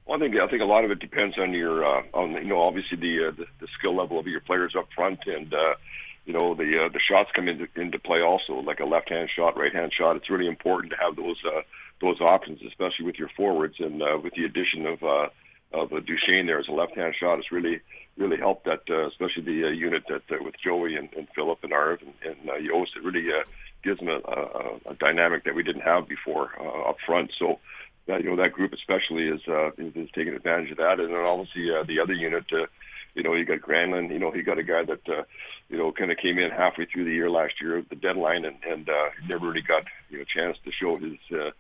Well, 0.07 0.19
I 0.19 0.21
think 0.21 0.37
I 0.37 0.47
think 0.47 0.63
a 0.63 0.67
lot 0.67 0.85
of 0.85 0.93
it 0.93 1.01
depends 1.01 1.39
on 1.39 1.55
your 1.55 1.85
uh, 1.85 2.03
on 2.13 2.35
you 2.35 2.45
know 2.45 2.61
obviously 2.61 2.99
the, 2.99 3.29
uh, 3.29 3.31
the 3.33 3.47
the 3.59 3.67
skill 3.77 3.97
level 3.97 4.21
of 4.21 4.29
your 4.29 4.43
players 4.43 4.77
up 4.79 4.87
front 4.95 5.19
and. 5.27 5.53
Uh, 5.53 5.75
you 6.25 6.33
know 6.33 6.55
the 6.55 6.85
uh, 6.85 6.89
the 6.89 7.01
shots 7.01 7.31
come 7.35 7.49
into 7.49 7.69
into 7.77 7.99
play 7.99 8.21
also, 8.23 8.55
like 8.55 8.81
a 8.81 8.85
left 8.85 9.11
hand 9.11 9.29
shot, 9.35 9.59
right 9.59 9.75
hand 9.75 9.93
shot. 9.93 10.17
It's 10.17 10.31
really 10.31 10.47
important 10.47 10.93
to 10.93 10.99
have 10.99 11.17
those 11.17 11.37
uh, 11.45 11.63
those 12.01 12.21
options, 12.21 12.61
especially 12.67 13.07
with 13.07 13.19
your 13.19 13.31
forwards, 13.37 13.77
and 13.79 14.03
uh, 14.03 14.19
with 14.23 14.35
the 14.35 14.45
addition 14.45 14.87
of 14.87 15.03
uh, 15.03 15.29
of 15.73 15.93
uh, 15.93 16.01
Duchene 16.01 16.47
there 16.47 16.59
as 16.59 16.69
a 16.69 16.73
left 16.73 16.97
hand 16.97 17.15
shot, 17.19 17.39
it's 17.39 17.53
really 17.53 17.81
really 18.17 18.37
helped 18.39 18.65
that, 18.65 18.83
uh, 18.89 19.09
especially 19.09 19.43
the 19.43 19.67
uh, 19.67 19.71
unit 19.71 20.05
that 20.09 20.23
uh, 20.31 20.43
with 20.43 20.55
Joey 20.63 20.97
and, 20.97 21.09
and 21.15 21.27
Philip 21.35 21.59
and 21.63 21.73
Arv 21.73 22.01
and, 22.01 22.15
and 22.25 22.49
uh, 22.49 22.55
Yost. 22.55 22.93
It 22.97 23.03
really 23.03 23.29
uh, 23.33 23.43
gives 23.83 23.99
them 23.99 24.09
a, 24.09 24.19
a, 24.19 24.93
a 24.93 24.95
dynamic 24.95 25.45
that 25.45 25.55
we 25.55 25.63
didn't 25.63 25.83
have 25.83 26.09
before 26.09 26.53
uh, 26.59 26.91
up 26.91 26.97
front. 27.05 27.33
So. 27.39 27.59
Uh, 28.07 28.19
you 28.19 28.25
know 28.25 28.37
that 28.37 28.53
group 28.53 28.75
especially 28.75 29.29
is 29.29 29.41
uh, 29.49 29.69
is, 29.79 29.97
is 29.97 30.11
taking 30.15 30.35
advantage 30.35 30.71
of 30.71 30.77
that, 30.77 31.01
and 31.01 31.09
then 31.09 31.17
obviously 31.17 31.75
uh, 31.75 31.83
the 31.85 31.99
other 31.99 32.13
unit 32.13 32.45
uh, 32.53 32.67
you 33.15 33.23
know, 33.23 33.35
you 33.35 33.45
got 33.45 33.61
Granlund. 33.61 34.11
You 34.11 34.19
know, 34.19 34.31
he 34.31 34.43
got 34.43 34.59
a 34.59 34.63
guy 34.63 34.85
that, 34.85 35.09
uh, 35.09 35.23
you 35.69 35.79
know, 35.79 35.93
kind 35.93 36.11
of 36.11 36.19
came 36.19 36.39
in 36.39 36.51
halfway 36.51 36.85
through 36.85 37.05
the 37.05 37.13
year 37.13 37.31
last 37.31 37.61
year, 37.61 37.83
the 37.89 37.97
deadline, 37.97 38.45
and 38.45 38.57
and 38.69 38.89
uh, 38.89 39.11
never 39.29 39.49
really 39.49 39.63
got 39.63 39.85
you 40.11 40.19
know 40.19 40.23
a 40.23 40.27
chance 40.27 40.59
to 40.65 40.73
show 40.73 40.97
his 40.97 41.19
uh, 41.33 41.51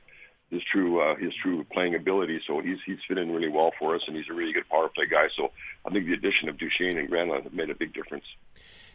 his 0.50 0.62
true 0.64 1.00
uh, 1.00 1.16
his 1.16 1.34
true 1.34 1.64
playing 1.72 1.94
ability. 1.94 2.40
So 2.46 2.60
he's 2.60 2.78
he's 2.84 2.98
fit 3.06 3.18
in 3.18 3.30
really 3.30 3.48
well 3.48 3.72
for 3.78 3.94
us, 3.94 4.02
and 4.06 4.16
he's 4.16 4.28
a 4.28 4.34
really 4.34 4.52
good 4.52 4.68
power 4.68 4.88
play 4.88 5.06
guy. 5.06 5.28
So 5.36 5.52
I 5.84 5.90
think 5.90 6.06
the 6.06 6.14
addition 6.14 6.48
of 6.48 6.58
Duchene 6.58 6.98
and 6.98 7.08
Granlund 7.08 7.44
have 7.44 7.54
made 7.54 7.70
a 7.70 7.74
big 7.74 7.92
difference. 7.94 8.24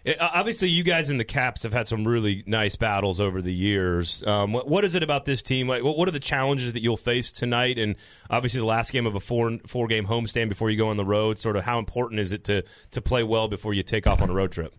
Uh, 0.06 0.14
obviously, 0.20 0.70
you 0.70 0.84
guys 0.84 1.10
in 1.10 1.18
the 1.18 1.26
Caps 1.26 1.64
have 1.64 1.74
had 1.74 1.88
some 1.88 2.08
really 2.08 2.44
nice 2.46 2.76
battles 2.76 3.20
over 3.20 3.42
the 3.42 3.54
years. 3.54 4.24
Um, 4.26 4.54
what, 4.54 4.68
what 4.68 4.86
is 4.86 4.96
it 4.96 5.04
about 5.04 5.26
this 5.26 5.44
team? 5.44 5.68
What, 5.68 5.84
what 5.84 6.08
are 6.08 6.12
the 6.12 6.20
challenges 6.20 6.74
that 6.74 6.82
you'll 6.82 6.98
face 6.98 7.32
tonight? 7.32 7.78
And 7.78 7.96
obviously, 8.30 8.60
the 8.60 8.66
last 8.66 8.92
game 8.92 9.06
of 9.06 9.16
a 9.16 9.20
four 9.20 9.58
four 9.68 9.88
game 9.88 10.06
homestand 10.06 10.50
before 10.50 10.70
you 10.70 10.78
go 10.78 10.90
on 10.90 10.98
the 10.98 11.06
road. 11.06 11.40
Sort 11.40 11.56
of 11.56 11.64
how 11.64 11.80
important 11.80 12.20
is 12.20 12.32
it 12.32 12.44
to 12.46 12.64
to 12.92 13.02
play 13.02 13.24
well 13.24 13.48
before 13.48 13.74
you 13.74 13.84
take 13.84 14.08
off 14.08 14.22
on 14.22 14.30
a 14.30 14.34
road 14.34 14.52
trip? 14.52 14.74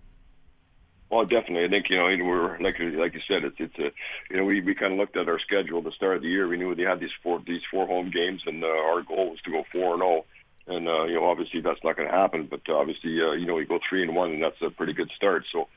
Well, 1.11 1.25
definitely. 1.25 1.65
I 1.65 1.69
think 1.69 1.91
you 1.91 1.97
know 1.97 2.05
we're 2.25 2.59
like 2.61 2.77
like 2.79 3.15
you 3.15 3.21
said, 3.27 3.45
it's 3.45 3.57
it's 3.59 3.79
a 3.79 3.91
you 4.31 4.37
know 4.37 4.45
we 4.45 4.61
we 4.61 4.75
kind 4.75 4.93
of 4.93 4.99
looked 4.99 5.17
at 5.17 5.29
our 5.29 5.41
schedule 5.41 5.79
at 5.79 5.85
the 5.85 5.93
start 5.93 6.17
of 6.17 6.23
the 6.23 6.29
year. 6.29 6.47
We 6.47 6.57
knew 6.57 6.75
they 6.75 6.85
had 6.85 7.01
these 7.01 7.11
four 7.23 7.43
these 7.45 7.63
four 7.69 7.87
home 7.87 8.11
games, 8.11 8.43
and 8.47 8.63
uh, 8.63 8.69
our 8.69 9.03
goal 9.03 9.31
was 9.31 9.41
to 9.43 9.51
go 9.51 9.65
four 9.73 9.95
and 9.95 10.03
zero. 10.03 10.25
And 10.71 10.89
uh, 10.89 11.05
you 11.05 11.17
know 11.17 11.27
obviously 11.27 11.61
that's 11.61 11.83
not 11.85 11.97
going 11.97 12.09
to 12.09 12.15
happen. 12.15 12.47
But 12.47 12.61
uh, 12.69 12.77
obviously 12.77 13.21
uh, 13.21 13.33
you 13.33 13.47
know 13.47 13.55
we 13.55 13.65
go 13.65 13.81
three 13.87 14.03
and 14.03 14.15
one, 14.15 14.31
and 14.33 14.43
that's 14.43 14.61
a 14.63 14.71
pretty 14.71 14.93
good 14.93 15.11
start. 15.17 15.45
So 15.53 15.69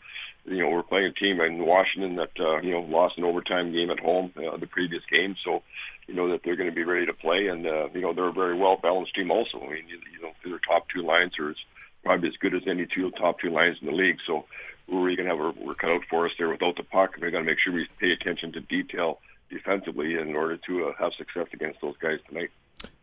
you 0.46 0.62
know 0.62 0.70
we're 0.70 0.84
playing 0.84 1.08
a 1.08 1.12
team 1.12 1.42
in 1.42 1.66
Washington 1.66 2.16
that 2.18 2.32
uh, 2.40 2.62
you 2.62 2.72
know 2.72 2.82
lost 2.82 3.18
an 3.18 3.24
overtime 3.24 3.72
game 3.72 3.90
at 3.90 4.00
home 4.00 4.32
uh, 4.38 4.58
the 4.58 4.68
previous 4.68 5.04
game, 5.12 5.36
so 5.44 5.64
you 6.08 6.14
know 6.14 6.30
that 6.30 6.42
they're 6.44 6.56
going 6.56 6.70
to 6.70 6.76
be 6.76 6.84
ready 6.84 7.06
to 7.08 7.14
play, 7.14 7.48
and 7.48 7.66
uh, 7.66 7.90
you 7.94 8.02
know 8.02 8.14
they're 8.14 8.30
a 8.30 8.34
very 8.34 8.56
well 8.56 8.78
balanced 8.78 9.16
team 9.16 9.32
also. 9.32 9.60
I 9.60 9.74
mean 9.74 9.88
you, 9.88 10.22
know 10.22 10.32
their 10.46 10.60
top 10.60 10.88
two 10.90 11.02
lines 11.02 11.38
are 11.40 11.56
probably 12.04 12.30
as 12.30 12.38
good 12.38 12.54
as 12.54 12.64
any 12.68 12.86
two 12.86 13.12
top 13.12 13.40
two 13.40 13.50
lines 13.50 13.78
in 13.82 13.88
the 13.88 13.94
league. 13.94 14.20
So 14.26 14.46
we're 14.88 15.16
going 15.16 15.18
to 15.18 15.36
have 15.36 15.40
our 15.40 15.52
work 15.52 15.80
cut 15.80 15.90
out 15.90 16.02
for 16.10 16.26
us 16.26 16.34
there 16.38 16.50
without 16.50 16.76
the 16.76 16.84
puck, 16.84 17.16
we 17.22 17.32
got 17.32 17.40
to 17.40 17.44
make 17.44 17.60
sure 17.60 17.74
we 17.74 17.88
pay 18.00 18.12
attention 18.12 18.52
to 18.54 18.60
detail 18.60 19.20
defensively 19.50 20.16
in 20.16 20.36
order 20.36 20.58
to 20.58 20.88
uh, 20.88 20.94
have 21.00 21.14
success 21.14 21.48
against 21.54 21.80
those 21.82 21.96
guys 21.98 22.20
tonight. 22.28 22.52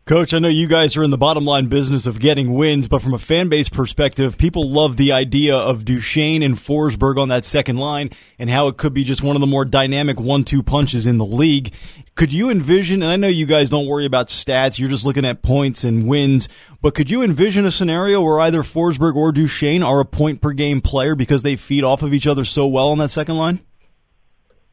Coach, 0.05 0.33
I 0.33 0.39
know 0.39 0.47
you 0.47 0.67
guys 0.67 0.97
are 0.97 1.03
in 1.03 1.11
the 1.11 1.17
bottom 1.17 1.45
line 1.45 1.67
business 1.67 2.07
of 2.07 2.19
getting 2.19 2.53
wins, 2.53 2.87
but 2.87 3.03
from 3.03 3.13
a 3.13 3.19
fan 3.19 3.49
base 3.49 3.69
perspective, 3.69 4.37
people 4.37 4.67
love 4.69 4.97
the 4.97 5.11
idea 5.11 5.55
of 5.55 5.85
Duchene 5.85 6.41
and 6.41 6.55
Forsberg 6.55 7.17
on 7.17 7.29
that 7.29 7.45
second 7.45 7.77
line 7.77 8.09
and 8.39 8.49
how 8.49 8.67
it 8.67 8.77
could 8.77 8.95
be 8.95 9.03
just 9.03 9.21
one 9.21 9.35
of 9.35 9.41
the 9.41 9.47
more 9.47 9.63
dynamic 9.63 10.19
one-two 10.19 10.63
punches 10.63 11.05
in 11.05 11.19
the 11.19 11.25
league. 11.25 11.71
Could 12.15 12.33
you 12.33 12.49
envision, 12.49 13.03
and 13.03 13.11
I 13.11 13.15
know 13.15 13.27
you 13.27 13.45
guys 13.45 13.69
don't 13.69 13.87
worry 13.87 14.05
about 14.05 14.27
stats, 14.27 14.79
you're 14.79 14.89
just 14.89 15.05
looking 15.05 15.23
at 15.23 15.43
points 15.43 15.83
and 15.83 16.07
wins, 16.07 16.49
but 16.81 16.95
could 16.95 17.09
you 17.09 17.21
envision 17.23 17.65
a 17.65 17.71
scenario 17.71 18.21
where 18.21 18.39
either 18.41 18.63
Forsberg 18.63 19.15
or 19.15 19.31
Duchene 19.31 19.83
are 19.83 20.01
a 20.01 20.05
point 20.05 20.41
per 20.41 20.51
game 20.51 20.81
player 20.81 21.15
because 21.15 21.43
they 21.43 21.55
feed 21.55 21.83
off 21.83 22.01
of 22.01 22.13
each 22.13 22.27
other 22.27 22.43
so 22.43 22.67
well 22.67 22.89
on 22.89 22.97
that 22.97 23.11
second 23.11 23.37
line? 23.37 23.61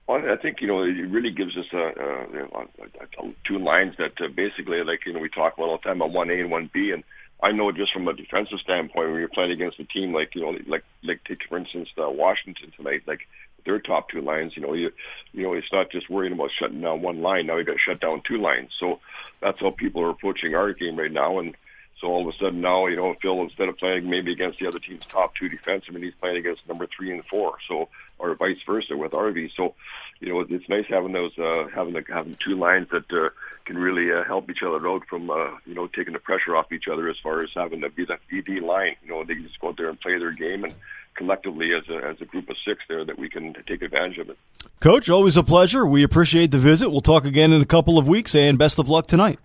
Well, 0.09 0.23
I 0.27 0.37
think 0.41 0.63
you 0.63 0.67
know 0.67 0.83
it 0.83 0.93
really 1.11 1.31
gives 1.31 1.55
us 1.59 1.67
a, 1.71 1.77
a, 1.77 2.63
a, 2.63 3.33
two 3.45 3.59
lines 3.59 3.95
that 3.99 4.19
uh, 4.23 4.29
basically, 4.35 4.83
like 4.83 5.05
you 5.05 5.13
know, 5.13 5.21
we 5.21 5.29
talk 5.29 5.55
about 5.55 5.69
all 5.69 5.77
the 5.77 5.83
time 5.83 6.01
about 6.01 6.13
one 6.13 6.31
A 6.31 6.41
and 6.41 6.51
one 6.51 6.71
B, 6.73 6.93
and 6.93 7.05
I 7.43 7.53
know 7.53 7.71
just 7.73 7.93
from 7.93 8.09
a 8.09 8.15
defensive 8.15 8.59
standpoint, 8.61 9.11
when 9.11 9.19
you're 9.19 9.29
playing 9.29 9.51
against 9.51 9.79
a 9.79 9.85
team 9.85 10.15
like 10.15 10.35
you 10.35 10.41
know, 10.41 10.59
like 10.67 10.83
like 11.05 11.23
take 11.25 11.47
for 11.47 11.59
instance 11.59 11.91
uh, 11.99 12.09
Washington 12.09 12.73
tonight, 12.75 13.03
like 13.07 13.21
their 13.67 13.79
top 13.79 14.09
two 14.09 14.23
lines, 14.23 14.53
you 14.57 14.63
know, 14.63 14.73
you 14.73 14.93
you 15.33 15.43
know, 15.43 15.53
it's 15.53 15.71
not 15.73 15.91
just 15.91 16.09
worrying 16.09 16.33
about 16.33 16.53
shutting 16.59 16.81
down 16.81 17.03
one 17.03 17.21
line. 17.21 17.47
Now 17.47 17.59
you 17.59 17.65
got 17.65 17.75
to 17.75 17.79
shut 17.79 18.01
down 18.01 18.23
two 18.27 18.39
lines. 18.39 18.71
So 18.81 19.01
that's 19.43 19.61
how 19.61 19.73
people 19.73 20.03
are 20.03 20.11
approaching 20.11 20.55
our 20.55 20.73
game 20.73 20.99
right 20.99 21.13
now, 21.13 21.39
and 21.39 21.55
So 22.01 22.09
all 22.09 22.29
of 22.29 22.35
a 22.35 22.39
sudden 22.39 22.61
now, 22.61 22.87
you 22.87 22.97
know, 22.97 23.15
Phil 23.21 23.41
instead 23.43 23.69
of 23.69 23.77
playing 23.77 24.09
maybe 24.09 24.33
against 24.33 24.59
the 24.59 24.69
other 24.69 24.79
team's 24.79 25.05
top 25.07 25.35
two 25.35 25.49
defensemen, 25.49 26.03
he's 26.03 26.15
playing 26.21 26.37
against 26.37 26.67
number 26.69 26.87
three 26.87 27.13
and 27.13 27.25
four. 27.27 27.57
So 27.67 27.89
or 28.19 28.35
vice 28.35 28.59
versa 28.67 28.97
with 28.97 29.13
RV. 29.13 29.55
So, 29.57 29.75
you 30.21 30.29
know, 30.29 30.41
it's 30.41 30.69
nice 30.69 30.87
having 30.89 31.13
those 31.13 31.37
uh, 31.39 31.69
having 31.75 31.95
the, 31.95 32.05
having 32.09 32.37
two 32.45 32.57
lines 32.57 32.89
that 32.91 33.11
uh, 33.13 33.31
can 33.65 33.79
really 33.79 34.13
uh, 34.13 34.25
help 34.25 34.51
each 34.51 34.63
other 34.63 34.87
out 34.89 35.07
from 35.09 35.31
uh, 35.31 35.51
you 35.67 35.75
know 35.75 35.87
taking 35.87 36.13
the 36.13 36.19
pressure 36.19 36.57
off 36.57 36.73
each 36.73 36.89
other 36.89 37.09
as 37.09 37.17
far 37.23 37.43
as 37.43 37.51
having 37.55 37.81
to 37.83 37.91
be 37.91 38.05
that 38.07 38.21
BD 38.31 38.61
line. 38.61 38.97
You 39.03 39.11
know, 39.11 39.25
they 39.25 39.35
can 39.35 39.45
just 39.45 39.61
go 39.61 39.69
out 39.69 39.77
there 39.77 39.89
and 39.89 40.01
play 40.01 40.19
their 40.19 40.33
game 40.33 40.65
and 40.65 40.75
collectively 41.15 41.73
as 41.75 41.89
a, 41.89 41.97
as 41.97 42.21
a 42.21 42.25
group 42.25 42.49
of 42.49 42.57
six 42.65 42.83
there 42.89 43.05
that 43.05 43.19
we 43.19 43.29
can 43.29 43.55
take 43.67 43.83
advantage 43.83 44.19
of 44.19 44.31
it. 44.31 44.39
Coach, 44.81 45.09
always 45.09 45.37
a 45.37 45.43
pleasure. 45.43 45.85
We 45.85 46.03
appreciate 46.05 46.51
the 46.51 46.59
visit. 46.59 46.91
We'll 46.91 47.01
talk 47.01 47.25
again 47.25 47.53
in 47.53 47.61
a 47.61 47.67
couple 47.67 47.99
of 47.99 48.07
weeks, 48.07 48.35
and 48.35 48.59
best 48.59 48.79
of 48.79 48.89
luck 48.89 49.07
tonight. 49.07 49.39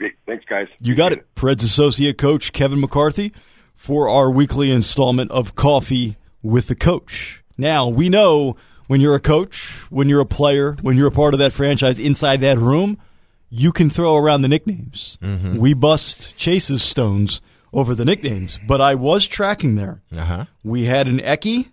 Okay, 0.00 0.14
thanks, 0.26 0.44
guys. 0.44 0.68
You 0.80 0.94
got 0.94 1.12
it. 1.12 1.26
Preds 1.34 1.64
associate 1.64 2.18
coach 2.18 2.52
Kevin 2.52 2.80
McCarthy 2.80 3.32
for 3.74 4.08
our 4.08 4.30
weekly 4.30 4.70
installment 4.70 5.30
of 5.30 5.54
Coffee 5.54 6.16
with 6.42 6.68
the 6.68 6.76
Coach. 6.76 7.42
Now, 7.56 7.88
we 7.88 8.08
know 8.08 8.56
when 8.86 9.00
you're 9.00 9.16
a 9.16 9.20
coach, 9.20 9.86
when 9.90 10.08
you're 10.08 10.20
a 10.20 10.26
player, 10.26 10.76
when 10.82 10.96
you're 10.96 11.08
a 11.08 11.12
part 11.12 11.34
of 11.34 11.40
that 11.40 11.52
franchise 11.52 11.98
inside 11.98 12.40
that 12.42 12.58
room, 12.58 12.98
you 13.50 13.72
can 13.72 13.90
throw 13.90 14.16
around 14.16 14.42
the 14.42 14.48
nicknames. 14.48 15.18
Mm-hmm. 15.22 15.56
We 15.56 15.74
bust 15.74 16.36
Chase's 16.36 16.82
stones 16.82 17.40
over 17.72 17.94
the 17.94 18.04
nicknames, 18.04 18.60
but 18.66 18.80
I 18.80 18.94
was 18.94 19.26
tracking 19.26 19.74
there. 19.74 20.02
Uh-huh. 20.16 20.44
We 20.62 20.84
had 20.84 21.08
an 21.08 21.18
Eki, 21.18 21.70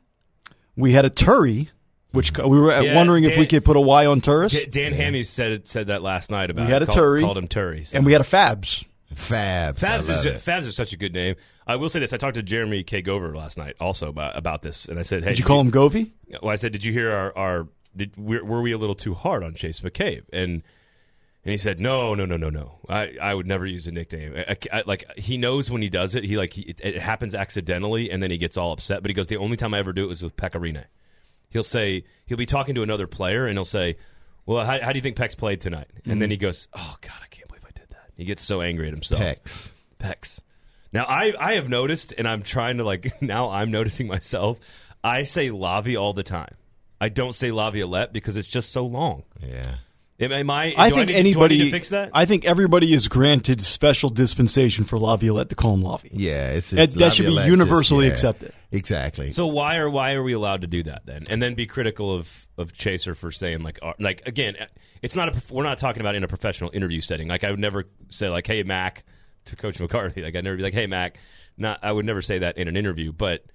we 0.76 0.94
had 0.94 1.06
a 1.06 1.10
Turry, 1.10 1.70
which 2.16 2.36
we 2.38 2.60
were 2.60 2.72
uh, 2.72 2.82
Yeah, 2.82 2.96
wondering 2.96 3.26
if 3.26 3.38
we 3.38 3.46
could 3.46 3.64
put 3.64 3.76
a 3.78 3.82
Y 3.82 4.06
on 4.06 4.22
Turris, 4.22 4.54
D- 4.54 4.66
Dan 4.66 4.94
Hammy 4.94 5.24
said 5.24 5.68
said 5.68 5.88
that 5.88 6.02
last 6.02 6.32
night 6.32 6.50
about 6.50 6.66
We 6.66 6.72
had 6.72 6.82
a 6.82 6.86
called, 6.86 6.98
Turry. 6.98 7.22
called 7.22 7.38
him 7.38 7.48
Turry. 7.48 7.86
So. 7.86 7.98
and 7.98 8.06
we 8.06 8.12
had 8.14 8.22
a 8.22 8.26
Fabs. 8.26 8.86
Fabs. 9.14 9.80
Fabs 9.80 10.10
is 10.10 10.26
it. 10.26 10.38
Fabs 10.38 10.66
is 10.66 10.76
such 10.76 10.92
a 10.94 10.98
good 10.98 11.14
name. 11.14 11.36
I 11.68 11.76
will 11.78 11.90
say 11.90 12.00
this: 12.00 12.12
I 12.14 12.18
talked 12.18 12.36
to 12.36 12.44
Jeremy 12.44 12.84
K. 12.84 13.02
Gover 13.02 13.36
last 13.36 13.58
night 13.58 13.76
also 13.80 14.10
about 14.10 14.38
about 14.38 14.62
this, 14.62 14.86
and 14.88 15.00
I 15.00 15.04
said, 15.04 15.24
"Hey, 15.24 15.30
Did 15.30 15.40
you 15.40 15.46
call 15.46 15.60
him 15.62 15.72
Govey? 15.72 16.12
Well, 16.42 16.52
I 16.52 16.56
said, 16.58 16.72
"Did 16.72 16.84
you 16.84 16.92
hear 16.92 17.12
our 17.12 17.38
our? 17.38 17.68
Did 17.96 18.18
were, 18.18 18.44
were 18.44 18.62
we 18.62 18.72
a 18.74 18.78
little 18.78 18.96
too 18.96 19.14
hard 19.14 19.44
on 19.44 19.54
Chase 19.56 19.80
McCabe?" 19.80 20.24
And 20.34 20.52
and 21.44 21.52
he 21.52 21.58
said, 21.58 21.80
"No, 21.80 22.14
no, 22.14 22.26
no, 22.26 22.36
no, 22.38 22.50
no. 22.50 22.80
I, 22.90 23.16
I 23.22 23.34
would 23.34 23.48
never 23.48 23.66
use 23.66 23.88
a 23.88 23.92
nickname. 23.92 24.34
I, 24.36 24.58
I- 24.74 24.84
like 24.86 25.06
he 25.18 25.38
knows 25.38 25.70
when 25.70 25.82
he 25.82 25.90
does 25.90 26.14
it. 26.16 26.24
He 26.24 26.38
like 26.38 26.54
he, 26.54 26.64
it, 26.64 26.82
it 26.84 26.98
happens 27.02 27.34
accidentally, 27.36 28.12
and 28.12 28.22
then 28.22 28.32
he 28.32 28.38
gets 28.38 28.58
all 28.58 28.74
upset. 28.74 29.02
But 29.02 29.10
he 29.10 29.14
goes, 29.14 29.28
the 29.28 29.38
only 29.38 29.56
time 29.56 29.74
I 29.74 29.80
ever 29.80 29.94
do 29.94 30.04
it 30.04 30.08
was 30.08 30.24
with 30.24 30.36
Pecorine. 30.36 30.84
He'll 31.50 31.64
say 31.64 32.04
he'll 32.26 32.38
be 32.38 32.46
talking 32.46 32.76
to 32.76 32.84
another 32.84 33.08
player, 33.08 33.46
and 33.46 33.58
he'll 33.58 33.66
say, 33.66 33.98
"Well, 34.46 34.66
how, 34.66 34.80
how 34.82 34.92
do 34.92 34.98
you 34.98 35.02
think 35.02 35.16
Peck's 35.16 35.36
played 35.36 35.62
tonight?" 35.62 35.88
And 36.06 36.22
then 36.22 36.30
he 36.30 36.38
mm-hmm. 36.38 36.44
goes, 36.44 36.68
"Oh 36.74 36.96
God, 37.02 37.20
I 37.24 37.28
can't 37.28 37.48
believe 37.48 37.64
I 37.66 37.72
did 37.72 37.90
that." 37.90 38.12
He 38.16 38.26
gets 38.26 38.44
so 38.44 38.62
angry 38.62 38.88
at 38.88 38.94
himself. 38.94 39.22
Pecs. 39.22 39.70
Pecs. 40.00 40.40
Now 40.92 41.06
I 41.06 41.34
I 41.40 41.54
have 41.54 41.70
noticed, 41.70 42.14
and 42.18 42.28
I'm 42.28 42.44
trying 42.44 42.78
to 42.78 42.84
like 42.84 43.22
now 43.22 43.50
I'm 43.50 43.72
noticing 43.72 44.08
myself. 44.08 44.60
I 45.04 45.24
say 45.24 45.50
Lavi 45.50 46.00
all 46.00 46.14
the 46.14 46.24
time. 46.24 46.56
I 47.00 47.10
don't 47.10 47.36
say 47.36 47.52
Laviolette 47.52 48.14
because 48.14 48.38
it's 48.38 48.48
just 48.48 48.72
so 48.72 48.86
long. 48.86 49.24
Yeah. 49.42 49.76
Am, 50.18 50.32
am 50.32 50.50
I? 50.50 50.74
I 50.78 50.90
do 50.90 50.96
think 50.96 51.08
need- 51.08 51.14
do 51.14 51.18
I 51.18 51.20
anybody 51.20 51.58
need 51.58 51.72
fix 51.72 51.90
that. 51.90 52.12
I 52.14 52.24
think 52.26 52.46
everybody 52.46 52.94
is 52.94 53.10
granted 53.10 53.62
special 53.62 54.10
dispensation 54.10 54.86
for 54.86 54.98
Laviolette 54.98 55.50
to 55.50 55.56
call 55.56 55.74
him 55.74 55.82
Lavi. 55.84 56.10
Yeah, 56.14 56.52
it's, 56.52 56.70
That- 56.70 56.84
it's 56.84 56.94
that 56.94 57.14
should 57.14 57.24
be 57.24 57.32
Laviolette, 57.32 57.50
universally 57.50 58.06
yeah. 58.06 58.12
accepted. 58.14 58.54
Exactly. 58.72 59.32
so 59.32 59.46
why 59.48 59.76
are 59.78 59.90
why 59.90 60.14
are 60.14 60.24
we 60.24 60.34
allowed 60.34 60.62
to 60.62 60.68
do 60.68 60.84
that 60.84 61.06
then, 61.06 61.24
and 61.30 61.42
then 61.42 61.54
be 61.56 61.66
critical 61.66 62.14
of 62.14 62.48
of 62.58 62.72
Chaser 62.74 63.14
for 63.16 63.32
saying 63.32 63.62
like 63.62 63.80
uh, 63.82 63.94
like 64.00 64.26
again, 64.26 64.56
it's 65.02 65.16
not 65.16 65.36
a 65.36 65.54
we're 65.54 65.64
not 65.64 65.78
talking 65.78 66.02
about 66.02 66.16
in 66.16 66.24
a 66.24 66.28
professional 66.28 66.72
interview 66.74 67.02
setting. 67.02 67.28
Like 67.28 67.44
I 67.44 67.52
would 67.52 67.60
never 67.60 67.86
say 68.10 68.30
like 68.30 68.48
Hey 68.48 68.64
Mac 68.64 69.04
to 69.46 69.56
Coach 69.56 69.80
McCarthy. 69.80 70.22
Like 70.24 70.36
I'd 70.36 70.44
never 70.44 70.58
be 70.58 70.64
like 70.64 70.74
Hey 70.74 70.88
Mac. 70.88 71.18
Not 71.58 71.80
I 71.84 71.92
would 71.92 72.06
never 72.06 72.22
say 72.22 72.40
that 72.40 72.58
in 72.58 72.68
an 72.68 72.76
interview, 72.78 73.12
but 73.14 73.46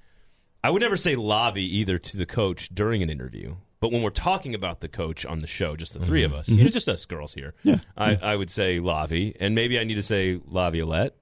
I 0.62 0.70
would 0.70 0.80
never 0.82 0.96
say 0.98 1.16
Lavi 1.16 1.58
either 1.58 1.96
to 1.98 2.16
the 2.18 2.26
coach 2.26 2.68
during 2.74 3.02
an 3.02 3.08
interview. 3.10 3.56
But 3.80 3.92
when 3.92 4.02
we're 4.02 4.10
talking 4.10 4.54
about 4.54 4.80
the 4.80 4.88
coach 4.88 5.24
on 5.24 5.40
the 5.40 5.46
show, 5.46 5.74
just 5.74 5.98
the 5.98 6.04
3 6.04 6.22
of 6.24 6.34
us, 6.34 6.48
you 6.50 6.62
know, 6.62 6.68
just 6.68 6.88
us 6.88 7.06
girls 7.06 7.32
here, 7.32 7.54
Yeah. 7.62 7.78
I, 7.96 8.14
I 8.16 8.36
would 8.36 8.50
say 8.50 8.78
Lavi, 8.78 9.34
and 9.40 9.54
maybe 9.54 9.78
I 9.78 9.84
need 9.84 9.94
to 9.94 10.02
say 10.02 10.38
Laviolette. 10.46 11.14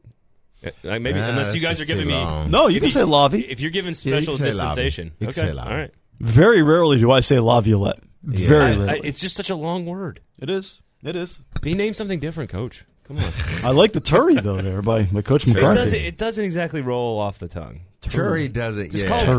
Uh, 0.65 0.71
Maybe 0.99 1.21
Ah, 1.21 1.29
unless 1.29 1.55
you 1.55 1.61
guys 1.61 1.79
that's 1.79 1.83
are 1.83 1.85
giving 1.85 2.07
too 2.09 2.15
me 2.15 2.15
long. 2.21 2.51
No, 2.51 2.67
you 2.67 2.81
can 2.81 2.91
say 2.91 3.03
Lavi. 3.03 3.49
if 3.49 3.61
you're 3.61 3.71
giving 3.71 3.95
Yeah, 4.03 4.17
you 4.17 4.23
special 4.23 4.39
can 4.39 4.47
say 4.53 4.59
Lavi. 4.59 4.67
dispensation, 4.67 5.13
You 5.21 5.29
can 5.29 5.41
okay, 5.41 5.53
say 5.53 5.57
Lavi. 5.57 5.67
all 5.71 5.77
right. 5.77 5.95
Very 6.19 6.63
rarely 6.63 6.99
do 6.99 7.13
I 7.13 7.21
say 7.21 7.39
Laviolette. 7.39 8.01
Very 8.25 8.59
I- 8.65 8.71
I- 8.73 8.77
rarely. 8.87 9.01
it's 9.09 9.21
just 9.21 9.37
such 9.37 9.51
a 9.51 9.55
long 9.55 9.87
word. 9.87 10.19
it 10.43 10.51
is. 10.51 10.81
It 11.05 11.15
is. 11.15 11.45
Be 11.63 11.75
name 11.75 11.95
something 11.95 12.19
different, 12.19 12.51
Coach. 12.51 12.85
Come 13.05 13.19
on. 13.19 13.33
I 13.63 13.71
like 13.71 13.93
the 13.93 14.01
Turry 14.01 14.43
though 14.43 14.61
there 14.61 14.83
by, 14.83 15.05
by 15.05 15.23
Coach 15.23 15.47
it 15.47 15.51
McCarthy. 15.55 15.79
doesn't. 15.79 16.01
It 16.01 16.19
doesn't 16.19 16.45
exactly 16.45 16.81
roll 16.81 17.21
off 17.21 17.39
the 17.39 17.47
tongue. 17.47 17.83
Curry 18.09 18.49
doesn't. 18.49 18.91
Just 18.91 19.05
yeah. 19.05 19.11
call 19.11 19.21
him 19.21 19.27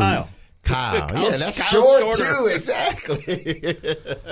Kyle. 0.62 1.00
Kyle. 1.00 1.08
Kyle's- 1.08 1.30
yeah, 1.32 1.36
that's 1.38 1.58
Kyle's 1.58 1.70
short 2.00 2.16
shorter. 2.16 2.24
too. 2.36 2.46
Exactly. 2.60 3.66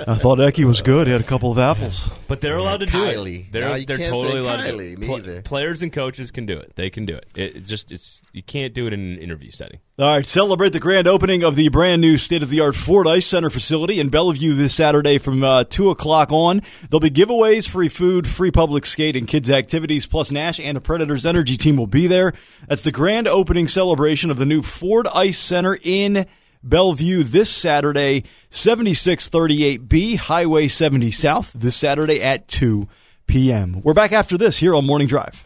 I 0.07 0.15
thought 0.15 0.39
Eki 0.39 0.63
was 0.65 0.81
good. 0.81 1.07
He 1.07 1.13
had 1.13 1.21
a 1.21 1.25
couple 1.25 1.51
of 1.51 1.57
apples. 1.57 2.09
But 2.27 2.41
they're 2.41 2.57
allowed 2.57 2.77
to 2.81 2.85
do 2.85 2.91
Kylie. 2.97 3.47
it. 3.47 3.51
They're, 3.51 3.61
No, 3.69 3.75
you 3.75 3.85
they're 3.85 3.97
can't 3.97 4.09
totally 4.11 4.33
say 4.33 4.37
allowed 4.39 4.63
to 4.63 4.71
do 4.71 4.79
it. 4.79 5.01
Pla- 5.01 5.17
neither. 5.17 5.41
players 5.41 5.81
and 5.81 5.91
coaches 5.91 6.31
can 6.31 6.45
do 6.45 6.57
it. 6.57 6.73
They 6.75 6.89
can 6.89 7.05
do 7.05 7.15
it. 7.15 7.25
it. 7.35 7.55
It's 7.55 7.69
just 7.69 7.91
it's 7.91 8.21
you 8.31 8.43
can't 8.43 8.73
do 8.73 8.87
it 8.87 8.93
in 8.93 8.99
an 8.99 9.17
interview 9.17 9.51
setting. 9.51 9.79
All 9.97 10.05
right, 10.15 10.25
celebrate 10.25 10.69
the 10.71 10.79
grand 10.79 11.07
opening 11.09 11.43
of 11.43 11.57
the 11.57 11.67
brand 11.67 11.99
new 12.01 12.17
state 12.17 12.41
of 12.41 12.49
the 12.49 12.61
art 12.61 12.75
Ford 12.75 13.05
Ice 13.05 13.25
Center 13.27 13.49
facility 13.49 13.99
in 13.99 14.07
Bellevue 14.07 14.53
this 14.53 14.73
Saturday 14.73 15.17
from 15.17 15.43
uh, 15.43 15.65
2 15.65 15.89
o'clock 15.89 16.31
on. 16.31 16.61
There'll 16.89 17.01
be 17.01 17.09
giveaways, 17.11 17.67
free 17.67 17.89
food, 17.89 18.25
free 18.25 18.49
public 18.49 18.85
skate, 18.85 19.17
and 19.17 19.27
kids' 19.27 19.49
activities. 19.49 20.07
Plus, 20.07 20.31
Nash 20.31 20.57
and 20.57 20.77
the 20.77 20.79
Predators 20.81 21.25
Energy 21.25 21.57
team 21.57 21.75
will 21.75 21.85
be 21.87 22.07
there. 22.07 22.31
That's 22.69 22.83
the 22.83 22.93
grand 22.93 23.27
opening 23.27 23.67
celebration 23.67 24.31
of 24.31 24.37
the 24.37 24.45
new 24.45 24.61
Ford 24.61 25.05
Ice 25.13 25.37
Center 25.37 25.77
in 25.83 26.18
Bellevue 26.61 27.23
this 27.23 27.49
Saturday, 27.49 28.25
7638B, 28.49 30.17
Highway 30.17 30.67
70 30.67 31.09
South, 31.11 31.53
this 31.53 31.75
Saturday 31.75 32.21
at 32.21 32.47
2 32.49 32.87
p.m. 33.27 33.81
We're 33.81 33.93
back 33.93 34.11
after 34.11 34.37
this 34.37 34.57
here 34.57 34.75
on 34.75 34.85
Morning 34.85 35.07
Drive. 35.07 35.43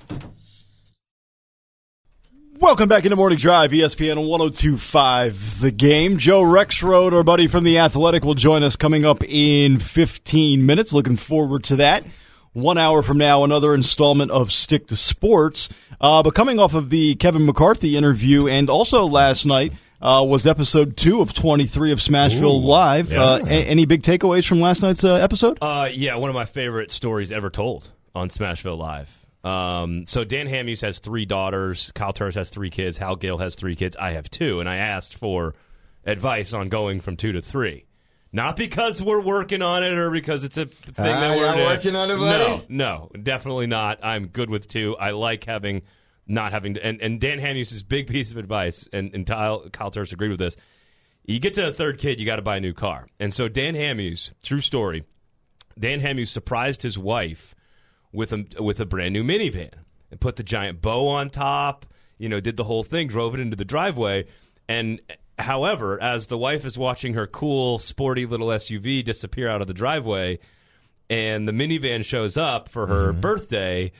Welcome 2.58 2.90
back 2.90 3.04
into 3.04 3.16
Morning 3.16 3.38
Drive, 3.38 3.72
ESPN 3.72 4.28
1025 4.28 5.60
The 5.60 5.70
Game. 5.70 6.18
Joe 6.18 6.42
Rexrode, 6.42 7.14
our 7.14 7.24
buddy 7.24 7.46
from 7.46 7.64
The 7.64 7.78
Athletic, 7.78 8.24
will 8.24 8.34
join 8.34 8.64
us 8.64 8.76
coming 8.76 9.06
up 9.06 9.24
in 9.24 9.78
15 9.78 10.66
minutes. 10.66 10.94
Looking 10.94 11.18
forward 11.18 11.64
to 11.66 11.76
that. 11.76 12.06
One 12.54 12.78
hour 12.78 13.04
from 13.04 13.18
now, 13.20 13.44
another 13.44 13.76
installment 13.76 14.32
of 14.32 14.52
Stick 14.52 14.88
to 14.88 14.96
Sports. 14.96 15.70
Uh, 16.02 16.24
but 16.24 16.34
coming 16.34 16.58
off 16.58 16.74
of 16.74 16.90
the 16.90 17.16
Kevin 17.16 17.46
McCarthy 17.46 17.98
interview 17.98 18.48
and 18.48 18.70
also 18.70 19.06
last 19.06 19.46
night 19.46 19.74
uh, 20.04 20.24
was 20.28 20.46
episode 20.46 20.98
two 20.98 21.22
of 21.22 21.34
23 21.34 21.92
of 21.94 22.00
Smashville 22.00 22.62
Live. 22.62 23.12
Uh, 23.12 23.40
a- 23.48 23.50
any 23.50 23.86
big 23.86 24.04
takeaways 24.04 24.46
from 24.48 24.60
last 24.60 24.84
night's 24.84 25.04
uh, 25.04 25.14
episode? 25.16 25.58
Uh, 25.62 25.88
yeah, 25.92 26.16
one 26.18 26.30
of 26.30 26.34
my 26.36 26.46
favorite 26.46 26.92
stories 26.92 27.32
ever 27.32 27.50
told 27.50 27.90
on 28.14 28.30
Smashville 28.30 28.78
Live. 28.78 29.10
Um, 29.44 30.06
so 30.06 30.24
Dan 30.24 30.48
Hamhuis 30.48 30.82
has 30.82 31.00
three 31.00 31.26
daughters. 31.26 31.92
Kyle 31.96 32.14
Turris 32.14 32.36
has 32.36 32.50
three 32.50 32.70
kids. 32.70 32.98
Hal 32.98 33.16
Gill 33.16 33.38
has 33.40 33.56
three 33.56 33.76
kids. 33.76 33.96
I 33.98 34.12
have 34.12 34.30
two, 34.30 34.60
and 34.60 34.70
I 34.70 34.76
asked 34.78 35.16
for 35.16 35.56
advice 36.06 36.54
on 36.54 36.70
going 36.70 37.00
from 37.00 37.16
two 37.18 37.32
to 37.32 37.42
three. 37.42 37.86
Not 38.36 38.56
because 38.56 39.02
we're 39.02 39.22
working 39.22 39.62
on 39.62 39.84
it 39.84 39.92
or 39.94 40.10
because 40.10 40.44
it's 40.44 40.58
a 40.58 40.66
thing 40.66 40.94
Ah, 40.98 41.20
that 41.20 41.38
we're 41.38 41.66
working 41.66 41.96
on 41.96 42.10
it? 42.10 42.18
No, 42.18 42.64
no, 42.68 43.12
definitely 43.22 43.68
not. 43.68 44.00
I'm 44.02 44.28
good 44.28 44.50
with 44.50 44.68
two. 44.68 44.98
I 44.98 45.12
like 45.12 45.44
having 45.44 45.84
not 46.28 46.52
having 46.52 46.76
to. 46.76 46.86
And, 46.86 47.02
and 47.02 47.20
Dan 47.20 47.40
Hamhuis's 47.40 47.84
big 47.84 48.08
piece 48.08 48.32
of 48.32 48.38
advice, 48.38 48.88
and, 48.94 49.14
and 49.14 49.26
Kyle, 49.26 49.70
Kyle 49.70 49.92
Turris 49.92 50.12
agreed 50.12 50.30
with 50.30 50.40
this. 50.40 50.56
You 51.26 51.40
get 51.40 51.54
to 51.54 51.62
the 51.62 51.72
third 51.72 52.00
kid, 52.00 52.20
you 52.20 52.26
got 52.26 52.36
to 52.36 52.42
buy 52.42 52.58
a 52.58 52.62
new 52.62 52.74
car. 52.74 53.08
And 53.20 53.34
so 53.34 53.48
Dan 53.48 53.76
Hamhuis, 53.76 54.32
true 54.44 54.60
story, 54.60 55.04
Dan 55.80 56.02
Hamhuis 56.02 56.28
surprised 56.28 56.82
his 56.82 56.98
wife 56.98 57.56
with 58.12 58.34
a 58.34 58.46
with 58.60 58.80
a 58.80 58.86
brand 58.86 59.14
new 59.14 59.24
minivan 59.24 59.72
and 60.12 60.20
put 60.20 60.36
the 60.36 60.44
giant 60.44 60.82
bow 60.82 61.08
on 61.08 61.30
top. 61.30 61.86
You 62.18 62.30
know, 62.30 62.40
did 62.40 62.58
the 62.58 62.66
whole 62.66 62.84
thing, 62.84 63.08
drove 63.08 63.34
it 63.34 63.40
into 63.40 63.56
the 63.56 63.66
driveway, 63.66 64.26
and 64.68 65.02
however, 65.40 66.02
as 66.02 66.28
the 66.28 66.38
wife 66.38 66.64
is 66.66 66.78
watching 66.78 67.16
her 67.16 67.28
cool, 67.28 67.80
sporty 67.80 68.26
little 68.26 68.48
SUV 68.48 69.04
disappear 69.04 69.50
out 69.50 69.62
of 69.62 69.68
the 69.68 69.74
driveway, 69.74 70.40
and 71.10 71.48
the 71.48 71.52
minivan 71.52 72.06
shows 72.06 72.38
up 72.38 72.70
for 72.70 72.88
her 72.88 73.12
mm-hmm. 73.12 73.22
birthday, 73.22 73.92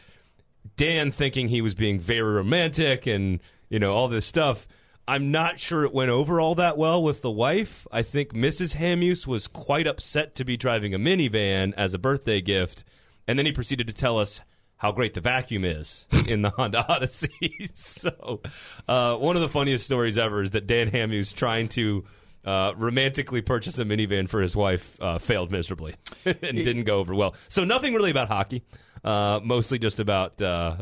Dan 0.76 1.12
thinking 1.12 1.48
he 1.48 1.62
was 1.62 1.74
being 1.74 2.00
very 2.00 2.34
romantic 2.34 3.06
and 3.06 3.40
you 3.70 3.80
know 3.80 3.94
all 3.94 4.08
this 4.08 4.26
stuff. 4.26 4.68
I'm 5.08 5.32
not 5.32 5.60
sure 5.60 5.84
it 5.84 5.94
went 5.94 6.12
over 6.12 6.40
all 6.40 6.56
that 6.56 6.78
well 6.78 7.04
with 7.04 7.22
the 7.22 7.32
wife. 7.32 7.86
I 7.92 8.04
think 8.04 8.34
Mrs. 8.34 8.78
Hamhuis 8.78 9.28
was 9.28 9.48
quite 9.48 9.86
upset 9.86 10.34
to 10.36 10.46
be 10.46 10.56
driving 10.56 10.94
a 10.94 11.00
minivan 11.00 11.74
as 11.76 11.94
a 11.94 12.00
birthday 12.00 12.40
gift, 12.40 12.86
and 13.28 13.38
then 13.38 13.46
he 13.46 13.52
proceeded 13.52 13.88
to 13.88 13.94
tell 13.94 14.18
us 14.18 14.42
how 14.78 14.92
great 14.92 15.14
the 15.14 15.22
vacuum 15.22 15.64
is 15.66 16.06
in 16.28 16.42
the 16.42 16.50
Honda 16.52 16.86
Odyssey. 16.88 17.70
so, 17.74 18.42
uh, 18.88 19.16
one 19.18 19.36
of 19.36 19.42
the 19.42 19.50
funniest 19.50 19.86
stories 19.86 20.18
ever 20.18 20.42
is 20.42 20.52
that 20.52 20.68
Dan 20.68 20.92
Hamhuis 20.92 21.34
trying 21.34 21.68
to 21.70 22.06
uh, 22.46 22.74
romantically 22.78 23.42
purchase 23.42 23.80
a 23.80 23.86
minivan 23.86 24.28
for 24.28 24.42
his 24.42 24.56
wife 24.56 24.98
uh, 25.02 25.20
failed 25.20 25.52
miserably 25.52 25.96
and 26.26 26.38
didn't 26.42 26.84
go 26.84 27.00
over 27.00 27.16
well. 27.16 27.36
So, 27.50 27.64
nothing 27.64 27.94
really 27.94 28.12
about 28.12 28.28
hockey. 28.30 28.64
Uh, 29.04 29.40
mostly 29.44 29.80
just 29.80 30.00
about 30.00 30.42
uh, 30.42 30.78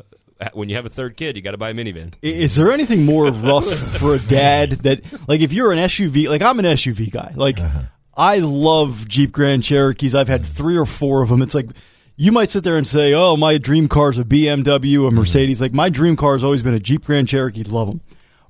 when 0.53 0.69
you 0.69 0.75
have 0.75 0.85
a 0.85 0.89
third 0.89 1.17
kid, 1.17 1.35
you 1.35 1.41
got 1.41 1.51
to 1.51 1.57
buy 1.57 1.69
a 1.69 1.73
minivan. 1.73 2.13
Is 2.21 2.55
there 2.55 2.71
anything 2.71 3.05
more 3.05 3.27
rough 3.29 3.67
for 3.97 4.15
a 4.15 4.19
dad 4.19 4.71
that, 4.83 5.01
like, 5.27 5.41
if 5.41 5.53
you're 5.53 5.71
an 5.71 5.79
SUV, 5.79 6.27
like 6.27 6.41
I'm 6.41 6.59
an 6.59 6.65
SUV 6.65 7.11
guy, 7.11 7.33
like 7.35 7.57
I 8.15 8.39
love 8.39 9.07
Jeep 9.07 9.31
Grand 9.31 9.63
Cherokees. 9.63 10.13
I've 10.15 10.27
had 10.27 10.45
three 10.45 10.77
or 10.77 10.85
four 10.85 11.23
of 11.23 11.29
them. 11.29 11.41
It's 11.41 11.55
like 11.55 11.69
you 12.17 12.31
might 12.31 12.49
sit 12.49 12.63
there 12.63 12.77
and 12.77 12.87
say, 12.87 13.13
"Oh, 13.13 13.37
my 13.37 13.57
dream 13.57 13.87
car 13.87 14.11
is 14.11 14.17
a 14.17 14.23
BMW, 14.23 15.07
a 15.07 15.11
Mercedes." 15.11 15.61
Like 15.61 15.73
my 15.73 15.89
dream 15.89 16.15
car 16.15 16.33
has 16.33 16.43
always 16.43 16.61
been 16.61 16.73
a 16.73 16.79
Jeep 16.79 17.05
Grand 17.05 17.27
Cherokee. 17.27 17.63
Love 17.63 17.87
them. 17.87 18.01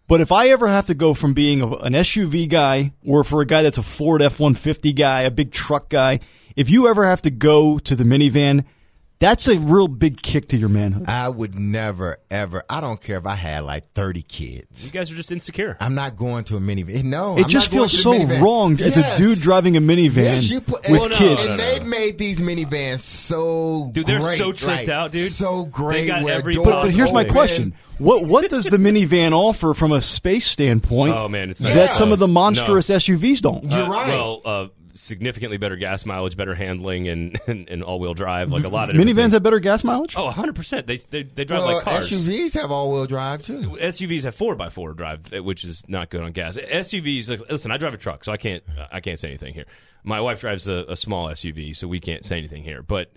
But 0.07 0.19
if 0.19 0.32
I 0.32 0.49
ever 0.49 0.67
have 0.67 0.88
to 0.88 0.93
go 0.93 1.13
from 1.13 1.34
being 1.34 1.61
a, 1.61 1.67
an 1.67 1.93
SUV 1.93 2.49
guy 2.49 2.91
or 3.05 3.24
for 3.24 3.41
a 3.41 3.45
guy 3.45 3.61
that's 3.61 3.78
a 3.78 3.84
Ford 3.84 4.22
F 4.22 4.39
150 4.39 4.91
guy, 4.93 5.22
a 5.22 5.32
big 5.32 5.51
truck 5.51 5.89
guy, 5.89 6.19
if 6.55 6.69
you 6.69 6.88
ever 6.89 7.05
have 7.05 7.22
to 7.22 7.32
go 7.32 7.80
to 7.80 7.95
the 7.95 8.03
minivan, 8.03 8.65
that's 9.22 9.47
a 9.47 9.57
real 9.59 9.88
big 9.88 10.22
kick 10.22 10.49
to 10.49 10.57
your 10.57 10.67
manhood. 10.67 11.05
I 11.07 11.30
would 11.30 11.55
never, 11.57 12.17
ever. 12.30 12.63
I 12.69 12.82
don't 12.82 12.99
care 12.99 13.17
if 13.17 13.26
I 13.26 13.36
had 13.36 13.63
like 13.63 13.93
thirty 13.93 14.24
kids. 14.24 14.84
You 14.84 14.91
guys 14.91 15.09
are 15.09 15.15
just 15.15 15.32
insecure. 15.32 15.78
I'm 15.80 15.95
not 15.95 16.17
going 16.17 16.43
to 16.45 16.57
a 16.57 16.59
minivan. 16.59 17.05
No, 17.05 17.38
It 17.38 17.43
I'm 17.45 17.49
just 17.49 17.72
not 17.72 17.78
going 17.78 17.89
feels 17.89 17.91
to 17.91 17.97
so 17.97 18.13
minivan. 18.13 18.41
wrong 18.41 18.82
as 18.82 18.97
a 18.97 19.15
dude 19.15 19.39
driving 19.39 19.78
a 19.78 19.82
minivan 19.82 20.15
Yes, 20.26 20.49
you 20.49 20.59
put, 20.59 20.82
with 20.89 21.01
and, 21.03 21.11
kids. 21.13 21.39
and 21.41 21.49
no, 21.51 21.55
no, 21.57 21.63
they've 21.72 21.86
made 21.86 22.17
these 22.17 22.41
minivans 22.41 22.99
so 22.99 23.91
Dude, 23.93 24.05
they're 24.05 24.19
great, 24.19 24.38
so 24.38 24.51
tricked 24.51 24.65
right? 24.67 24.89
out, 24.89 25.11
dude. 25.11 25.32
So 25.32 25.63
great. 25.65 26.01
They 26.01 26.07
got 26.07 26.24
where 26.24 26.34
every 26.36 26.53
doors 26.55 26.67
But, 26.67 26.82
but 26.84 26.91
here's 26.91 27.13
my 27.13 27.22
open. 27.22 27.32
question: 27.32 27.74
what 27.99 28.26
what 28.26 28.49
does 28.49 28.65
the 28.65 28.78
minivan 28.86 29.32
offer 29.32 29.74
from 29.74 29.91
a 29.91 30.01
space 30.01 30.45
standpoint? 30.47 31.15
Oh, 31.15 31.30
man, 31.30 31.49
it's 31.51 31.61
not 31.61 31.69
that 31.74 31.84
even 31.86 31.93
some 31.93 32.11
of 32.11 32.19
the 32.19 32.26
close. 32.26 32.34
monstrous 32.34 32.89
SUVs 32.89 33.41
don't. 33.41 33.63
You're 33.65 33.84
Uh, 33.84 33.89
right. 33.89 34.07
Well, 34.07 34.41
uh, 34.43 34.67
significantly 35.02 35.58
better 35.58 35.76
gas 35.76 36.06
mileage, 36.06 36.38
better 36.38 36.56
handling, 36.56 37.08
and 37.08 37.39
and, 37.47 37.68
and 37.70 37.84
all 37.84 37.99
wheel 37.99 38.14
drive. 38.14 38.52
Like 38.52 38.64
a 38.64 38.70
lot 38.70 38.89
of 38.89 38.95
Minivans 38.95 39.16
things. 39.16 39.32
have 39.34 39.43
better 39.43 39.60
gas 39.60 39.84
mileage. 39.84 40.16
Oh, 40.16 40.26
100 40.26 40.56
percent. 40.56 40.88
They, 40.88 40.97
they 40.97 41.24
they 41.24 41.43
drive 41.43 41.64
well, 41.64 41.76
like 41.76 41.84
cars. 41.84 42.12
SUVs 42.12 42.54
have 42.60 42.72
all-wheel 42.72 43.06
drive 43.06 43.43
too. 43.43 43.78
SUVs 43.82 44.24
have 44.24 44.36
four 44.36 44.60
x 44.62 44.74
four 44.74 44.93
drive, 44.93 45.34
uh, 45.34 45.43
which 45.43 45.64
is 45.64 45.84
not 45.88 46.10
good 46.10 46.22
on 46.22 46.32
gas. 46.32 46.58
SUVs, 46.58 47.30
like, 47.30 47.52
listen, 47.52 47.72
I 47.72 47.78
drive 47.78 47.93
a 47.93 47.97
truck, 47.97 48.24
so 48.24 48.32
I 48.32 48.38
can't 48.38 48.64
I 48.91 48.99
can't 48.99 49.20
say 49.20 49.30
anything 49.30 49.54
here. 49.54 49.66
My 50.04 50.22
wife 50.22 50.41
drives 50.41 50.68
a, 50.68 50.86
a 50.88 50.95
small 50.95 51.28
SUV, 51.28 51.76
so 51.76 51.88
we 51.88 51.99
can't 51.99 52.26
say 52.26 52.38
anything 52.38 52.64
here. 52.64 52.82
But 52.82 53.12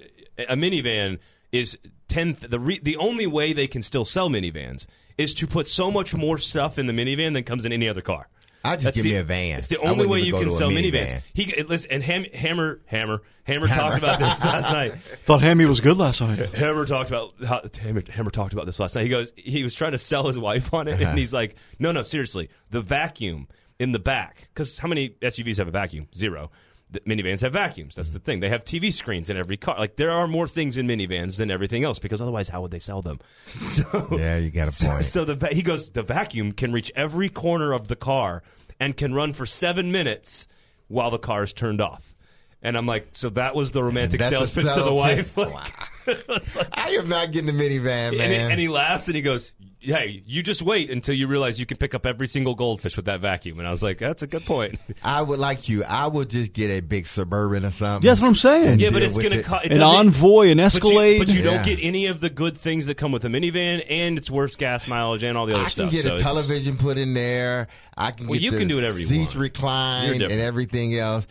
a 0.48 0.56
minivan 0.56 1.18
is 1.52 1.78
ten. 2.08 2.36
The 2.40 2.58
re, 2.58 2.78
the 2.82 2.96
only 2.96 3.26
way 3.26 3.52
they 3.52 3.66
can 3.66 3.82
still 3.82 4.04
sell 4.04 4.28
minivans 4.28 4.86
is 5.16 5.34
to 5.34 5.46
put 5.46 5.68
so 5.68 5.90
much 5.90 6.14
more 6.14 6.38
stuff 6.38 6.78
in 6.78 6.86
the 6.86 6.92
minivan 6.92 7.34
than 7.34 7.44
comes 7.44 7.64
in 7.64 7.72
any 7.72 7.88
other 7.88 8.02
car. 8.02 8.28
I 8.64 8.76
just 8.76 8.84
That's 8.84 8.96
give 8.96 9.04
the, 9.04 9.10
me 9.10 9.16
a 9.16 9.24
van. 9.24 9.58
It's 9.58 9.68
the 9.68 9.78
only 9.78 10.06
way 10.06 10.20
you 10.20 10.32
can 10.32 10.50
sell 10.50 10.70
minivan. 10.70 10.92
minivans. 10.92 11.22
He 11.34 11.62
listen 11.62 11.90
and 11.92 12.02
Ham, 12.02 12.24
Hammer 12.32 12.80
Hammer 12.86 13.22
Hammer 13.44 13.66
talked 13.68 13.98
about 13.98 14.18
this 14.18 14.44
last 14.44 14.72
night. 14.72 14.94
Thought 14.94 15.42
Hammy 15.42 15.66
was 15.66 15.80
good 15.80 15.98
last 15.98 16.20
night. 16.20 16.38
Hammer 16.54 16.86
talked 16.86 17.10
about 17.10 17.34
how, 17.46 17.60
Hammer, 17.80 18.02
Hammer 18.08 18.30
talked 18.30 18.54
about 18.54 18.64
this 18.64 18.80
last 18.80 18.94
night. 18.94 19.02
He 19.02 19.10
goes, 19.10 19.32
he 19.36 19.62
was 19.62 19.74
trying 19.74 19.92
to 19.92 19.98
sell 19.98 20.26
his 20.26 20.38
wife 20.38 20.72
on 20.72 20.88
it, 20.88 20.94
and 20.94 21.02
uh-huh. 21.02 21.16
he's 21.16 21.34
like, 21.34 21.56
"No, 21.78 21.92
no, 21.92 22.02
seriously, 22.02 22.48
the 22.70 22.80
vacuum 22.80 23.48
in 23.78 23.92
the 23.92 23.98
back. 23.98 24.48
Because 24.52 24.78
how 24.78 24.88
many 24.88 25.10
SUVs 25.10 25.58
have 25.58 25.68
a 25.68 25.72
vacuum? 25.72 26.08
Zero. 26.14 26.50
The 26.94 27.00
minivans 27.00 27.40
have 27.42 27.52
vacuums. 27.52 27.94
That's 27.96 28.10
the 28.10 28.18
thing. 28.18 28.40
They 28.40 28.48
have 28.48 28.64
TV 28.64 28.92
screens 28.92 29.28
in 29.28 29.36
every 29.36 29.56
car. 29.56 29.76
Like 29.78 29.96
there 29.96 30.10
are 30.10 30.26
more 30.26 30.46
things 30.48 30.76
in 30.76 30.86
minivans 30.86 31.36
than 31.36 31.50
everything 31.50 31.84
else. 31.84 31.98
Because 31.98 32.22
otherwise, 32.22 32.48
how 32.48 32.62
would 32.62 32.70
they 32.70 32.78
sell 32.78 33.02
them? 33.02 33.20
So 33.68 34.08
Yeah, 34.12 34.38
you 34.38 34.50
got 34.50 34.68
a 34.68 34.70
so, 34.70 34.88
point. 34.88 35.04
So 35.04 35.24
the 35.24 35.34
va- 35.34 35.48
he 35.54 35.62
goes, 35.62 35.90
the 35.90 36.02
vacuum 36.02 36.52
can 36.52 36.72
reach 36.72 36.90
every 36.96 37.28
corner 37.28 37.72
of 37.72 37.88
the 37.88 37.96
car 37.96 38.42
and 38.80 38.96
can 38.96 39.12
run 39.14 39.32
for 39.34 39.46
seven 39.46 39.92
minutes 39.92 40.48
while 40.88 41.10
the 41.10 41.18
car 41.18 41.44
is 41.44 41.52
turned 41.52 41.80
off. 41.80 42.14
And 42.62 42.78
I'm 42.78 42.86
like, 42.86 43.08
so 43.12 43.28
that 43.30 43.54
was 43.54 43.72
the 43.72 43.82
romantic 43.84 44.22
sales 44.22 44.50
pitch 44.50 44.64
to 44.72 44.82
the 44.82 44.94
wife. 44.94 45.36
Like, 45.36 45.72
it's 46.06 46.56
like- 46.56 46.68
I 46.72 46.90
am 46.90 47.08
not 47.08 47.30
getting 47.32 47.46
the 47.56 47.62
minivan, 47.62 47.82
man. 47.82 48.20
and, 48.20 48.32
he, 48.32 48.38
and 48.38 48.60
he 48.60 48.68
laughs 48.68 49.06
and 49.06 49.16
he 49.16 49.22
goes, 49.22 49.52
"Hey, 49.84 50.22
you 50.26 50.42
just 50.42 50.62
wait 50.62 50.90
until 50.90 51.14
you 51.14 51.26
realize 51.26 51.60
you 51.60 51.66
can 51.66 51.76
pick 51.76 51.94
up 51.94 52.06
every 52.06 52.26
single 52.26 52.54
goldfish 52.54 52.96
with 52.96 53.06
that 53.06 53.20
vacuum." 53.20 53.58
And 53.58 53.68
I 53.68 53.70
was 53.70 53.82
like, 53.82 53.98
"That's 53.98 54.22
a 54.22 54.26
good 54.26 54.44
point." 54.44 54.78
I 55.04 55.22
would 55.22 55.38
like 55.38 55.68
you. 55.68 55.84
I 55.84 56.06
would 56.06 56.30
just 56.30 56.52
get 56.52 56.70
a 56.70 56.80
big 56.80 57.06
suburban 57.06 57.64
or 57.64 57.70
something. 57.70 58.06
That's 58.06 58.20
what 58.22 58.28
I'm 58.28 58.34
saying. 58.34 58.80
yeah, 58.80 58.90
but 58.90 59.02
it's 59.02 59.16
going 59.16 59.30
to 59.32 59.38
it. 59.40 59.44
cost 59.44 59.66
An 59.66 59.80
Envoy, 59.82 60.48
an 60.50 60.56
But 60.58 60.62
you, 60.62 60.66
Escalade. 60.66 61.18
but 61.18 61.28
you 61.28 61.42
Yeah. 61.42 61.50
don't 61.50 61.64
get 61.64 61.78
any 61.82 62.06
of 62.06 62.20
the 62.20 62.30
good 62.30 62.56
things 62.56 62.86
that 62.86 62.96
come 62.96 63.12
with 63.12 63.24
a 63.24 63.28
minivan, 63.28 63.84
and 63.88 64.16
it's 64.18 64.30
worse 64.30 64.56
gas 64.56 64.86
mileage 64.86 65.22
and 65.22 65.36
all 65.38 65.46
the 65.46 65.54
other 65.54 65.68
stuff. 65.70 65.88
I 65.88 65.90
can 65.90 65.90
stuff. 65.90 66.02
get 66.02 66.02
So 66.02 66.08
a 66.10 66.14
it's- 66.14 66.22
television 66.32 66.76
put 66.76 66.98
in 66.98 67.14
there. 67.14 67.68
I 67.96 68.10
can 68.10 68.26
Well, 68.26 68.34
get 68.34 68.42
you 68.42 68.50
the 68.50 68.58
can 68.58 68.68
do 68.68 68.74
whatever 68.76 68.98
you 68.98 69.06
seats 69.06 69.34
want. 69.34 69.42
reclined 69.42 70.20
You're 70.20 70.30
and 70.30 70.40
everything 70.40 70.96
else. 70.98 71.26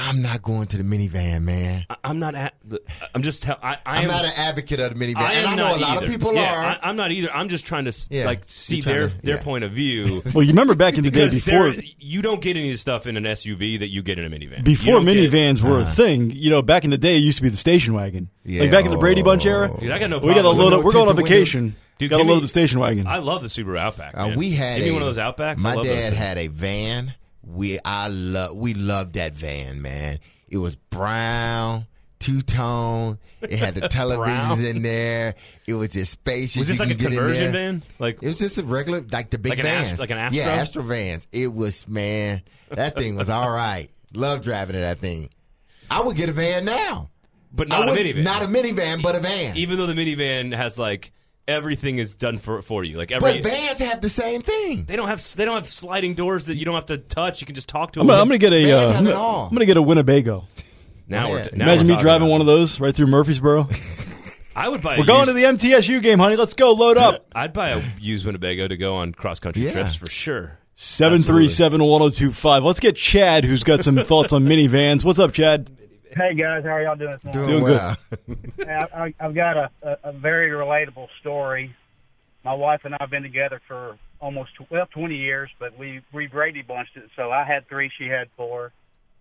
I'm 0.00 0.22
not 0.22 0.42
going 0.42 0.68
to 0.68 0.76
the 0.76 0.82
minivan, 0.84 1.42
man. 1.42 1.84
I- 1.90 1.96
I'm 2.04 2.18
not 2.18 2.34
at. 2.34 2.54
The, 2.64 2.80
I'm 3.14 3.22
just. 3.22 3.42
Tell, 3.42 3.58
I, 3.62 3.74
I 3.84 3.96
I'm 3.98 4.02
am 4.04 4.08
not 4.08 4.24
an 4.24 4.32
advocate 4.36 4.80
of 4.80 4.96
the 4.96 5.04
minivan, 5.06 5.16
I 5.18 5.32
and 5.34 5.46
I 5.46 5.54
know 5.56 5.64
not 5.68 5.76
a 5.76 5.80
lot 5.80 5.96
either. 5.96 6.06
of 6.06 6.10
people 6.12 6.34
yeah, 6.34 6.52
are. 6.54 6.66
I, 6.66 6.78
I'm 6.88 6.96
not 6.96 7.10
either. 7.10 7.30
I'm 7.32 7.48
just 7.48 7.66
trying 7.66 7.84
to 7.86 8.06
Yeah, 8.10 8.24
like 8.26 8.42
see 8.46 8.80
their 8.80 9.08
to- 9.08 9.22
their 9.22 9.36
yeah. 9.36 9.42
point 9.42 9.64
of 9.64 9.72
view. 9.72 10.22
well, 10.34 10.42
you 10.42 10.50
remember 10.50 10.74
back 10.74 10.96
in 10.96 11.04
the 11.04 11.10
day 11.10 11.28
before 11.28 11.74
you 11.98 12.22
don't 12.22 12.40
get 12.40 12.56
any 12.56 12.68
of 12.68 12.74
the 12.74 12.78
stuff 12.78 13.06
in 13.06 13.16
an 13.16 13.24
SUV 13.24 13.80
that 13.80 13.88
you 13.88 14.02
get 14.02 14.18
in 14.18 14.24
a 14.24 14.30
minivan. 14.30 14.64
Before 14.64 14.94
don't 14.94 15.04
get- 15.04 15.16
minivans 15.30 15.60
were 15.62 15.80
a 15.80 15.84
thing. 15.84 16.30
You 16.30 16.50
know, 16.50 16.62
back 16.62 16.84
in 16.84 16.90
the 16.90 16.98
day, 16.98 17.16
it 17.16 17.20
used 17.20 17.38
to 17.38 17.42
be 17.42 17.48
the 17.48 17.56
station 17.56 17.92
wagon. 17.94 18.30
Yeah. 18.44 18.62
Like 18.62 18.70
back 18.70 18.84
in 18.84 18.90
the 18.92 18.98
Brady 18.98 19.22
Bunch 19.22 19.44
era. 19.46 19.68
Dude, 19.78 19.90
I 19.90 19.98
got 19.98 20.08
no 20.10 20.18
we 20.18 20.28
got 20.28 20.34
to 20.34 20.40
problem 20.42 20.58
load 20.58 20.72
up. 20.74 20.84
We're 20.84 20.92
going 20.92 21.08
on 21.08 21.16
vacation. 21.16 21.76
Dude, 21.98 22.10
got 22.10 22.18
to 22.18 22.22
give 22.22 22.28
load 22.28 22.34
me- 22.34 22.38
up 22.38 22.42
the 22.42 22.48
station 22.48 22.78
wagon. 22.78 23.06
I 23.08 23.18
love 23.18 23.42
the 23.42 23.48
Subaru 23.48 23.76
Outback. 23.78 24.16
Uh, 24.16 24.30
we 24.36 24.52
had 24.52 24.80
any 24.80 24.90
a, 24.90 24.92
one 24.92 25.02
of 25.02 25.14
those 25.14 25.18
Outbacks. 25.22 25.60
My 25.60 25.72
I 25.72 25.74
love 25.74 25.84
dad 25.84 26.12
had 26.12 26.38
a 26.38 26.46
van. 26.46 27.12
We 27.42 27.78
I 27.84 28.08
love 28.08 28.56
we 28.56 28.74
loved 28.74 29.14
that 29.14 29.34
van, 29.34 29.80
man. 29.82 30.18
It 30.48 30.58
was 30.58 30.76
brown, 30.76 31.86
two 32.18 32.42
tone. 32.42 33.18
It 33.42 33.52
had 33.58 33.74
the 33.74 33.82
televisions 33.88 34.64
in 34.68 34.82
there. 34.82 35.34
It 35.66 35.74
was 35.74 35.90
just 35.90 36.12
spacious. 36.12 36.56
Was 36.58 36.68
this 36.68 36.78
You 36.78 36.86
like 36.86 36.94
a 36.94 37.02
conversion 37.04 37.52
van? 37.52 37.82
Like 37.98 38.22
It 38.22 38.26
was 38.26 38.38
just 38.38 38.58
a 38.58 38.64
regular, 38.64 39.04
like 39.12 39.30
the 39.30 39.38
big 39.38 39.56
van. 39.56 39.64
Like 39.64 39.64
an 39.64 39.70
vans, 39.78 39.90
Ast- 39.92 40.00
like 40.00 40.10
an 40.10 40.32
Yeah, 40.32 40.42
Astro? 40.44 40.52
Astro 40.60 40.82
vans. 40.82 41.26
It 41.32 41.52
was 41.52 41.86
man. 41.88 42.42
That 42.70 42.96
thing 42.96 43.16
was 43.16 43.30
all 43.30 43.50
right. 43.50 43.88
Love 44.14 44.42
driving 44.42 44.76
in 44.76 44.82
that 44.82 44.98
thing. 44.98 45.30
I 45.90 46.00
would 46.02 46.16
get 46.16 46.28
a 46.28 46.32
van 46.32 46.64
now. 46.64 47.08
but 47.52 47.68
not 47.68 47.88
a 47.88 47.92
would- 47.92 47.98
minivan. 48.00 48.22
Not 48.24 48.42
a 48.42 48.46
minivan, 48.46 49.02
but 49.02 49.14
a 49.14 49.20
van. 49.20 49.56
Even 49.56 49.78
though 49.78 49.86
the 49.86 49.94
minivan 49.94 50.54
has 50.54 50.78
like 50.78 51.12
everything 51.48 51.98
is 51.98 52.14
done 52.14 52.38
for 52.38 52.62
for 52.62 52.84
you. 52.84 52.96
Like 52.98 53.10
every 53.10 53.40
but 53.40 53.50
vans 53.50 53.80
have 53.80 54.00
the 54.00 54.08
same 54.08 54.42
thing. 54.42 54.84
they 54.84 54.94
don't 54.94 55.08
have 55.08 55.34
they 55.34 55.44
don't 55.44 55.56
have 55.56 55.68
sliding 55.68 56.14
doors 56.14 56.46
that 56.46 56.54
you 56.54 56.64
don't 56.64 56.74
have 56.74 56.86
to 56.86 56.98
touch. 56.98 57.40
You 57.40 57.46
can 57.46 57.54
just 57.54 57.68
talk 57.68 57.92
to 57.94 58.00
I'm 58.00 58.06
them. 58.06 58.20
I'm 58.20 58.28
gonna 58.28 58.38
get 58.38 58.52
a 58.52 58.72
uh, 58.72 58.92
I'm, 58.92 59.04
gonna. 59.04 59.16
I'm 59.16 59.50
gonna 59.50 59.66
get 59.66 59.76
a 59.76 59.82
Winnebago. 59.82 60.46
now 61.08 61.30
we're 61.30 61.48
now 61.52 61.64
Imagine 61.64 61.88
we're 61.88 61.96
me 61.96 62.02
driving 62.02 62.28
one 62.28 62.40
of 62.40 62.46
those 62.46 62.78
right 62.78 62.94
through 62.94 63.06
Murfreesboro. 63.06 63.68
I 64.54 64.68
would 64.68 64.82
buy. 64.82 64.96
We're 64.98 65.04
a 65.04 65.06
going 65.06 65.26
to 65.26 65.32
the 65.32 65.44
MTSU 65.44 66.02
game, 66.02 66.18
honey. 66.18 66.34
Let's 66.34 66.54
go. 66.54 66.72
Load 66.72 66.98
up. 66.98 67.26
I'd 67.34 67.52
buy 67.52 67.70
a 67.70 67.82
used 68.00 68.26
Winnebago 68.26 68.66
to 68.66 68.76
go 68.76 68.96
on 68.96 69.12
cross 69.12 69.38
country 69.38 69.64
Yeah. 69.64 69.72
trips 69.72 69.94
for 69.94 70.10
sure. 70.10 70.58
Seven 70.74 71.22
three 71.22 71.48
seven 71.48 71.82
one 71.82 72.00
zero 72.12 72.28
two 72.28 72.32
five. 72.32 72.64
Let's 72.64 72.80
get 72.80 72.96
Chad, 72.96 73.44
who's 73.44 73.64
got 73.64 73.82
some 73.82 73.96
thoughts 74.04 74.32
on 74.32 74.44
minivans. 74.46 75.04
What's 75.04 75.18
up, 75.18 75.32
Chad? 75.32 75.70
Hey 76.16 76.34
guys, 76.34 76.64
how 76.64 76.70
are 76.70 76.82
y'all 76.82 76.96
doing 76.96 77.12
this 77.12 77.24
morning? 77.24 77.44
Doing, 77.46 77.64
Doing 77.64 77.64
well. 77.64 77.96
Hey, 78.56 78.74
I, 78.74 79.04
I, 79.06 79.14
I've 79.20 79.34
got 79.34 79.56
a, 79.56 79.70
a, 79.82 79.96
a 80.04 80.12
very 80.12 80.50
relatable 80.50 81.08
story. 81.20 81.74
My 82.44 82.54
wife 82.54 82.80
and 82.84 82.94
I 82.94 82.98
have 83.00 83.10
been 83.10 83.22
together 83.22 83.60
for 83.68 83.98
almost 84.20 84.50
well 84.70 84.86
20 84.86 85.14
years, 85.16 85.50
but 85.58 85.78
we 85.78 86.00
we 86.12 86.26
Brady 86.26 86.62
bunched 86.62 86.96
it. 86.96 87.10
So 87.16 87.30
I 87.30 87.44
had 87.44 87.68
three, 87.68 87.90
she 87.98 88.06
had 88.06 88.28
four. 88.36 88.72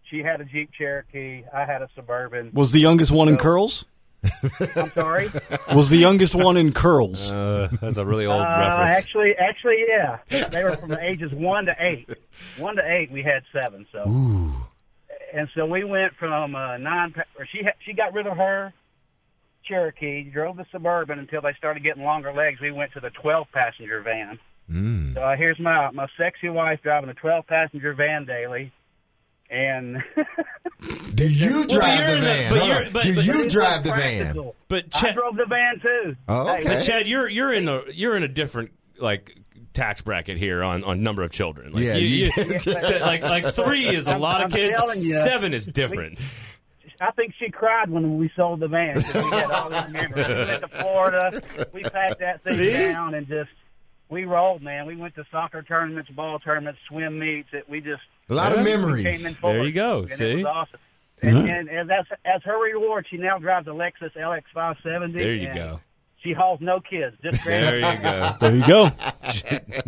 She 0.09 0.19
had 0.19 0.39
a 0.39 0.45
Jeep 0.45 0.71
Cherokee, 0.77 1.43
I 1.53 1.65
had 1.65 1.81
a 1.81 1.89
Suburban. 1.95 2.51
Was 2.53 2.71
the 2.71 2.79
youngest 2.79 3.11
one 3.11 3.27
in 3.27 3.35
curls? 3.37 3.83
I'm 4.75 4.91
sorry. 4.93 5.29
Was 5.75 5.89
the 5.89 5.97
youngest 5.97 6.33
one 6.33 6.57
in 6.57 6.71
curls? 6.71 7.31
Uh, 7.31 7.67
that's 7.81 7.97
a 7.97 8.05
really 8.05 8.25
old 8.25 8.41
Uh, 8.41 8.45
reference. 8.57 8.97
actually, 8.97 9.35
actually, 9.35 9.85
yeah, 9.87 10.19
they 10.49 10.63
were 10.63 10.75
from 10.77 10.89
the 10.89 11.03
ages 11.03 11.31
one 11.33 11.65
to 11.65 11.75
eight. 11.79 12.09
One 12.57 12.77
to 12.77 12.81
eight, 12.91 13.11
we 13.11 13.21
had 13.21 13.43
seven. 13.53 13.85
So, 13.91 14.03
and 15.33 15.47
so 15.55 15.65
we 15.65 15.83
went 15.83 16.13
from 16.19 16.55
uh, 16.55 16.77
nine. 16.77 17.13
Or 17.37 17.45
she 17.51 17.63
ha- 17.63 17.75
she 17.85 17.93
got 17.93 18.13
rid 18.13 18.27
of 18.27 18.37
her 18.37 18.73
Cherokee, 19.65 20.23
drove 20.31 20.57
the 20.57 20.65
Suburban 20.71 21.19
until 21.19 21.41
they 21.41 21.53
started 21.57 21.83
getting 21.83 22.03
longer 22.03 22.31
legs. 22.33 22.59
We 22.61 22.71
went 22.71 22.93
to 22.93 22.99
the 22.99 23.09
twelve 23.09 23.47
passenger 23.53 24.01
van. 24.01 24.39
Mm. 24.71 25.13
So 25.13 25.21
uh, 25.21 25.35
here's 25.35 25.59
my 25.59 25.91
my 25.91 26.07
sexy 26.17 26.49
wife 26.49 26.79
driving 26.83 27.09
a 27.09 27.13
twelve 27.13 27.45
passenger 27.47 27.93
van 27.93 28.25
daily, 28.25 28.71
and 29.49 29.97
Do 31.15 31.27
you 31.29 31.65
drive 31.67 31.99
you're 31.99 32.07
the 32.07 32.13
in 32.15 32.19
the- 32.19 32.25
van? 32.25 32.49
but 32.51 32.59
Hold 32.59 32.93
but- 32.93 33.03
Do 33.03 33.15
but- 33.15 33.25
you 33.25 33.49
drive 33.49 33.83
the 33.83 33.89
not 33.89 33.99
van? 33.99 34.17
practical. 34.21 34.55
But 34.69 34.85
I 34.93 34.99
Chad, 35.01 35.15
drove 35.15 35.35
the 35.37 35.45
van 35.45 35.79
too. 35.81 36.15
Oh, 36.27 36.45
Hey, 36.47 36.57
okay. 36.59 36.67
but 36.67 36.79
Chad, 36.83 37.07
you're 37.07 37.27
you're 37.27 37.53
in 37.53 37.67
a 37.67 37.81
you're 37.93 38.15
in 38.15 38.23
a 38.23 38.27
different 38.27 38.71
like 38.99 39.35
tax 39.73 40.01
bracket 40.01 40.37
here 40.37 40.63
on, 40.63 40.83
on 40.83 41.03
number 41.03 41.23
of 41.23 41.31
children. 41.31 41.71
Like, 41.73 41.83
Yeah, 41.83 41.95
you, 41.95 42.07
you- 42.07 42.31
you- 42.35 42.73
like 43.01 43.21
like 43.21 43.53
three 43.53 43.85
is 43.87 44.07
a 44.07 44.11
I'm- 44.11 44.21
lot 44.21 44.41
of 44.41 44.45
I'm 44.45 44.51
kids. 44.51 44.77
you. 45.07 45.15
Seven 45.17 45.53
is 45.53 45.65
different. 45.65 46.19
I 46.99 47.11
think 47.11 47.35
she 47.37 47.51
cried 47.51 47.91
when 47.91 48.17
we 48.17 48.31
sold 48.35 48.59
the 48.59 48.67
van. 48.67 48.95
'cause 49.01 49.13
We 49.13 49.21
had 49.29 49.51
all 49.51 49.69
these 49.69 49.89
memories. 49.91 50.27
We 50.27 50.33
went 50.33 50.61
to 50.61 50.67
Florida. 50.67 51.41
We 51.71 51.83
packed 51.83 52.19
that 52.19 52.41
thing 52.41 52.55
See? 52.57 52.71
down 52.73 53.13
and 53.13 53.27
just 53.27 53.51
we 54.09 54.25
rolled, 54.25 54.63
man. 54.63 54.87
We 54.87 54.95
went 54.95 55.13
to 55.15 55.25
soccer 55.31 55.61
tournaments, 55.61 56.09
ball 56.09 56.39
tournaments, 56.39 56.79
swim 56.87 57.19
meets. 57.19 57.49
It, 57.53 57.69
we 57.69 57.81
just 57.81 58.01
A 58.29 58.33
lot 58.33 58.51
of 58.57 58.63
memories. 58.63 59.03
came 59.05 59.27
in. 59.27 59.37
There 59.43 59.63
you 59.63 59.73
go, 59.73 60.01
And 60.01 60.11
see? 60.11 60.31
it 60.31 60.35
was 60.37 60.45
awesome. 60.45 60.79
And, 61.21 61.49
and, 61.49 61.69
and 61.69 61.89
that's 61.89 62.07
as 62.25 62.41
her 62.45 62.57
reward. 62.59 63.05
She 63.09 63.17
now 63.17 63.37
drives 63.37 63.67
a 63.67 63.71
Lexus 63.71 64.13
LX 64.15 64.43
570. 64.53 65.13
There 65.13 65.33
you 65.33 65.47
and 65.49 65.55
go. 65.55 65.79
She 66.23 66.33
hauls 66.33 66.59
no 66.61 66.79
kids, 66.79 67.15
just 67.23 67.45
There 67.45 67.75
you 67.77 68.01
go. 68.01 68.31
There 68.41 68.55
you 68.55 68.67
go. 68.67 68.89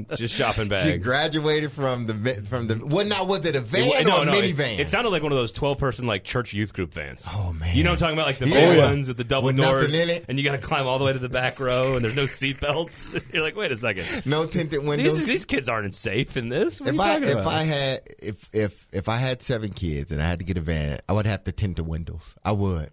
Just 0.15 0.35
shopping 0.35 0.67
bags. 0.67 0.89
She 0.91 0.97
graduated 0.97 1.71
from 1.71 2.05
the 2.05 2.13
vi- 2.13 2.41
from 2.41 2.67
the 2.67 2.75
what 2.75 3.07
now 3.07 3.25
was 3.25 3.45
it 3.45 3.55
a 3.55 3.61
van 3.61 4.03
no, 4.05 4.19
or 4.19 4.21
a 4.23 4.25
no, 4.25 4.33
it, 4.33 4.55
minivan? 4.55 4.77
it 4.79 4.87
sounded 4.87 5.09
like 5.09 5.23
one 5.23 5.31
of 5.31 5.37
those 5.37 5.51
twelve-person 5.51 6.05
like 6.05 6.23
church 6.23 6.53
youth 6.53 6.71
group 6.73 6.93
vans. 6.93 7.25
Oh, 7.33 7.51
man. 7.53 7.75
You 7.75 7.83
know 7.83 7.89
what 7.91 7.93
I'm 7.95 7.99
talking 7.99 8.13
about, 8.17 8.27
like 8.27 8.37
the 8.37 8.47
Yeah. 8.47 8.69
big 8.69 8.79
oh, 8.79 8.81
ones 8.87 9.07
with 9.07 9.17
the 9.17 9.23
double 9.23 9.47
With 9.47 9.57
doors, 9.57 9.93
in 9.93 10.09
it. 10.09 10.25
and 10.29 10.37
you 10.37 10.45
got 10.45 10.51
to 10.51 10.59
climb 10.59 10.85
all 10.85 10.99
the 10.99 11.05
way 11.05 11.13
to 11.13 11.19
the 11.19 11.29
back 11.29 11.59
row, 11.59 11.95
and 11.95 12.05
there's 12.05 12.15
no 12.15 12.25
seat 12.27 12.59
belts. 12.61 13.11
You're 13.33 13.41
like, 13.41 13.55
wait 13.55 13.71
a 13.71 13.77
second, 13.77 14.25
no 14.25 14.45
tinted 14.45 14.83
windows. 14.83 15.17
these, 15.17 15.25
these 15.25 15.45
kids 15.45 15.67
aren't 15.67 15.95
safe 15.95 16.37
in 16.37 16.49
this. 16.49 16.79
What 16.79 16.93
if 16.93 16.93
are 16.93 16.95
you 16.95 17.01
I 17.01 17.13
talking 17.15 17.29
if 17.29 17.37
about? 17.37 17.53
I 17.53 17.63
had 17.63 17.99
if 18.19 18.49
if 18.53 18.87
if 18.91 19.09
I 19.09 19.17
had 19.17 19.41
seven 19.41 19.71
kids 19.71 20.11
and 20.11 20.21
I 20.21 20.27
had 20.27 20.39
to 20.39 20.45
get 20.45 20.57
a 20.57 20.61
van, 20.61 20.99
I 21.09 21.13
would 21.13 21.25
have 21.25 21.43
to 21.45 21.51
tint 21.51 21.77
the 21.77 21.83
windows. 21.83 22.35
I 22.43 22.51
would. 22.51 22.91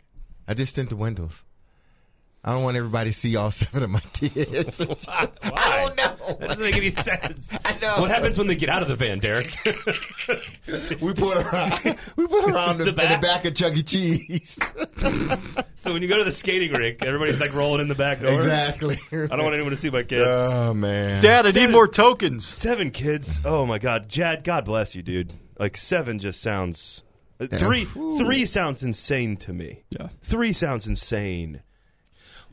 I 0.48 0.54
just 0.54 0.74
tint 0.74 0.88
the 0.90 0.96
windows. 0.96 1.42
I 2.46 2.52
don't 2.52 2.62
want 2.62 2.76
everybody 2.76 3.10
to 3.10 3.14
see 3.14 3.34
all 3.34 3.50
seven 3.50 3.82
of 3.82 3.90
my 3.90 4.00
kids. 4.12 4.78
Why? 5.04 5.28
I 5.42 5.84
don't 5.84 5.96
know. 5.96 6.36
That 6.38 6.48
doesn't 6.48 6.62
make 6.64 6.76
any 6.76 6.90
sense. 6.90 7.52
I 7.64 7.76
know. 7.82 8.00
What 8.02 8.10
happens 8.10 8.38
when 8.38 8.46
they 8.46 8.54
get 8.54 8.68
out 8.68 8.82
of 8.82 8.88
the 8.88 8.94
van, 8.94 9.18
Derek? 9.18 9.50
We 11.00 11.12
put 11.14 11.36
around 11.38 11.96
we 12.16 12.26
put 12.26 12.44
around 12.50 12.78
the, 12.78 12.84
The 12.84 12.90
in 12.90 12.96
back? 12.96 13.20
the 13.20 13.26
back 13.26 13.44
of 13.44 13.54
Chuck 13.54 13.74
E. 13.76 13.82
Cheese. 13.82 14.58
so 15.76 15.92
when 15.92 16.02
you 16.02 16.08
go 16.08 16.18
to 16.18 16.24
the 16.24 16.32
skating 16.32 16.72
rink, 16.72 17.04
everybody's 17.04 17.40
like 17.40 17.52
rolling 17.54 17.80
in 17.80 17.88
the 17.88 17.94
back 17.94 18.20
door. 18.20 18.32
exactly. 18.34 18.98
I 19.12 19.26
don't 19.26 19.42
want 19.42 19.54
anyone 19.54 19.70
to 19.70 19.76
see 19.76 19.90
my 19.90 20.02
kids. 20.04 20.22
Oh 20.26 20.72
man. 20.74 21.22
Dad, 21.22 21.46
I 21.46 21.50
Seven- 21.50 21.68
need 21.70 21.72
more 21.74 21.88
tokens. 21.88 22.46
Seven 22.46 22.90
kids. 22.90 23.40
Oh 23.44 23.66
my 23.66 23.78
God, 23.78 24.08
Chad. 24.08 24.44
God 24.44 24.64
bless 24.64 24.94
you, 24.94 25.02
dude. 25.02 25.32
Like 25.58 25.76
seven 25.76 26.18
just 26.18 26.40
sounds. 26.40 27.02
uh, 27.40 27.46
Three, 27.46 27.84
three 27.86 28.46
sounds 28.46 28.82
insane 28.82 29.36
to 29.38 29.52
me. 29.52 29.84
Yeah. 29.90 30.08
three 30.22 30.52
sounds 30.52 30.86
insane. 30.86 31.62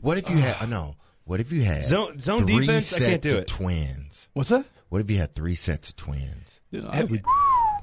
What 0.04 0.18
if 0.18 0.28
you 0.30 0.36
had? 0.36 0.62
uh, 0.62 0.66
no. 0.68 0.96
What 1.24 1.40
if 1.40 1.50
you 1.50 1.62
had 1.62 1.84
Zone- 1.84 2.20
zone 2.20 2.46
three 2.46 2.60
defense? 2.60 2.92
I 2.92 2.98
Sets 2.98 3.10
can't 3.10 3.22
do 3.22 3.32
of 3.32 3.38
it. 3.40 3.46
Twins. 3.48 4.28
What's 4.34 4.50
that? 4.50 4.66
What 4.90 5.00
if 5.00 5.10
you 5.10 5.16
had 5.16 5.34
three 5.34 5.54
sets 5.54 5.88
of 5.88 5.96
twins? 5.96 6.60
I 6.88 7.02
would, 7.04 7.22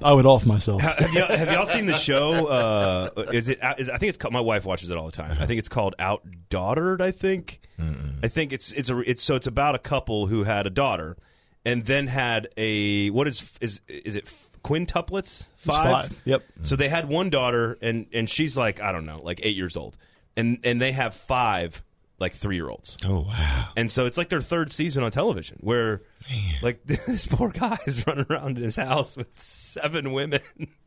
I 0.02 0.12
would 0.12 0.24
off 0.26 0.46
myself. 0.46 0.80
Have 0.80 1.12
y'all, 1.12 1.26
have 1.26 1.52
y'all 1.52 1.66
seen 1.66 1.86
the 1.86 1.96
show? 1.96 2.46
Uh, 2.46 3.10
is 3.32 3.48
it? 3.48 3.58
Is, 3.78 3.90
I 3.90 3.98
think 3.98 4.10
it's 4.10 4.18
called. 4.18 4.32
My 4.32 4.40
wife 4.40 4.64
watches 4.64 4.90
it 4.90 4.96
all 4.96 5.06
the 5.06 5.12
time. 5.12 5.36
I 5.40 5.46
think 5.46 5.58
it's 5.58 5.68
called 5.68 5.94
Outdaughtered. 5.98 7.00
I 7.00 7.10
think. 7.10 7.60
I 8.22 8.28
think 8.28 8.52
it's 8.52 8.70
it's 8.72 8.88
a 8.88 8.98
it's 9.00 9.22
so 9.22 9.34
it's 9.34 9.48
about 9.48 9.74
a 9.74 9.78
couple 9.80 10.28
who 10.28 10.44
had 10.44 10.66
a 10.68 10.70
daughter, 10.70 11.16
and 11.64 11.84
then 11.84 12.06
had 12.06 12.48
a 12.56 13.10
what 13.10 13.26
is 13.26 13.50
is 13.60 13.80
is 13.88 14.14
it 14.14 14.30
quintuplets? 14.62 15.46
five. 15.56 16.22
Yep. 16.24 16.44
So 16.62 16.76
they 16.76 16.88
had 16.88 17.08
one 17.08 17.28
daughter, 17.30 17.76
and 17.82 18.06
and 18.12 18.30
she's 18.30 18.56
like 18.56 18.80
I 18.80 18.92
don't 18.92 19.04
know, 19.06 19.20
like 19.22 19.40
eight 19.42 19.56
years 19.56 19.76
old, 19.76 19.96
and 20.36 20.60
and 20.62 20.80
they 20.80 20.92
have 20.92 21.14
five 21.14 21.82
like 22.22 22.32
three 22.34 22.56
year 22.56 22.70
olds. 22.70 22.96
Oh 23.04 23.20
wow. 23.20 23.68
And 23.76 23.90
so 23.90 24.06
it's 24.06 24.16
like 24.16 24.30
their 24.30 24.40
third 24.40 24.72
season 24.72 25.02
on 25.02 25.10
television 25.10 25.58
where 25.60 26.00
like 26.62 26.82
this 26.86 27.26
poor 27.26 27.48
guy 27.50 27.78
is 27.86 28.06
running 28.06 28.26
around 28.30 28.56
in 28.58 28.64
his 28.64 28.76
house 28.76 29.16
with 29.16 29.28
seven 29.36 30.12
women. 30.12 30.40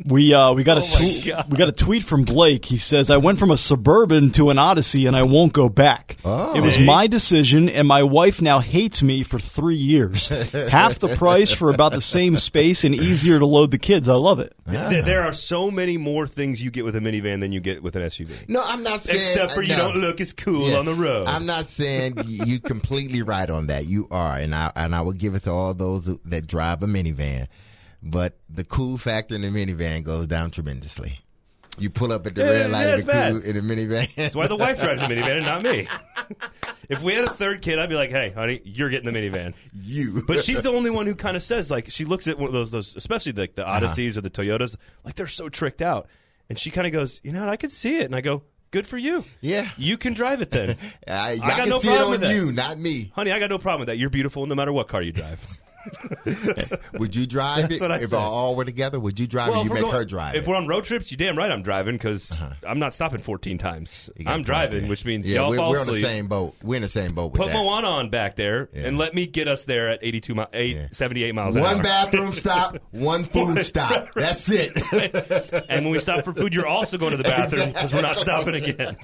We 0.03 0.33
uh, 0.33 0.53
we 0.53 0.63
got 0.63 0.77
a 0.77 0.81
Oh 0.81 0.88
my 0.93 0.97
tweet. 0.97 1.25
We 1.49 1.57
got 1.57 1.69
a 1.69 1.71
tweet 1.71 2.03
from 2.03 2.23
Blake. 2.23 2.65
He 2.65 2.77
says, 2.77 3.09
"I 3.09 3.17
went 3.17 3.39
from 3.39 3.51
a 3.51 3.57
suburban 3.57 4.31
to 4.31 4.49
an 4.49 4.59
Odyssey, 4.59 5.07
and 5.07 5.15
I 5.15 5.23
won't 5.23 5.53
go 5.53 5.69
back. 5.69 6.17
Oh. 6.23 6.55
It 6.55 6.63
was 6.63 6.77
my 6.79 7.07
decision, 7.07 7.69
and 7.69 7.88
my 7.88 8.03
wife 8.03 8.41
now 8.41 8.59
hates 8.59 9.01
me 9.01 9.23
for 9.23 9.39
three 9.39 9.75
years. 9.77 10.29
Half 10.69 10.99
the 10.99 11.15
price 11.17 11.51
for 11.51 11.71
about 11.73 11.93
the 11.93 12.01
same 12.01 12.38
space, 12.38 12.83
and 12.83 12.93
easier 12.93 13.39
to 13.39 13.45
load 13.45 13.71
the 13.71 13.79
kids. 13.79 14.07
I 14.07 14.13
love 14.13 14.39
it. 14.39 14.53
There, 14.65 15.01
there 15.01 15.23
are 15.23 15.33
so 15.33 15.71
many 15.71 15.97
more 15.97 16.27
things 16.27 16.61
you 16.61 16.69
get 16.71 16.86
with 16.86 16.95
a 16.95 16.99
minivan 16.99 17.39
than 17.39 17.51
you 17.51 17.59
get 17.59 17.81
with 17.83 17.95
an 17.95 18.01
SUV. 18.03 18.47
No, 18.47 18.61
I'm 18.63 18.83
not 18.83 18.99
saying. 19.01 19.19
Except 19.19 19.53
for 19.53 19.61
you 19.63 19.75
no. 19.75 19.91
don't 19.91 19.97
look 20.01 20.21
as 20.21 20.33
cool 20.33 20.69
Yeah. 20.69 20.77
on 20.77 20.86
the 20.86 20.93
road. 20.93 21.25
I'm 21.27 21.45
not 21.45 21.67
saying 21.67 22.15
y- 22.17 22.23
you 22.27 22.59
completely 22.59 23.21
right 23.23 23.49
on 23.49 23.67
that. 23.67 23.86
You 23.86 24.07
are, 24.11 24.38
and 24.38 24.53
I 24.53 24.71
and 24.75 24.93
I 24.93 25.01
will 25.01 25.13
give 25.13 25.24
it 25.34 25.43
to 25.43 25.51
all 25.51 25.73
those 25.73 26.05
that 26.26 26.45
drive 26.45 26.84
a 26.84 26.86
minivan. 26.86 27.47
But 28.03 28.38
the 28.49 28.63
cool 28.63 28.99
factor 28.99 29.34
in 29.34 29.41
the 29.41 29.47
minivan 29.47 30.03
goes 30.03 30.28
down 30.28 30.51
tremendously. 30.51 31.19
You 31.78 31.89
pull 31.89 32.13
up 32.13 32.26
at 32.28 32.36
the 32.36 32.43
Yeah, 32.43 32.49
red 32.49 32.71
light 32.71 32.88
yeah, 32.88 32.95
of 32.95 33.05
the 33.05 33.11
cool 33.11 33.49
in 33.49 33.55
the 33.67 33.76
minivan. 33.76 34.15
That's 34.15 34.36
why 34.36 34.47
the 34.47 34.55
wife 34.55 34.80
drives 34.80 35.01
a 35.01 35.05
minivan 35.05 35.38
and 35.38 35.45
not 35.45 35.63
me. 35.63 35.88
if 36.89 37.01
we 37.01 37.15
had 37.15 37.26
a 37.26 37.32
third 37.32 37.61
kid, 37.61 37.80
I'd 37.80 37.89
be 37.89 37.95
like, 37.95 38.11
"Hey, 38.11 38.30
honey, 38.30 38.61
you're 38.63 38.89
getting 38.89 39.11
the 39.11 39.17
minivan." 39.17 39.55
you. 39.73 40.23
But 40.26 40.43
she's 40.43 40.61
the 40.61 40.69
only 40.69 40.89
one 40.89 41.05
who 41.05 41.15
kind 41.15 41.36
of 41.36 41.43
says 41.43 41.71
like 41.71 41.89
she 41.89 42.05
looks 42.05 42.28
at 42.28 42.38
one 42.38 42.47
of 42.47 42.53
those 42.53 42.71
those 42.71 42.95
especially 42.95 43.34
like 43.34 43.55
the 43.55 43.67
uh-huh. 43.67 43.86
Odysseys 43.86 44.17
or 44.17 44.21
the 44.21 44.30
Toyotas 44.30 44.76
like 45.03 45.15
they're 45.15 45.28
so 45.28 45.49
tricked 45.49 45.82
out, 45.82 46.07
and 46.49 46.57
she 46.57 46.71
kind 46.71 46.88
of 46.88 46.93
goes, 46.93 47.19
"You 47.23 47.34
know, 47.34 47.41
what? 47.41 47.49
I 47.49 47.57
could 47.57 47.71
see 47.71 47.97
it," 47.97 48.05
and 48.05 48.15
I 48.15 48.21
go, 48.21 48.43
"Good 48.76 48.88
for 48.88 48.97
you. 48.97 49.23
Yeah. 49.39 49.69
you 49.78 49.95
can 49.95 50.13
drive 50.13 50.41
it 50.41 50.51
then." 50.51 50.76
I, 51.07 51.39
I, 51.41 51.57
got 51.57 51.69
no 51.69 51.80
problem 51.80 52.09
with 52.11 52.19
that. 52.19 52.36
you, 52.36 52.51
not 52.51 52.78
me. 52.78 53.09
Honey, 53.15 53.32
I 53.32 53.39
got 53.39 53.49
no 53.49 53.57
problem 53.57 53.80
with 53.80 53.88
that. 53.88 53.97
You're 53.97 54.09
beautiful 54.09 54.45
no 54.47 54.53
matter 54.53 54.73
what 54.73 54.89
car 54.89 55.01
you 55.01 55.13
drive. 55.13 55.39
Would 56.93 57.15
you 57.15 57.25
drive 57.27 57.63
That's 57.69 57.75
it 57.75 57.81
what 57.81 57.91
I 57.91 57.97
if 57.97 58.09
said. 58.09 58.15
all 58.17 58.55
were 58.55 58.65
together? 58.65 58.99
Would 58.99 59.19
you 59.19 59.27
drive 59.27 59.49
it? 59.49 59.57
if 59.57 59.63
You 59.65 59.69
we're 59.69 59.73
make 59.75 59.83
going- 59.83 59.95
her 59.95 60.05
drive 60.05 60.36
If 60.36 60.43
it. 60.43 60.49
we're 60.49 60.55
on 60.55 60.67
road 60.67 60.83
trips, 60.86 61.11
you 61.11 61.17
damn 61.17 61.38
right 61.38 61.51
I'm 61.51 61.61
driving 61.61 61.95
because 61.95 62.38
I'm 62.67 62.79
not 62.79 62.93
stopping 62.93 63.21
14 63.21 63.57
times. 63.57 64.09
I'm 64.25 64.43
driving, 64.43 64.81
there. 64.81 64.89
which 64.89 65.05
means 65.05 65.29
yeah, 65.29 65.39
y'all 65.41 65.49
we're, 65.51 65.57
fall 65.57 65.71
we're 65.71 65.79
on 65.79 65.88
the 65.88 65.99
same 66.01 66.27
boat. 66.27 66.55
We're 66.63 66.75
in 66.77 66.81
the 66.81 66.88
same 66.88 67.13
boat 67.13 67.31
with 67.33 67.41
Put 67.41 67.47
that. 67.51 67.55
Moana 67.55 67.88
on 67.88 68.09
back 68.09 68.36
there 68.36 68.69
Yeah. 68.73 68.88
and 68.88 68.97
let 68.97 69.13
me 69.13 69.25
get 69.27 69.47
us 69.47 69.65
there 69.65 69.89
at 69.89 69.99
82 70.01 70.36
mi- 70.36 70.45
eight, 70.53 70.75
Yeah. 70.75 70.88
78 70.91 71.33
miles 71.36 71.55
an 71.55 71.61
One 71.61 71.77
hour. 71.77 71.83
bathroom 71.83 72.31
stop, 72.33 72.77
one 72.91 73.23
food 73.23 73.63
stop. 73.63 74.09
That's 74.15 74.49
it. 74.49 74.71
and 75.69 75.86
when 75.86 75.91
we 75.91 75.99
stop 75.99 76.23
for 76.25 76.33
food, 76.33 76.53
you're 76.53 76.67
also 76.67 76.97
going 76.97 77.11
to 77.11 77.17
the 77.17 77.23
bathroom 77.23 77.69
because 77.69 77.93
we're 77.93 78.01
not 78.01 78.17
stopping 78.19 78.55
again. 78.55 78.97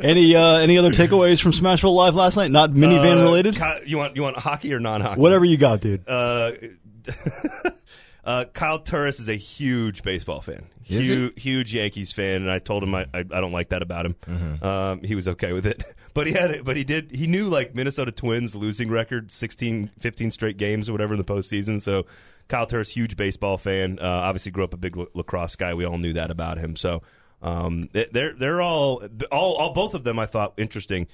Any 0.00 0.36
uh, 0.36 0.56
any 0.58 0.78
other 0.78 0.90
takeaways 0.90 1.42
from 1.42 1.52
Smashville 1.52 1.94
Live 1.94 2.14
last 2.14 2.36
night? 2.36 2.50
Not 2.50 2.70
minivan 2.70 3.20
Uh, 3.20 3.24
related. 3.24 3.56
Ky- 3.56 3.80
you 3.86 3.96
want 3.98 4.14
you 4.16 4.22
want 4.22 4.36
hockey 4.36 4.72
or 4.72 4.78
non-hockey? 4.80 5.20
Whatever 5.20 5.44
you 5.44 5.56
got, 5.56 5.80
dude. 5.80 5.97
Uh, 6.06 6.52
uh, 8.24 8.44
Kyle 8.52 8.78
Turris 8.80 9.20
is 9.20 9.28
a 9.28 9.34
huge 9.36 10.02
baseball 10.02 10.40
fan. 10.40 10.66
Is 10.88 11.06
huge, 11.06 11.42
huge 11.42 11.74
Yankees 11.74 12.12
fan, 12.12 12.40
and 12.42 12.50
I 12.50 12.58
told 12.60 12.82
him 12.82 12.94
I, 12.94 13.02
I, 13.12 13.18
I 13.18 13.40
don't 13.42 13.52
like 13.52 13.68
that 13.70 13.82
about 13.82 14.06
him. 14.06 14.14
Mm-hmm. 14.26 14.64
Um, 14.64 15.02
he 15.02 15.14
was 15.14 15.28
okay 15.28 15.52
with 15.52 15.66
it, 15.66 15.84
but 16.14 16.26
he 16.26 16.32
had 16.32 16.50
it. 16.50 16.64
But 16.64 16.76
he 16.78 16.84
did. 16.84 17.10
He 17.10 17.26
knew 17.26 17.48
like 17.48 17.74
Minnesota 17.74 18.10
Twins 18.10 18.54
losing 18.54 18.88
record 18.90 19.30
16, 19.30 19.90
15 20.00 20.30
straight 20.30 20.56
games 20.56 20.88
or 20.88 20.92
whatever 20.92 21.12
in 21.12 21.18
the 21.18 21.24
postseason. 21.26 21.82
So 21.82 22.06
Kyle 22.48 22.64
Turris, 22.66 22.88
huge 22.90 23.16
baseball 23.16 23.58
fan. 23.58 23.98
Uh, 24.00 24.06
obviously 24.06 24.50
grew 24.52 24.64
up 24.64 24.72
a 24.72 24.78
big 24.78 24.96
la- 24.96 25.06
lacrosse 25.12 25.56
guy. 25.56 25.74
We 25.74 25.84
all 25.84 25.98
knew 25.98 26.14
that 26.14 26.30
about 26.30 26.56
him. 26.58 26.74
So 26.74 27.02
um, 27.42 27.90
they- 27.92 28.08
they're 28.10 28.32
they're 28.34 28.62
all 28.62 29.02
all 29.30 29.56
all 29.56 29.74
both 29.74 29.92
of 29.94 30.04
them. 30.04 30.18
I 30.18 30.24
thought 30.26 30.54
interesting. 30.56 31.06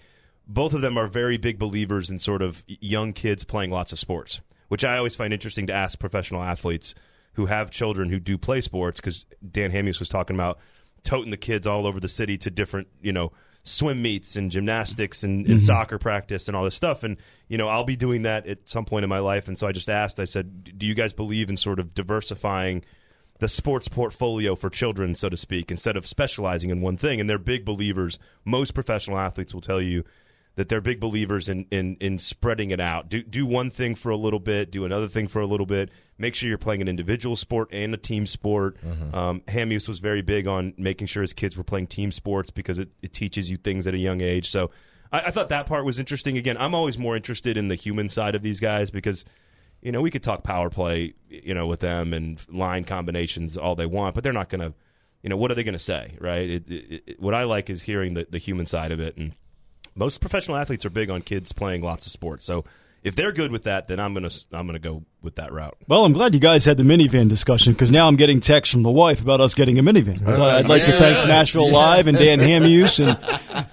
Both 0.47 0.73
of 0.75 0.83
them 0.83 0.97
are 0.99 1.09
very 1.09 1.37
big 1.39 1.59
believers 1.59 2.11
in 2.11 2.19
sort 2.21 2.43
of 2.43 2.63
young 2.67 3.13
kids 3.15 3.43
playing 3.45 3.71
lots 3.71 3.93
of 3.93 3.99
sports, 3.99 4.41
which 4.75 4.85
I 4.85 4.97
always 4.97 5.15
find 5.15 5.33
interesting 5.33 5.69
to 5.69 5.73
ask 5.73 6.01
professional 6.01 6.43
athletes 6.43 6.97
who 7.35 7.47
have 7.47 7.71
children 7.71 8.09
who 8.09 8.19
do 8.19 8.37
play 8.37 8.61
sports. 8.61 8.99
Because 8.99 9.25
Dan 9.49 9.71
Hamhuis 9.71 10.01
was 10.01 10.09
talking 10.09 10.35
about 10.35 10.59
toting 11.05 11.31
the 11.31 11.37
kids 11.37 11.65
all 11.65 11.87
over 11.87 12.01
the 12.01 12.09
city 12.09 12.37
to 12.39 12.51
different, 12.51 12.89
you 13.01 13.13
know, 13.13 13.31
swim 13.63 14.03
meets 14.03 14.35
and 14.35 14.51
gymnastics 14.51 15.23
and, 15.23 15.47
and 15.47 15.59
mm-hmm. 15.59 15.65
soccer 15.65 15.97
practice 15.97 16.49
and 16.49 16.57
all 16.57 16.65
this 16.65 16.75
stuff. 16.75 17.05
And 17.05 17.19
you 17.47 17.57
know, 17.57 17.69
I'll 17.69 17.85
be 17.85 17.95
doing 17.95 18.23
that 18.23 18.49
at 18.49 18.69
some 18.69 18.85
point 18.85 19.05
in 19.05 19.09
my 19.09 19.21
life. 19.21 19.47
And 19.47 19.57
so 19.57 19.69
I 19.69 19.71
just 19.71 19.89
asked. 19.89 20.19
I 20.19 20.25
said, 20.25 20.77
"Do 20.77 20.87
you 20.87 20.95
guys 20.95 21.13
believe 21.13 21.51
in 21.51 21.57
sort 21.57 21.79
of 21.79 21.95
diversifying?" 21.95 22.85
the 23.39 23.49
sports 23.49 23.87
portfolio 23.87 24.57
for 24.57 24.71
children, 24.71 25.15
so 25.15 25.29
to 25.29 25.37
speak, 25.37 25.71
instead 25.71 25.97
of 25.97 26.07
specializing 26.07 26.71
in 26.71 26.81
one 26.81 26.97
thing. 26.97 27.21
And 27.21 27.31
they're 27.31 27.39
big 27.39 27.65
believers. 27.65 28.19
Most 28.45 28.75
professional 28.75 29.19
athletes 29.19 29.55
will 29.55 29.61
tell 29.61 29.81
you 29.81 30.05
that 30.57 30.69
they're 30.69 30.81
big 30.81 31.01
believers 31.01 31.49
in 31.49 31.67
in, 31.71 31.97
in 32.01 32.19
spreading 32.19 32.71
it 32.71 32.81
out. 32.81 33.09
Do 33.09 33.23
do 33.23 33.47
one 33.47 33.71
thing 33.71 33.95
for 33.95 34.11
a 34.11 34.17
little 34.17 34.39
bit, 34.39 34.71
do 34.71 34.85
another 34.85 35.09
thing 35.09 35.29
for 35.29 35.41
a 35.41 35.47
little 35.47 35.67
bit. 35.67 35.91
Make 36.19 36.35
sure 36.35 36.49
you're 36.49 36.59
playing 36.59 36.83
an 36.83 36.89
individual 36.89 37.37
sport 37.37 37.69
and 37.73 37.93
a 37.95 37.97
team 37.97 38.27
sport. 38.27 38.77
Um, 39.15 39.41
Hamhuis 39.43 39.89
was 39.89 39.99
very 39.99 40.23
big 40.23 40.47
on 40.47 40.75
making 40.77 41.09
sure 41.09 41.23
his 41.23 41.33
kids 41.33 41.57
were 41.57 41.65
playing 41.65 41.89
team 41.89 42.13
sports 42.13 42.51
because 42.51 42.79
it, 42.79 42.91
it 43.03 43.13
teaches 43.13 43.51
you 43.51 43.57
things 43.57 43.87
at 43.87 43.95
a 43.95 43.99
young 43.99 44.21
age. 44.21 44.51
So 44.51 44.71
I, 45.11 45.23
I 45.27 45.31
thought 45.31 45.49
that 45.49 45.67
part 45.67 45.85
was 45.85 45.99
interesting. 45.99 46.39
Again, 46.39 46.57
I'm 46.57 46.75
always 46.75 46.99
more 46.99 47.17
interested 47.17 47.57
in 47.57 47.69
the 47.69 47.75
human 47.75 48.09
side 48.09 48.35
of 48.35 48.43
these 48.43 48.61
guys 48.61 48.91
because 48.91 49.25
you 49.85 49.93
know, 49.93 50.01
we 50.01 50.11
could 50.11 50.23
talk 50.23 50.43
power 50.43 50.71
play, 50.71 51.13
you 51.29 51.53
know, 51.55 51.67
with 51.67 51.81
them 51.81 52.15
and 52.15 52.41
line 52.49 52.85
combinations 52.85 53.57
all 53.57 53.75
they 53.75 53.87
want, 53.87 54.15
but 54.15 54.25
they're 54.25 54.33
not 54.33 54.49
going 54.49 54.63
to, 54.63 54.73
you 55.23 55.29
know, 55.29 55.37
what 55.37 55.51
are 55.51 55.55
they 55.55 55.63
going 55.63 55.75
to 55.75 55.79
say, 55.79 56.17
right? 56.21 56.49
It, 56.49 56.71
it, 56.71 57.03
it, 57.07 57.21
what 57.21 57.35
I 57.35 57.45
like 57.45 57.69
is 57.69 57.83
hearing 57.83 58.15
the, 58.15 58.27
the 58.29 58.39
human 58.39 58.65
side 58.65 58.93
of 58.93 59.01
it. 59.01 59.17
And 59.19 59.35
most 59.95 60.21
professional 60.21 60.57
athletes 60.57 60.85
are 60.85 60.91
big 60.91 61.11
on 61.11 61.23
kids 61.23 61.53
playing 61.53 61.83
lots 61.83 62.07
of 62.07 62.13
sports. 62.13 62.45
So 62.45 62.65
if 63.03 63.15
they're 63.15 63.33
good 63.33 63.53
with 63.53 63.65
that, 63.65 63.89
then 63.89 64.01
I'm 64.01 64.15
to 64.29 64.45
I'm 64.53 64.67
to 64.75 64.79
go 64.79 65.03
with 65.25 65.37
that 65.37 65.53
route. 65.53 65.77
Well, 65.89 66.05
I'm 66.05 66.13
glad 66.13 66.35
you 66.35 66.41
guys 66.41 66.65
had 66.65 66.77
the 66.77 66.83
minivan 66.85 67.29
discussion 67.29 67.73
because 67.73 67.91
now 67.91 68.07
I'm 68.07 68.17
getting 68.17 68.41
texts 68.41 68.73
from 68.73 68.83
the 68.83 68.91
wife 68.91 69.21
about 69.23 69.41
us 69.41 69.55
getting 69.55 69.79
a 69.79 69.83
minivan. 69.83 70.19
So 70.35 70.43
I'd 70.43 70.69
like 70.69 70.85
to 70.85 70.93
thank 70.93 71.27
Nashville 71.27 71.65
yes. 71.65 71.73
Live 71.73 72.07
and 72.07 72.17
Dan 72.19 72.39
Hamhuis 72.39 73.05
and 73.05 73.19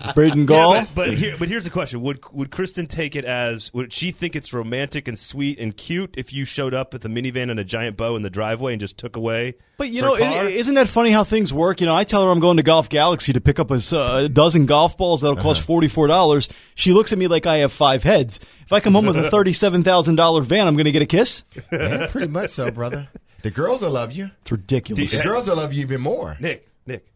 Braden 0.15 0.45
Gall. 0.45 0.75
Yeah, 0.75 0.85
but, 0.95 1.07
but 1.09 1.13
here, 1.17 1.35
but 1.37 1.49
here's 1.49 1.63
the 1.65 1.69
question: 1.69 2.01
Would 2.01 2.19
would 2.33 2.49
Kristen 2.51 2.87
take 2.87 3.15
it 3.15 3.25
as? 3.25 3.71
Would 3.73 3.91
she 3.93 4.11
think 4.11 4.35
it's 4.35 4.53
romantic 4.53 5.07
and 5.07 5.17
sweet 5.19 5.59
and 5.59 5.75
cute 5.75 6.15
if 6.17 6.31
you 6.33 6.45
showed 6.45 6.73
up 6.73 6.93
with 6.93 7.03
a 7.05 7.09
minivan 7.09 7.51
and 7.51 7.59
a 7.59 7.63
giant 7.63 7.97
bow 7.97 8.15
in 8.15 8.21
the 8.23 8.29
driveway 8.29 8.73
and 8.73 8.79
just 8.79 8.97
took 8.97 9.15
away? 9.15 9.55
But 9.77 9.89
you 9.89 10.01
her 10.03 10.09
know, 10.09 10.17
car? 10.17 10.45
isn't 10.45 10.75
that 10.75 10.87
funny 10.87 11.11
how 11.11 11.23
things 11.23 11.51
work? 11.53 11.81
You 11.81 11.87
know, 11.87 11.95
I 11.95 12.03
tell 12.03 12.23
her 12.25 12.31
I'm 12.31 12.39
going 12.39 12.57
to 12.57 12.63
Golf 12.63 12.87
Galaxy 12.89 13.33
to 13.33 13.41
pick 13.41 13.57
up 13.59 13.71
a, 13.71 13.75
s- 13.75 13.91
a 13.93 14.29
dozen 14.29 14.65
golf 14.67 14.97
balls 14.97 15.21
that'll 15.21 15.37
Uh-huh. 15.37 15.49
cost 15.49 15.61
forty 15.65 15.87
four 15.87 16.07
dollars. 16.07 16.49
She 16.75 16.93
looks 16.93 17.11
at 17.11 17.17
me 17.17 17.27
like 17.27 17.45
I 17.45 17.57
have 17.57 17.71
five 17.71 18.03
heads. 18.03 18.39
If 18.65 18.71
I 18.73 18.79
come 18.79 18.93
home 18.93 19.05
with 19.07 19.17
a 19.17 19.29
thirty 19.31 19.53
seven 19.53 19.83
thousand 19.83 20.15
dollar 20.15 20.41
van, 20.41 20.67
I'm 20.67 20.75
going 20.75 20.85
to 20.85 20.91
get 20.91 21.01
a 21.01 21.05
kiss. 21.07 21.40
Yeah, 21.71 22.07
pretty 22.07 22.27
much 22.27 22.51
so, 22.51 22.71
brother. 22.71 23.07
The 23.41 23.51
girls 23.51 23.81
will 23.81 23.91
love 23.91 24.11
you. 24.11 24.29
It's 24.41 24.51
ridiculous. 24.51 25.17
The 25.17 25.23
girls 25.23 25.47
will 25.47 25.55
love 25.57 25.73
you 25.73 25.81
even 25.81 26.01
more. 26.01 26.37
Nick, 26.39 26.67
Nick, 26.85 27.07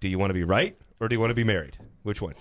do 0.00 0.08
you 0.08 0.18
want 0.18 0.30
to 0.30 0.34
be 0.34 0.44
right 0.44 0.76
or 1.00 1.08
do 1.08 1.14
you 1.14 1.20
want 1.20 1.30
to 1.30 1.34
be 1.34 1.44
married? 1.44 1.76
Which 2.02 2.20
one? 2.20 2.34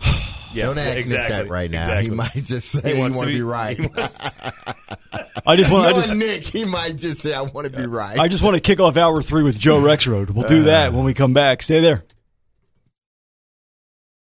Yeah, 0.54 0.66
Don't 0.66 0.78
ask 0.78 0.96
exactly, 1.00 1.36
Nick 1.36 1.44
that 1.46 1.50
right 1.50 1.70
now. 1.70 1.82
exactly. 1.98 2.10
He 2.10 2.16
might 2.16 2.44
just 2.44 2.68
say 2.70 2.94
he, 2.94 2.98
wants 2.98 3.14
want 3.16 3.26
to 3.26 3.32
to 3.32 3.36
be, 3.36 3.40
be- 3.40 3.42
right. 3.42 3.78
wants- 3.78 4.40
I 5.46 5.56
just 5.56 5.70
want. 5.70 5.86
I 5.86 5.90
Knowing 5.90 6.02
just. 6.02 6.14
Nick, 6.14 6.44
he 6.44 6.64
might 6.64 6.96
just 6.96 7.20
say, 7.20 7.34
"I 7.34 7.42
want 7.42 7.66
to 7.66 7.76
be 7.76 7.84
right." 7.84 8.18
I 8.18 8.28
just 8.28 8.42
want 8.42 8.54
to 8.56 8.62
kick 8.62 8.80
off 8.80 8.96
hour 8.96 9.20
three 9.20 9.42
with 9.42 9.58
Joe 9.58 9.80
Rexrode. 9.82 10.30
We'll 10.30 10.46
do 10.46 10.62
uh, 10.62 10.64
that 10.64 10.92
when 10.94 11.04
we 11.04 11.12
come 11.12 11.34
back. 11.34 11.60
Stay 11.62 11.80
there. 11.80 12.04